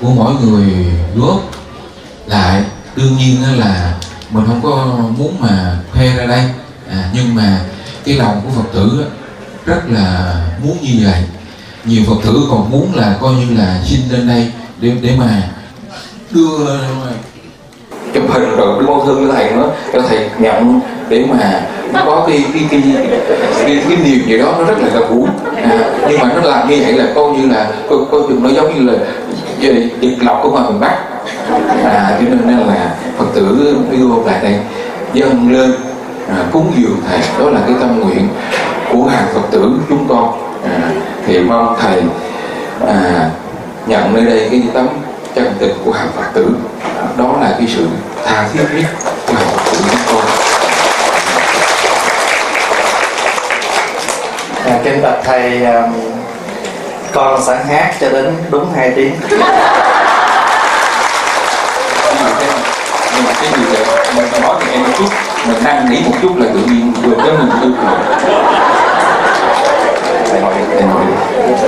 của 0.00 0.10
mỗi 0.10 0.34
người 0.34 0.86
góp 1.16 1.40
lại. 2.26 2.64
Đương 2.96 3.16
nhiên 3.16 3.58
là 3.58 3.94
mình 4.30 4.46
không 4.46 4.62
có 4.62 4.86
muốn 5.18 5.40
mà 5.40 5.78
khoe 5.92 6.16
ra 6.16 6.26
đây 6.26 6.50
à, 6.90 7.10
nhưng 7.14 7.34
mà 7.34 7.60
cái 8.04 8.14
lòng 8.14 8.40
của 8.44 8.50
phật 8.62 8.68
tử 8.74 9.04
rất 9.66 9.80
là 9.88 10.34
muốn 10.64 10.76
như 10.82 11.06
vậy. 11.06 11.22
Nhiều 11.84 12.02
phật 12.08 12.16
tử 12.24 12.46
còn 12.50 12.70
muốn 12.70 12.94
là 12.94 13.16
coi 13.20 13.32
như 13.34 13.56
là 13.58 13.80
xin 13.84 14.00
lên 14.10 14.28
đây 14.28 14.52
để 14.80 14.92
để 15.02 15.10
mà 15.18 15.42
đưa 16.30 16.58
chụp 18.14 18.24
hình 18.32 18.56
rồi 18.56 18.80
đưa 18.80 18.86
thương 18.86 19.28
thư 19.28 19.32
thầy 19.32 19.50
nó 19.50 19.66
cho 19.92 20.02
thầy 20.08 20.30
nhận 20.38 20.80
để 21.08 21.24
mà 21.30 21.62
nó 21.92 22.02
có 22.04 22.24
cái 22.28 22.44
cái 22.54 22.62
cái 22.70 22.82
cái, 23.58 23.84
cái 23.88 23.96
niềm 24.04 24.26
gì 24.26 24.38
đó 24.38 24.54
nó 24.58 24.64
rất 24.64 24.78
là 24.78 24.88
gần 24.88 25.02
gũi. 25.10 25.28
À, 25.56 25.78
nhưng 26.08 26.20
mà 26.20 26.32
nó 26.34 26.40
làm 26.50 26.70
như 26.70 26.80
vậy 26.82 26.92
là 26.92 27.06
coi 27.14 27.32
như 27.32 27.48
là 27.48 27.72
coi, 27.90 27.98
coi 28.10 28.20
chừng 28.28 28.42
nó 28.42 28.50
giống 28.50 28.74
như 28.74 28.92
là 28.92 28.98
việc 30.00 30.22
lọc 30.22 30.40
của 30.42 30.50
ngoài 30.50 30.64
miền 30.70 30.80
bắc. 30.80 30.98
À, 31.84 32.18
cho 32.20 32.26
nên 32.46 32.58
là 32.58 32.94
phật 33.18 33.26
tử 33.34 33.76
đưa 33.90 34.08
lại 34.26 34.40
đây. 34.42 34.58
Dâng 35.14 35.52
lên 35.52 35.72
à, 36.28 36.36
cúng 36.52 36.72
dường 36.76 37.02
thầy. 37.08 37.18
Đó 37.38 37.50
là 37.50 37.60
cái 37.66 37.76
tâm 37.80 38.00
nguyện 38.00 38.28
của 38.92 39.04
hàng 39.04 39.26
phật 39.34 39.42
tử 39.50 39.72
chúng 39.88 40.08
con. 40.08 40.32
À, 40.64 40.90
thì 41.26 41.38
mong 41.38 41.76
thầy 41.80 42.02
à, 42.86 43.30
nhận 43.86 44.14
nơi 44.14 44.24
đây 44.24 44.48
cái 44.50 44.62
tấm 44.74 44.88
chân 45.34 45.54
tình 45.58 45.74
của 45.84 45.92
hàng 45.92 46.08
phật 46.16 46.30
tử. 46.34 46.56
À, 46.98 47.06
đó 47.16 47.34
là 47.40 47.54
cái 47.58 47.66
sự 47.76 47.86
tha 48.24 48.48
thiết 48.52 48.64
nhất 48.74 48.90
của 49.26 49.34
hàng 49.34 49.48
phật 49.48 49.62
tử 49.72 49.78
chúng 49.90 50.00
con. 50.06 50.24
À, 54.66 54.78
kính 54.84 55.02
bạch 55.02 55.18
thầy 55.24 55.64
um, 55.64 55.92
con 57.12 57.42
sẵn 57.46 57.56
hát 57.68 57.94
cho 58.00 58.08
đến 58.08 58.34
đúng 58.50 58.72
hai 58.76 58.92
tiếng 58.96 59.12
nhưng 59.28 59.40
mà 62.22 62.30
cái 62.38 62.48
nhưng 63.14 63.24
mà 63.24 63.32
cái 63.50 63.60
gì 63.60 63.64
vậy 63.72 63.84
mình 64.16 64.26
phải 64.30 64.40
nói 64.40 64.54
thì 64.60 64.72
em 64.72 64.82
một 64.82 64.88
chút 64.98 65.08
mình 65.48 65.64
năn 65.64 65.86
nỉ 65.90 65.96
một 66.06 66.16
chút 66.22 66.36
là 66.36 66.46
tự 66.54 66.60
nhiên 66.72 66.92
vừa 67.02 67.14
tới 67.22 67.32
mình 67.38 67.50
tư 67.62 67.74
rồi 67.80 68.00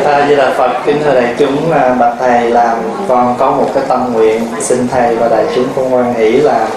À, 0.04 0.26
như 0.28 0.36
là 0.36 0.54
Phật 0.56 0.70
kính 0.86 1.00
thưa 1.04 1.14
đại 1.14 1.34
chúng 1.38 1.72
à, 1.72 1.94
bạch 1.98 2.14
thầy 2.20 2.50
làm 2.50 2.78
con 3.08 3.34
có 3.38 3.50
một 3.50 3.70
cái 3.74 3.84
tâm 3.88 4.12
nguyện. 4.12 4.46
Xin 4.60 4.88
thầy 4.88 5.16
và 5.16 5.28
đại 5.28 5.44
chúng 5.54 5.64
con 5.76 5.94
quan 5.94 6.14
hỷ 6.14 6.30
là 6.30 6.68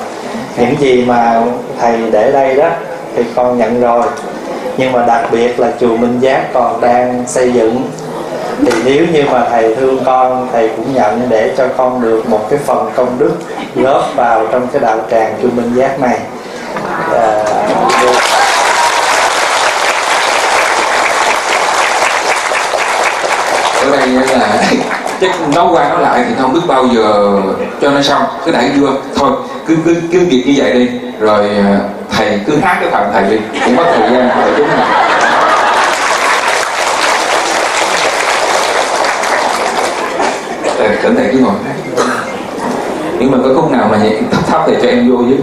những 0.57 0.75
gì 0.79 1.05
mà 1.07 1.41
thầy 1.81 1.97
để 2.11 2.31
đây 2.31 2.55
đó 2.55 2.69
thì 3.15 3.23
con 3.35 3.57
nhận 3.57 3.81
rồi. 3.81 4.03
Nhưng 4.77 4.91
mà 4.91 5.05
đặc 5.05 5.21
biệt 5.31 5.59
là 5.59 5.71
chùa 5.79 5.97
Minh 5.97 6.19
Giác 6.19 6.53
còn 6.53 6.81
đang 6.81 7.23
xây 7.27 7.51
dựng 7.51 7.81
thì 8.65 8.71
nếu 8.85 9.05
như 9.13 9.23
mà 9.31 9.45
thầy 9.49 9.75
thương 9.75 10.03
con 10.05 10.49
thầy 10.51 10.69
cũng 10.75 10.93
nhận 10.93 11.29
để 11.29 11.53
cho 11.57 11.67
con 11.77 12.01
được 12.01 12.29
một 12.29 12.49
cái 12.49 12.59
phần 12.65 12.91
công 12.95 13.19
đức 13.19 13.31
góp 13.75 14.15
vào 14.15 14.47
trong 14.51 14.67
cái 14.67 14.81
đạo 14.81 14.97
tràng 15.11 15.35
Trung 15.41 15.55
Minh 15.55 15.73
Giác 15.75 15.99
này. 15.99 16.19
À, 17.13 17.43
được 18.01 18.11
ở 23.81 23.97
đây 23.97 24.07
là 24.07 24.47
chắc 25.21 25.31
nói 25.55 25.67
qua 25.71 25.89
nói 25.89 26.01
lại 26.01 26.23
thì 26.27 26.33
không 26.41 26.53
biết 26.53 26.59
bao 26.67 26.85
giờ 26.95 27.41
cho 27.81 27.91
nó 27.91 28.01
xong 28.01 28.23
cứ 28.45 28.51
đẩy 28.51 28.69
đưa 28.75 28.89
thôi 29.15 29.31
cứ 29.67 29.75
cứ 29.85 29.95
cứ 30.11 30.19
việc 30.29 30.43
như 30.45 30.53
vậy 30.57 30.73
đi. 30.73 30.89
Rồi 31.19 31.49
à, 31.49 31.79
thầy 32.17 32.39
cứ 32.47 32.57
hát 32.61 32.77
cái 32.81 32.89
phần 32.91 33.09
thầy 33.13 33.23
đi. 33.23 33.37
Cũng 33.65 33.75
mất 33.75 33.83
thời 33.95 34.09
gian 34.11 34.29
của 34.29 34.41
thầy 34.41 34.51
chúng 34.57 34.67
này 34.67 35.18
cẩn 41.03 41.15
thận 41.15 41.25
cái 41.27 41.41
ngồi 41.41 41.53
này 41.65 41.73
nhưng 43.19 43.31
mà 43.31 43.37
có 43.43 43.49
khúc 43.55 43.71
nào 43.71 43.87
mà 43.91 43.97
nhẹ 43.97 44.11
thấp 44.31 44.41
thấp 44.47 44.61
thì 44.67 44.73
cho 44.81 44.87
em 44.87 45.11
vô 45.11 45.17
chứ 45.29 45.37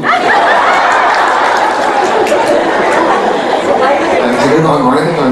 thì 4.40 4.48
cứ 4.50 4.58
ngồi 4.60 4.80
ngồi 4.80 4.96
đấy 4.96 5.04
ngồi. 5.16 5.30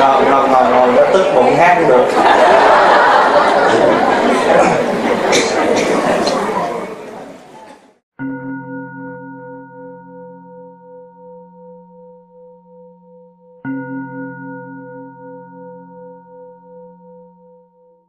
Ngồi 0.00 0.24
ngồi 0.30 0.70
ngồi 0.70 0.92
nó 0.92 1.02
tức 1.12 1.24
bụng 1.34 1.56
hát 1.56 1.78
được. 1.88 2.04